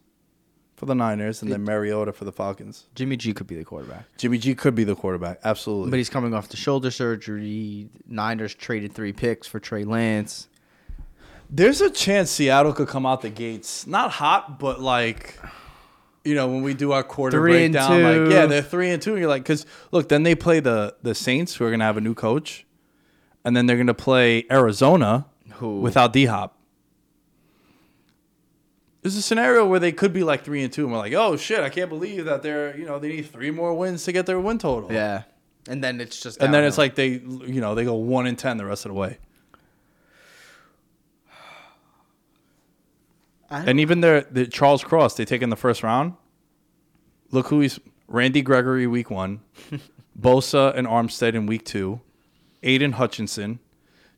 for 0.74 0.84
the 0.86 0.94
Niners, 0.94 1.40
and 1.40 1.50
then 1.50 1.64
Mariota 1.64 2.12
for 2.12 2.26
the 2.26 2.32
Falcons. 2.32 2.86
Jimmy 2.94 3.16
G 3.16 3.32
could 3.32 3.46
be 3.46 3.56
the 3.56 3.64
quarterback, 3.64 4.04
Jimmy 4.18 4.36
G 4.36 4.54
could 4.54 4.74
be 4.74 4.84
the 4.84 4.94
quarterback, 4.94 5.40
absolutely. 5.42 5.90
but 5.90 5.96
he's 5.96 6.10
coming 6.10 6.34
off 6.34 6.48
the 6.48 6.56
shoulder 6.56 6.90
surgery. 6.90 7.88
Niners 8.06 8.54
traded 8.54 8.92
three 8.92 9.12
picks 9.12 9.46
for 9.46 9.58
Trey 9.58 9.84
Lance. 9.84 10.48
There's 11.48 11.80
a 11.80 11.90
chance 11.90 12.30
Seattle 12.30 12.72
could 12.72 12.88
come 12.88 13.06
out 13.06 13.22
the 13.22 13.30
gates 13.30 13.86
not 13.86 14.10
hot, 14.10 14.58
but 14.58 14.80
like, 14.80 15.38
you 16.24 16.34
know, 16.34 16.48
when 16.48 16.62
we 16.62 16.74
do 16.74 16.92
our 16.92 17.02
quarter 17.04 17.38
Three 17.38 17.68
breakdown, 17.68 18.02
like, 18.02 18.32
yeah, 18.32 18.46
they're 18.46 18.62
three 18.62 18.90
and 18.90 19.00
two. 19.00 19.12
And 19.12 19.20
you're 19.20 19.28
like, 19.28 19.42
because 19.42 19.64
look, 19.92 20.08
then 20.08 20.22
they 20.24 20.34
play 20.34 20.60
the 20.60 20.96
the 21.02 21.14
Saints, 21.14 21.54
who 21.54 21.64
are 21.64 21.70
gonna 21.70 21.84
have 21.84 21.96
a 21.96 22.00
new 22.00 22.14
coach, 22.14 22.66
and 23.44 23.56
then 23.56 23.66
they're 23.66 23.76
gonna 23.76 23.94
play 23.94 24.44
Arizona, 24.50 25.26
Who- 25.54 25.80
without 25.80 26.12
D 26.12 26.26
Hop. 26.26 26.58
There's 29.02 29.16
a 29.16 29.22
scenario 29.22 29.64
where 29.64 29.78
they 29.78 29.92
could 29.92 30.12
be 30.12 30.24
like 30.24 30.42
three 30.44 30.64
and 30.64 30.72
two, 30.72 30.82
and 30.82 30.92
we're 30.92 30.98
like, 30.98 31.12
oh 31.12 31.36
shit, 31.36 31.60
I 31.60 31.68
can't 31.68 31.88
believe 31.88 32.24
that 32.24 32.42
they're, 32.42 32.76
you 32.76 32.84
know, 32.86 32.98
they 32.98 33.08
need 33.08 33.30
three 33.30 33.52
more 33.52 33.72
wins 33.72 34.02
to 34.04 34.12
get 34.12 34.26
their 34.26 34.40
win 34.40 34.58
total. 34.58 34.92
Yeah, 34.92 35.22
and 35.68 35.82
then 35.82 36.00
it's 36.00 36.20
just 36.20 36.42
And 36.42 36.52
then 36.52 36.64
it's 36.64 36.76
like 36.76 36.96
they, 36.96 37.08
you 37.10 37.60
know, 37.60 37.76
they 37.76 37.84
go 37.84 37.94
one 37.94 38.26
and 38.26 38.36
ten 38.36 38.56
the 38.56 38.64
rest 38.66 38.84
of 38.84 38.90
the 38.90 38.94
way. 38.94 39.18
And 43.50 43.78
even 43.80 44.00
their 44.00 44.22
the 44.22 44.46
Charles 44.46 44.82
Cross, 44.82 45.14
they 45.16 45.24
take 45.24 45.42
in 45.42 45.50
the 45.50 45.56
first 45.56 45.82
round. 45.82 46.14
Look 47.30 47.48
who 47.48 47.60
he's 47.60 47.78
Randy 48.08 48.42
Gregory 48.42 48.86
week 48.86 49.10
one, 49.10 49.40
Bosa 50.20 50.74
and 50.76 50.86
Armstead 50.86 51.34
in 51.34 51.46
week 51.46 51.64
two, 51.64 52.00
Aidan 52.62 52.92
Hutchinson, 52.92 53.58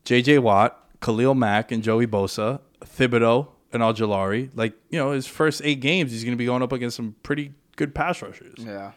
J.J. 0.05 0.39
Watt, 0.39 0.79
Khalil 1.01 1.35
Mack 1.35 1.73
and 1.73 1.83
Joey 1.83 2.07
Bosa, 2.07 2.61
Thibodeaux 2.81 3.49
and 3.73 3.83
Ojulari. 3.83 4.51
Like 4.55 4.75
you 4.91 4.99
know, 4.99 5.13
his 5.13 5.27
first 5.27 5.61
eight 5.65 5.81
games, 5.81 6.13
he's 6.13 6.25
going 6.25 6.33
to 6.35 6.39
be 6.39 6.47
going 6.47 6.63
up 6.63 6.73
against 6.73 6.97
some 6.97 7.15
pretty 7.23 7.53
good 7.77 7.95
pass 7.95 8.23
rushers. 8.23 8.55
yeah. 8.59 8.93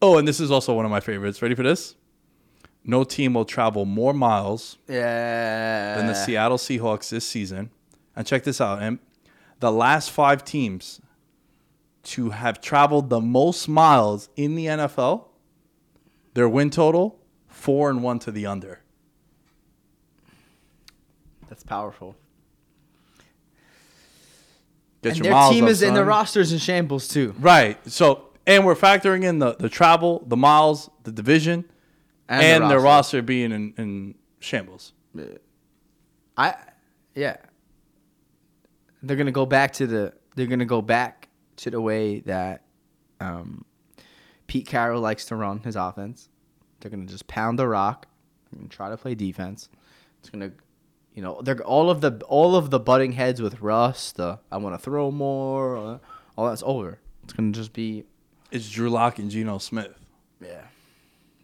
Oh, 0.00 0.18
and 0.18 0.26
this 0.26 0.40
is 0.40 0.50
also 0.50 0.74
one 0.74 0.84
of 0.84 0.90
my 0.90 1.00
favorites. 1.00 1.40
Ready 1.42 1.54
for 1.54 1.62
this? 1.62 1.94
No 2.84 3.04
team 3.04 3.34
will 3.34 3.44
travel 3.44 3.84
more 3.84 4.12
miles 4.12 4.78
Yeah. 4.88 5.96
than 5.96 6.08
the 6.08 6.14
Seattle 6.14 6.58
Seahawks 6.58 7.08
this 7.10 7.24
season. 7.26 7.70
And 8.14 8.26
check 8.26 8.44
this 8.44 8.60
out, 8.60 8.82
Imp. 8.82 9.00
The 9.60 9.72
last 9.72 10.10
five 10.10 10.44
teams 10.44 11.00
to 12.04 12.30
have 12.30 12.60
traveled 12.60 13.10
the 13.10 13.20
most 13.20 13.68
miles 13.68 14.28
in 14.36 14.54
the 14.56 14.66
NFL, 14.66 15.26
their 16.34 16.48
win 16.48 16.70
total, 16.70 17.18
four 17.46 17.88
and 17.90 18.02
one 18.02 18.18
to 18.20 18.32
the 18.32 18.46
under. 18.46 18.80
That's 21.48 21.62
powerful. 21.62 22.16
Get 25.02 25.16
and 25.16 25.24
your 25.24 25.34
their 25.34 25.50
team 25.52 25.64
up, 25.64 25.70
is 25.70 25.82
in 25.82 25.94
the 25.94 26.00
son. 26.00 26.06
rosters 26.06 26.52
in 26.52 26.58
shambles 26.58 27.08
too. 27.08 27.34
Right. 27.38 27.78
So 27.90 28.28
and 28.46 28.64
we're 28.64 28.74
factoring 28.74 29.22
in 29.24 29.38
the, 29.38 29.54
the 29.54 29.68
travel, 29.68 30.24
the 30.26 30.36
miles, 30.36 30.90
the 31.04 31.12
division, 31.12 31.64
And 32.28 32.42
and, 32.42 32.64
the 32.64 32.68
their 32.68 32.78
roster. 32.78 33.18
roster 33.18 33.22
being 33.22 33.52
in, 33.52 33.74
in 33.76 34.14
shambles. 34.40 34.92
I, 36.36 36.54
yeah. 37.14 37.36
They're 39.02 39.16
gonna 39.16 39.32
go 39.32 39.46
back 39.46 39.72
to 39.74 39.86
the. 39.86 40.12
They're 40.36 40.46
gonna 40.46 40.64
go 40.64 40.80
back 40.82 41.28
to 41.56 41.70
the 41.70 41.80
way 41.80 42.20
that, 42.20 42.62
um, 43.20 43.64
Pete 44.46 44.66
Carroll 44.66 45.00
likes 45.00 45.24
to 45.26 45.36
run 45.36 45.60
his 45.60 45.76
offense. 45.76 46.28
They're 46.80 46.90
gonna 46.90 47.06
just 47.06 47.26
pound 47.26 47.58
the 47.58 47.68
rock 47.68 48.06
and 48.50 48.70
try 48.70 48.88
to 48.90 48.96
play 48.96 49.14
defense. 49.14 49.68
It's 50.20 50.30
gonna, 50.30 50.52
you 51.14 51.22
know, 51.22 51.40
they're 51.42 51.62
all 51.64 51.90
of 51.90 52.00
the 52.00 52.20
all 52.28 52.56
of 52.56 52.70
the 52.70 52.78
butting 52.80 53.12
heads 53.12 53.42
with 53.42 53.60
Russ. 53.60 54.12
The 54.12 54.38
I 54.50 54.56
want 54.58 54.74
to 54.74 54.78
throw 54.82 55.10
more. 55.10 55.76
uh, 55.76 55.98
All 56.36 56.46
that's 56.48 56.62
over. 56.64 56.98
It's 57.24 57.32
gonna 57.32 57.52
just 57.52 57.72
be. 57.72 58.04
It's 58.50 58.68
Drew 58.70 58.90
Lock 58.90 59.18
and 59.18 59.30
Geno 59.30 59.58
Smith. 59.58 59.94
Yeah. 60.40 60.62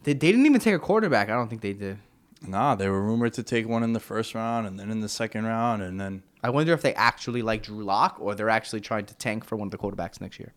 They, 0.04 0.12
they 0.12 0.30
didn't 0.30 0.46
even 0.46 0.60
take 0.60 0.74
a 0.74 0.78
quarterback. 0.78 1.28
I 1.28 1.32
don't 1.34 1.48
think 1.48 1.62
they 1.62 1.72
did. 1.72 1.98
Nah, 2.46 2.74
they 2.74 2.88
were 2.88 3.02
rumored 3.02 3.32
to 3.34 3.42
take 3.42 3.66
one 3.66 3.82
in 3.82 3.92
the 3.94 4.00
first 4.00 4.34
round 4.34 4.66
and 4.66 4.78
then 4.78 4.90
in 4.90 5.00
the 5.00 5.08
second 5.08 5.44
round 5.44 5.82
and 5.82 5.98
then 6.00 6.22
I 6.42 6.50
wonder 6.50 6.72
if 6.72 6.82
they 6.82 6.94
actually 6.94 7.42
like 7.42 7.64
Drew 7.64 7.84
Lock 7.84 8.18
or 8.20 8.34
they're 8.34 8.50
actually 8.50 8.80
trying 8.80 9.06
to 9.06 9.14
tank 9.14 9.44
for 9.44 9.56
one 9.56 9.66
of 9.68 9.72
the 9.72 9.78
quarterbacks 9.78 10.20
next 10.20 10.38
year. 10.38 10.52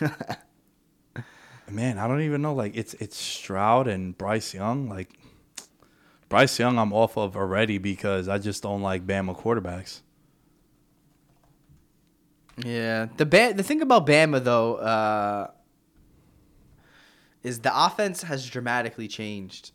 man, 1.70 1.98
I 1.98 2.08
don't 2.08 2.22
even 2.22 2.42
know. 2.42 2.54
Like 2.54 2.76
it's 2.76 2.94
it's 2.94 3.16
Stroud 3.16 3.88
and 3.88 4.16
Bryce 4.16 4.52
Young. 4.54 4.88
Like 4.88 5.10
Bryce 6.28 6.58
Young, 6.58 6.78
I'm 6.78 6.92
off 6.92 7.16
of 7.16 7.36
already 7.36 7.78
because 7.78 8.28
I 8.28 8.38
just 8.38 8.62
don't 8.62 8.82
like 8.82 9.06
Bama 9.06 9.36
quarterbacks. 9.36 10.00
Yeah, 12.64 13.06
the 13.16 13.26
ba- 13.26 13.54
the 13.54 13.62
thing 13.62 13.80
about 13.80 14.06
Bama 14.06 14.42
though 14.42 14.76
uh, 14.76 15.50
is 17.42 17.60
the 17.60 17.72
offense 17.84 18.22
has 18.24 18.48
dramatically 18.48 19.08
changed. 19.08 19.72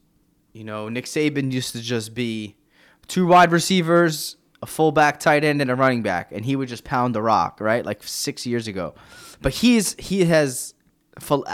You 0.53 0.63
know, 0.63 0.87
Nick 0.87 1.05
Saban 1.05 1.51
used 1.51 1.73
to 1.73 1.81
just 1.81 2.13
be 2.13 2.55
two 3.07 3.27
wide 3.27 3.51
receivers, 3.51 4.37
a 4.65 4.67
fullback, 4.67 5.19
tight 5.19 5.43
end, 5.43 5.61
and 5.61 5.69
a 5.69 5.75
running 5.75 6.01
back, 6.01 6.31
and 6.31 6.43
he 6.43 6.55
would 6.55 6.67
just 6.67 6.83
pound 6.83 7.13
the 7.13 7.21
rock, 7.21 7.61
right? 7.61 7.85
Like 7.85 8.01
six 8.03 8.45
years 8.45 8.67
ago. 8.67 8.95
But 9.41 9.53
he's 9.53 9.95
he 9.99 10.25
has, 10.25 10.73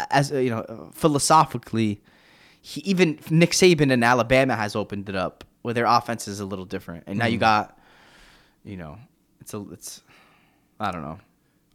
as 0.10 0.32
you 0.32 0.50
know, 0.50 0.90
philosophically, 0.94 2.02
he 2.62 2.80
even 2.82 3.20
Nick 3.30 3.52
Saban 3.52 3.92
in 3.92 4.02
Alabama 4.02 4.56
has 4.56 4.76
opened 4.76 5.10
it 5.10 5.16
up 5.16 5.44
where 5.62 5.74
their 5.74 5.86
offense 5.86 6.28
is 6.28 6.40
a 6.40 6.46
little 6.46 6.66
different, 6.66 7.04
and 7.06 7.20
now 7.20 7.28
you 7.28 7.38
mm. 7.38 7.42
got, 7.42 7.78
you 8.64 8.78
know, 8.78 8.98
it's 9.42 9.54
a 9.54 9.64
it's, 9.72 10.02
I 10.80 10.92
don't 10.92 11.02
know. 11.02 11.20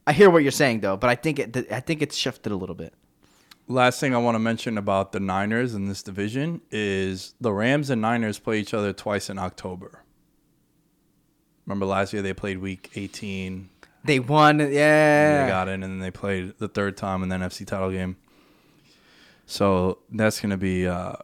I 0.07 0.15
hear 0.15 0.31
what 0.31 0.43
you're 0.43 0.53
saying 0.53 0.81
though, 0.81 0.97
but 0.97 1.11
I 1.11 1.17
think 1.17 1.39
it 1.39 1.71
I 1.71 1.81
think 1.81 2.01
it's 2.01 2.17
shifted 2.17 2.51
a 2.51 2.57
little 2.57 2.75
bit. 2.75 2.95
Last 3.69 4.01
thing 4.01 4.15
I 4.15 4.19
want 4.19 4.37
to 4.37 4.39
mention 4.39 4.79
about 4.79 5.13
the 5.13 5.21
Niners 5.21 5.75
in 5.75 5.87
this 5.87 6.03
division 6.03 6.63
is 6.71 7.35
the 7.41 7.53
Rams 7.53 7.91
and 7.91 8.01
Niners 8.01 8.39
play 8.39 8.61
each 8.61 8.73
other 8.73 8.93
twice 8.93 9.29
in 9.29 9.39
October. 9.39 10.05
Remember 11.67 11.87
last 11.87 12.13
year 12.13 12.23
they 12.23 12.33
played 12.33 12.59
week 12.59 12.91
18. 12.95 13.69
They 14.05 14.21
won, 14.21 14.61
yeah. 14.61 15.45
They 15.45 15.51
got 15.51 15.69
in 15.69 15.83
and 15.83 15.93
then 15.93 15.99
they 15.99 16.13
played 16.13 16.55
the 16.59 16.69
third 16.69 16.97
time 16.97 17.23
in 17.23 17.29
the 17.29 17.37
NFC 17.37 17.67
title 17.67 17.91
game. 17.91 18.17
So 19.47 19.99
that's 20.11 20.41
going 20.41 20.51
to 20.51 20.57
be 20.57 20.87
uh, 20.87 21.15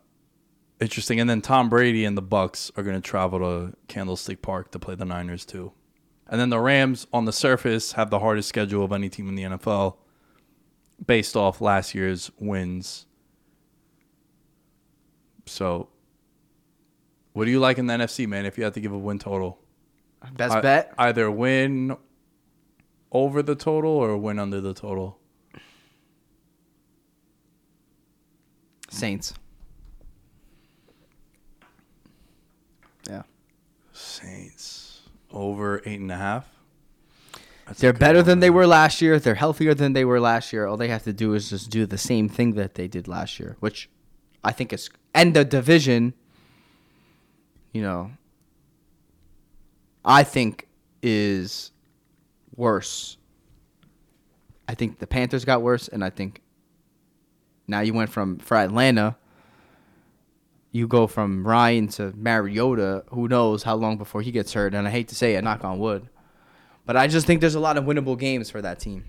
interesting. 0.80 1.20
And 1.20 1.30
then 1.30 1.42
Tom 1.42 1.68
Brady 1.68 2.04
and 2.04 2.16
the 2.16 2.22
Bucks 2.22 2.72
are 2.76 2.82
going 2.82 3.00
to 3.00 3.00
travel 3.00 3.38
to 3.38 3.76
Candlestick 3.88 4.42
Park 4.42 4.72
to 4.72 4.78
play 4.78 4.94
the 4.94 5.04
Niners 5.04 5.44
too. 5.44 5.72
And 6.28 6.40
then 6.40 6.50
the 6.50 6.60
Rams 6.60 7.06
on 7.12 7.24
the 7.24 7.32
surface 7.32 7.92
have 7.92 8.10
the 8.10 8.18
hardest 8.18 8.48
schedule 8.48 8.84
of 8.84 8.92
any 8.92 9.08
team 9.08 9.28
in 9.28 9.34
the 9.34 9.42
NFL 9.42 9.96
based 11.04 11.36
off 11.36 11.60
last 11.60 11.94
year's 11.94 12.30
wins. 12.38 13.06
So, 15.46 15.88
what 17.32 17.46
do 17.46 17.50
you 17.50 17.60
like 17.60 17.78
in 17.78 17.86
the 17.86 17.94
NFC, 17.94 18.26
man? 18.26 18.46
If 18.46 18.56
you 18.56 18.64
had 18.64 18.74
to 18.74 18.80
give 18.80 18.92
a 18.92 18.98
win 18.98 19.18
total, 19.18 19.58
Best 20.36 20.54
I- 20.56 20.60
bet. 20.60 20.94
either 20.98 21.30
win 21.30 21.96
over 23.10 23.42
the 23.42 23.54
total 23.54 23.90
or 23.90 24.16
win 24.16 24.38
under 24.38 24.60
the 24.60 24.74
total. 24.74 25.18
Saints. 28.90 29.34
Yeah. 33.08 33.22
Saints 33.92 35.00
over 35.30 35.82
eight 35.86 36.00
and 36.00 36.12
a 36.12 36.16
half. 36.16 36.48
That's 37.66 37.80
They're 37.80 37.92
good 37.92 37.98
better 38.00 38.18
one. 38.18 38.26
than 38.26 38.40
they 38.40 38.50
were 38.50 38.66
last 38.66 39.00
year. 39.00 39.18
They're 39.18 39.34
healthier 39.36 39.72
than 39.74 39.92
they 39.94 40.04
were 40.04 40.20
last 40.20 40.52
year. 40.52 40.66
All 40.66 40.76
they 40.76 40.88
have 40.88 41.04
to 41.04 41.12
do 41.12 41.32
is 41.34 41.50
just 41.50 41.70
do 41.70 41.86
the 41.86 41.96
same 41.98 42.28
thing 42.28 42.52
that 42.54 42.74
they 42.74 42.86
did 42.88 43.08
last 43.08 43.40
year, 43.40 43.56
which 43.60 43.88
I 44.44 44.52
think 44.52 44.72
is 44.72 44.90
and 45.14 45.34
the 45.34 45.44
division, 45.44 46.14
you 47.72 47.82
know, 47.82 48.10
I 50.04 50.24
think 50.24 50.68
is 51.02 51.72
worse. 52.56 53.16
I 54.68 54.74
think 54.74 54.98
the 54.98 55.06
Panthers 55.06 55.44
got 55.44 55.62
worse 55.62 55.88
and 55.88 56.04
I 56.04 56.10
think 56.10 56.40
now 57.66 57.80
you 57.80 57.94
went 57.94 58.10
from 58.10 58.38
for 58.38 58.56
Atlanta 58.56 59.16
you 60.72 60.88
go 60.88 61.06
from 61.06 61.46
Ryan 61.46 61.86
to 61.88 62.12
Mariota, 62.16 63.04
who 63.10 63.28
knows 63.28 63.62
how 63.62 63.74
long 63.76 63.98
before 63.98 64.22
he 64.22 64.30
gets 64.32 64.54
hurt 64.54 64.74
and 64.74 64.88
I 64.88 64.90
hate 64.90 65.08
to 65.08 65.14
say 65.14 65.34
it, 65.34 65.44
knock 65.44 65.64
on 65.64 65.78
wood. 65.78 66.08
But 66.86 66.96
I 66.96 67.06
just 67.06 67.26
think 67.26 67.40
there's 67.40 67.54
a 67.54 67.60
lot 67.60 67.76
of 67.76 67.84
winnable 67.84 68.18
games 68.18 68.50
for 68.50 68.62
that 68.62 68.80
team. 68.80 69.04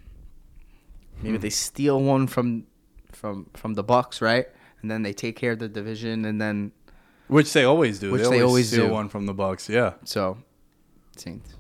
Maybe 1.22 1.38
hmm. 1.38 1.42
they 1.42 1.50
steal 1.50 2.02
one 2.02 2.28
from 2.28 2.68
from 3.12 3.50
from 3.54 3.74
the 3.74 3.84
Bucks, 3.84 4.22
right? 4.22 4.48
And 4.82 4.92
then 4.92 5.02
they 5.02 5.14
take 5.14 5.38
care 5.38 5.54
of 5.54 5.60
the 5.60 5.70
division, 5.70 6.26
and 6.26 6.40
then 6.40 6.74
which 7.28 7.54
they 7.54 7.64
always 7.64 7.98
do. 8.00 8.12
Which 8.12 8.24
they 8.24 8.30
they 8.30 8.42
always, 8.42 8.50
always 8.50 8.68
steal 8.68 8.88
do. 8.88 8.94
one 8.94 9.10
from 9.10 9.26
the 9.26 9.34
Bucks. 9.34 9.70
Yeah. 9.70 9.94
so 10.04 10.38
Saints. 11.16 11.56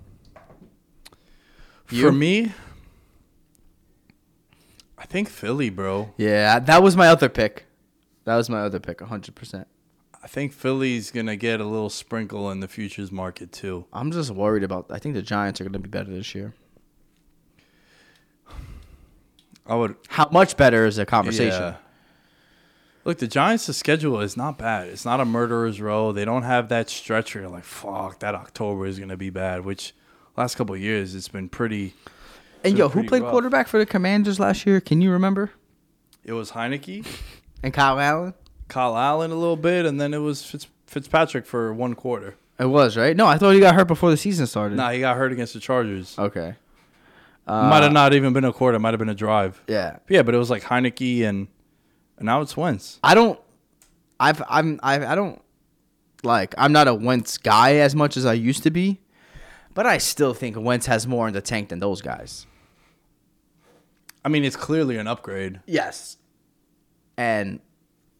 For 1.85 2.11
me, 2.11 2.53
I 4.97 5.05
think 5.05 5.29
Philly, 5.29 5.69
bro. 5.69 6.13
Yeah, 6.17 6.59
that 6.59 6.81
was 6.81 6.95
my 6.95 7.07
other 7.07 7.29
pick. 7.29 7.65
That 8.25 8.35
was 8.35 8.49
my 8.49 8.61
other 8.61 8.79
pick, 8.79 8.99
100%. 8.99 9.65
I 10.23 10.27
think 10.27 10.53
Philly's 10.53 11.11
gonna 11.11 11.35
get 11.35 11.59
a 11.59 11.65
little 11.65 11.89
sprinkle 11.89 12.49
in 12.49 12.61
the 12.61 12.67
futures 12.67 13.11
market 13.11 13.51
too. 13.51 13.85
I'm 13.91 14.11
just 14.11 14.31
worried 14.31 14.63
about. 14.63 14.85
I 14.89 14.97
think 14.97 15.15
the 15.15 15.21
Giants 15.21 15.59
are 15.59 15.65
going 15.65 15.73
to 15.73 15.79
be 15.79 15.89
better 15.89 16.09
this 16.09 16.33
year. 16.33 16.53
I 19.65 19.75
would 19.75 19.95
How 20.07 20.29
much 20.31 20.55
better 20.57 20.85
is 20.85 20.97
a 20.97 21.05
conversation? 21.05 21.61
Yeah. 21.61 21.75
Look, 23.05 23.17
the 23.17 23.27
Giants' 23.27 23.75
schedule 23.75 24.21
is 24.21 24.37
not 24.37 24.57
bad. 24.57 24.87
It's 24.87 25.03
not 25.03 25.19
a 25.19 25.25
murderer's 25.25 25.81
row. 25.81 26.11
They 26.13 26.23
don't 26.25 26.43
have 26.43 26.69
that 26.69 26.89
stretch 26.89 27.35
where 27.35 27.43
you're 27.43 27.51
like, 27.51 27.65
fuck, 27.65 28.19
that 28.19 28.33
October 28.33 28.85
is 28.85 28.97
gonna 28.99 29.17
be 29.17 29.29
bad. 29.29 29.65
Which 29.65 29.93
last 30.37 30.55
couple 30.55 30.75
of 30.75 30.81
years 30.81 31.13
it's 31.15 31.27
been 31.27 31.49
pretty. 31.49 31.93
And 32.63 32.73
been 32.73 32.77
yo, 32.77 32.89
who 32.89 33.03
played 33.05 33.23
rough. 33.23 33.31
quarterback 33.31 33.67
for 33.67 33.77
the 33.77 33.85
Commanders 33.85 34.39
last 34.39 34.65
year? 34.65 34.79
Can 34.79 35.01
you 35.01 35.11
remember? 35.11 35.51
It 36.23 36.31
was 36.33 36.51
Heinicke, 36.51 37.05
And 37.61 37.73
Kyle 37.73 37.99
Allen. 37.99 38.33
Kyle 38.69 38.95
Allen 38.97 39.31
a 39.31 39.35
little 39.35 39.57
bit, 39.57 39.85
and 39.85 39.99
then 39.99 40.13
it 40.13 40.19
was 40.19 40.45
Fitz, 40.45 40.67
Fitzpatrick 40.87 41.45
for 41.45 41.73
one 41.73 41.95
quarter. 41.95 42.35
It 42.57 42.67
was 42.67 42.95
right. 42.95 43.17
No, 43.17 43.25
I 43.27 43.37
thought 43.37 43.51
he 43.51 43.59
got 43.59 43.75
hurt 43.75 43.89
before 43.89 44.09
the 44.11 44.15
season 44.17 44.47
started. 44.47 44.75
Nah, 44.77 44.91
he 44.91 45.01
got 45.01 45.17
hurt 45.17 45.33
against 45.33 45.53
the 45.53 45.59
Chargers. 45.59 46.17
Okay. 46.17 46.55
might 47.45 47.81
have 47.81 47.89
uh, 47.89 47.93
not 47.93 48.13
even 48.13 48.31
been 48.31 48.45
a 48.45 48.53
quarter. 48.53 48.79
Might 48.79 48.91
have 48.91 48.99
been 48.99 49.09
a 49.09 49.15
drive. 49.15 49.61
Yeah. 49.67 49.97
Yeah, 50.07 50.21
but 50.21 50.33
it 50.33 50.37
was 50.37 50.49
like 50.49 50.63
Heinicke 50.63 51.23
and 51.27 51.47
and 52.17 52.25
now 52.25 52.41
it's 52.41 52.55
Wentz. 52.55 52.99
I 53.03 53.15
don't. 53.15 53.39
I've 54.19 54.41
I'm 54.47 54.79
I 54.83 55.05
I 55.05 55.15
don't 55.15 55.41
like. 56.23 56.53
I'm 56.57 56.71
not 56.71 56.87
a 56.87 56.93
Wentz 56.93 57.37
guy 57.37 57.75
as 57.75 57.95
much 57.95 58.17
as 58.17 58.25
I 58.25 58.33
used 58.33 58.63
to 58.63 58.71
be, 58.71 59.01
but 59.73 59.85
I 59.85 59.97
still 59.97 60.33
think 60.33 60.57
Wentz 60.57 60.85
has 60.85 61.07
more 61.07 61.27
in 61.27 61.33
the 61.33 61.41
tank 61.41 61.69
than 61.69 61.79
those 61.79 62.01
guys. 62.01 62.45
I 64.25 64.29
mean, 64.29 64.45
it's 64.45 64.55
clearly 64.55 64.97
an 64.97 65.07
upgrade. 65.07 65.59
Yes. 65.65 66.17
And, 67.17 67.59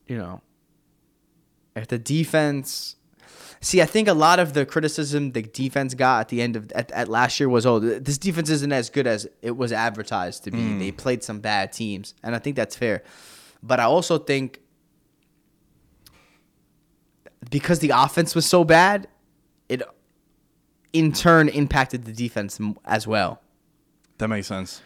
you 0.08 0.18
know, 0.18 0.42
if 1.76 1.88
the 1.88 1.98
defense. 1.98 2.96
See, 3.62 3.82
I 3.82 3.86
think 3.86 4.10
a 4.10 4.14
lot 4.14 4.40
of 4.40 4.52
the 4.52 4.66
criticism 4.66 5.32
the 5.32 5.42
defense 5.42 5.94
got 5.94 6.20
at 6.20 6.28
the 6.28 6.42
end 6.42 6.58
of 6.58 6.70
at, 6.74 6.92
at 6.92 7.08
last 7.08 7.40
year 7.40 7.48
was, 7.48 7.66
oh, 7.66 7.80
this 7.80 8.18
defense 8.18 8.50
isn't 8.50 8.74
as 8.74 8.90
good 8.90 9.08
as 9.08 9.26
it 9.42 9.56
was 9.56 9.72
advertised 9.72 10.44
to 10.44 10.52
be. 10.52 10.58
Mm. 10.58 10.80
They 10.80 10.92
played 10.92 11.24
some 11.24 11.40
bad 11.40 11.72
teams, 11.72 12.14
and 12.22 12.36
I 12.36 12.40
think 12.40 12.58
that's 12.58 12.76
fair. 12.76 13.04
But 13.64 13.80
I 13.80 13.84
also 13.84 14.18
think 14.18 14.60
because 17.50 17.80
the 17.80 17.92
offense 17.96 18.36
was 18.36 18.46
so 18.46 18.64
bad, 18.64 19.08
it 19.70 19.82
in 20.92 21.14
turn 21.14 21.50
impacted 21.50 22.04
the 22.04 22.12
defense 22.12 22.60
as 22.86 23.08
well. 23.08 23.42
That 24.18 24.28
makes 24.28 24.48
sense. 24.48 24.82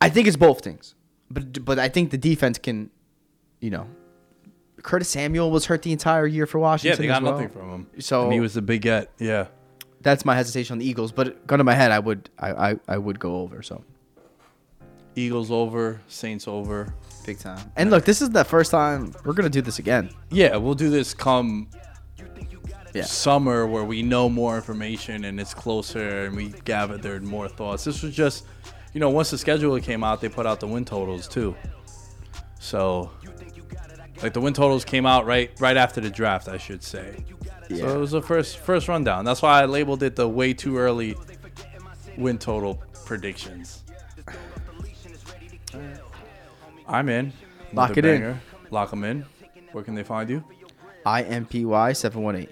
I 0.00 0.08
think 0.08 0.28
it's 0.28 0.36
both 0.36 0.62
things, 0.62 0.94
but 1.30 1.64
but 1.64 1.78
I 1.78 1.88
think 1.88 2.10
the 2.10 2.18
defense 2.18 2.58
can, 2.58 2.90
you 3.60 3.70
know, 3.70 3.86
Curtis 4.82 5.08
Samuel 5.08 5.50
was 5.50 5.66
hurt 5.66 5.82
the 5.82 5.92
entire 5.92 6.26
year 6.26 6.46
for 6.46 6.58
Washington. 6.58 7.02
Yeah, 7.02 7.02
they 7.02 7.06
got 7.06 7.22
well. 7.22 7.32
nothing 7.32 7.48
from 7.48 7.70
him. 7.70 7.86
So 8.00 8.24
and 8.24 8.32
he 8.32 8.40
was 8.40 8.54
the 8.54 8.62
big 8.62 8.82
get. 8.82 9.10
Yeah. 9.18 9.46
that's 10.00 10.24
my 10.24 10.36
hesitation 10.36 10.74
on 10.74 10.78
the 10.78 10.86
Eagles. 10.86 11.10
But 11.10 11.46
gun 11.46 11.58
to 11.58 11.64
my 11.64 11.74
head, 11.74 11.90
I 11.90 11.98
would 11.98 12.30
I, 12.38 12.70
I, 12.70 12.76
I 12.86 12.98
would 12.98 13.18
go 13.18 13.36
over. 13.40 13.62
So 13.62 13.82
Eagles 15.16 15.50
over, 15.50 16.00
Saints 16.08 16.46
over. 16.48 16.94
big 17.26 17.38
time. 17.38 17.72
And 17.76 17.90
look, 17.90 18.04
this 18.04 18.20
is 18.20 18.30
the 18.30 18.44
first 18.44 18.70
time 18.70 19.14
we're 19.24 19.32
gonna 19.32 19.48
do 19.48 19.62
this 19.62 19.78
again. 19.78 20.10
Yeah, 20.30 20.56
we'll 20.56 20.74
do 20.74 20.90
this 20.90 21.14
come 21.14 21.68
Yeah. 22.92 23.04
summer 23.04 23.66
where 23.66 23.82
we 23.84 24.02
know 24.02 24.28
more 24.28 24.56
information 24.56 25.24
and 25.24 25.40
it's 25.40 25.54
closer 25.54 26.26
and 26.26 26.36
we 26.36 26.52
gathered 26.64 27.22
more 27.24 27.48
thoughts. 27.48 27.84
This 27.84 28.02
was 28.02 28.14
just, 28.14 28.44
you 28.92 29.00
know, 29.00 29.08
once 29.10 29.30
the 29.30 29.38
schedule 29.38 29.78
came 29.80 30.04
out, 30.04 30.20
they 30.20 30.28
put 30.28 30.46
out 30.46 30.60
the 30.60 30.66
win 30.66 30.84
totals 30.84 31.26
too. 31.26 31.56
So, 32.60 33.10
like 34.22 34.32
the 34.32 34.40
win 34.40 34.52
totals 34.54 34.84
came 34.84 35.06
out 35.06 35.26
right 35.26 35.50
right 35.60 35.76
after 35.76 36.00
the 36.00 36.10
draft, 36.10 36.48
I 36.48 36.58
should 36.58 36.82
say. 36.82 37.24
Yeah. 37.70 37.78
So 37.78 37.96
it 37.96 37.98
was 37.98 38.10
the 38.10 38.22
first 38.22 38.58
first 38.58 38.86
rundown. 38.88 39.24
That's 39.24 39.40
why 39.42 39.62
I 39.62 39.64
labeled 39.64 40.02
it 40.02 40.14
the 40.16 40.28
way 40.28 40.52
too 40.52 40.76
early 40.76 41.14
win 42.18 42.38
total 42.38 42.82
predictions. 43.06 43.82
I'm 46.86 47.08
in. 47.08 47.32
Lock 47.72 47.90
Another 47.96 48.08
it 48.08 48.14
in. 48.14 48.20
banger. 48.20 48.40
Lock 48.70 48.90
them 48.90 49.04
in. 49.04 49.24
Where 49.72 49.84
can 49.84 49.94
they 49.94 50.02
find 50.02 50.28
you? 50.30 50.44
IMPY 51.06 51.94
seven 51.96 52.22
one 52.22 52.36
eight. 52.36 52.50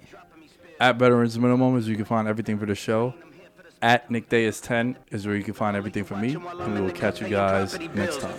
At 0.80 0.96
Veterans 0.96 1.38
Minimum 1.38 1.76
is 1.78 1.84
where 1.84 1.90
you 1.92 1.96
can 1.96 2.04
find 2.04 2.26
everything 2.28 2.58
for 2.58 2.66
the 2.66 2.74
show. 2.74 3.14
At 3.80 4.10
Nick 4.10 4.28
Day 4.28 4.44
is 4.44 4.60
10 4.60 4.96
is 5.10 5.26
where 5.26 5.34
you 5.36 5.42
can 5.42 5.54
find 5.54 5.76
everything 5.76 6.04
for 6.04 6.16
me. 6.16 6.34
And 6.34 6.74
we 6.74 6.80
will 6.80 6.92
catch 6.92 7.20
you 7.20 7.28
guys 7.28 7.78
next 7.94 8.20
time. 8.20 8.38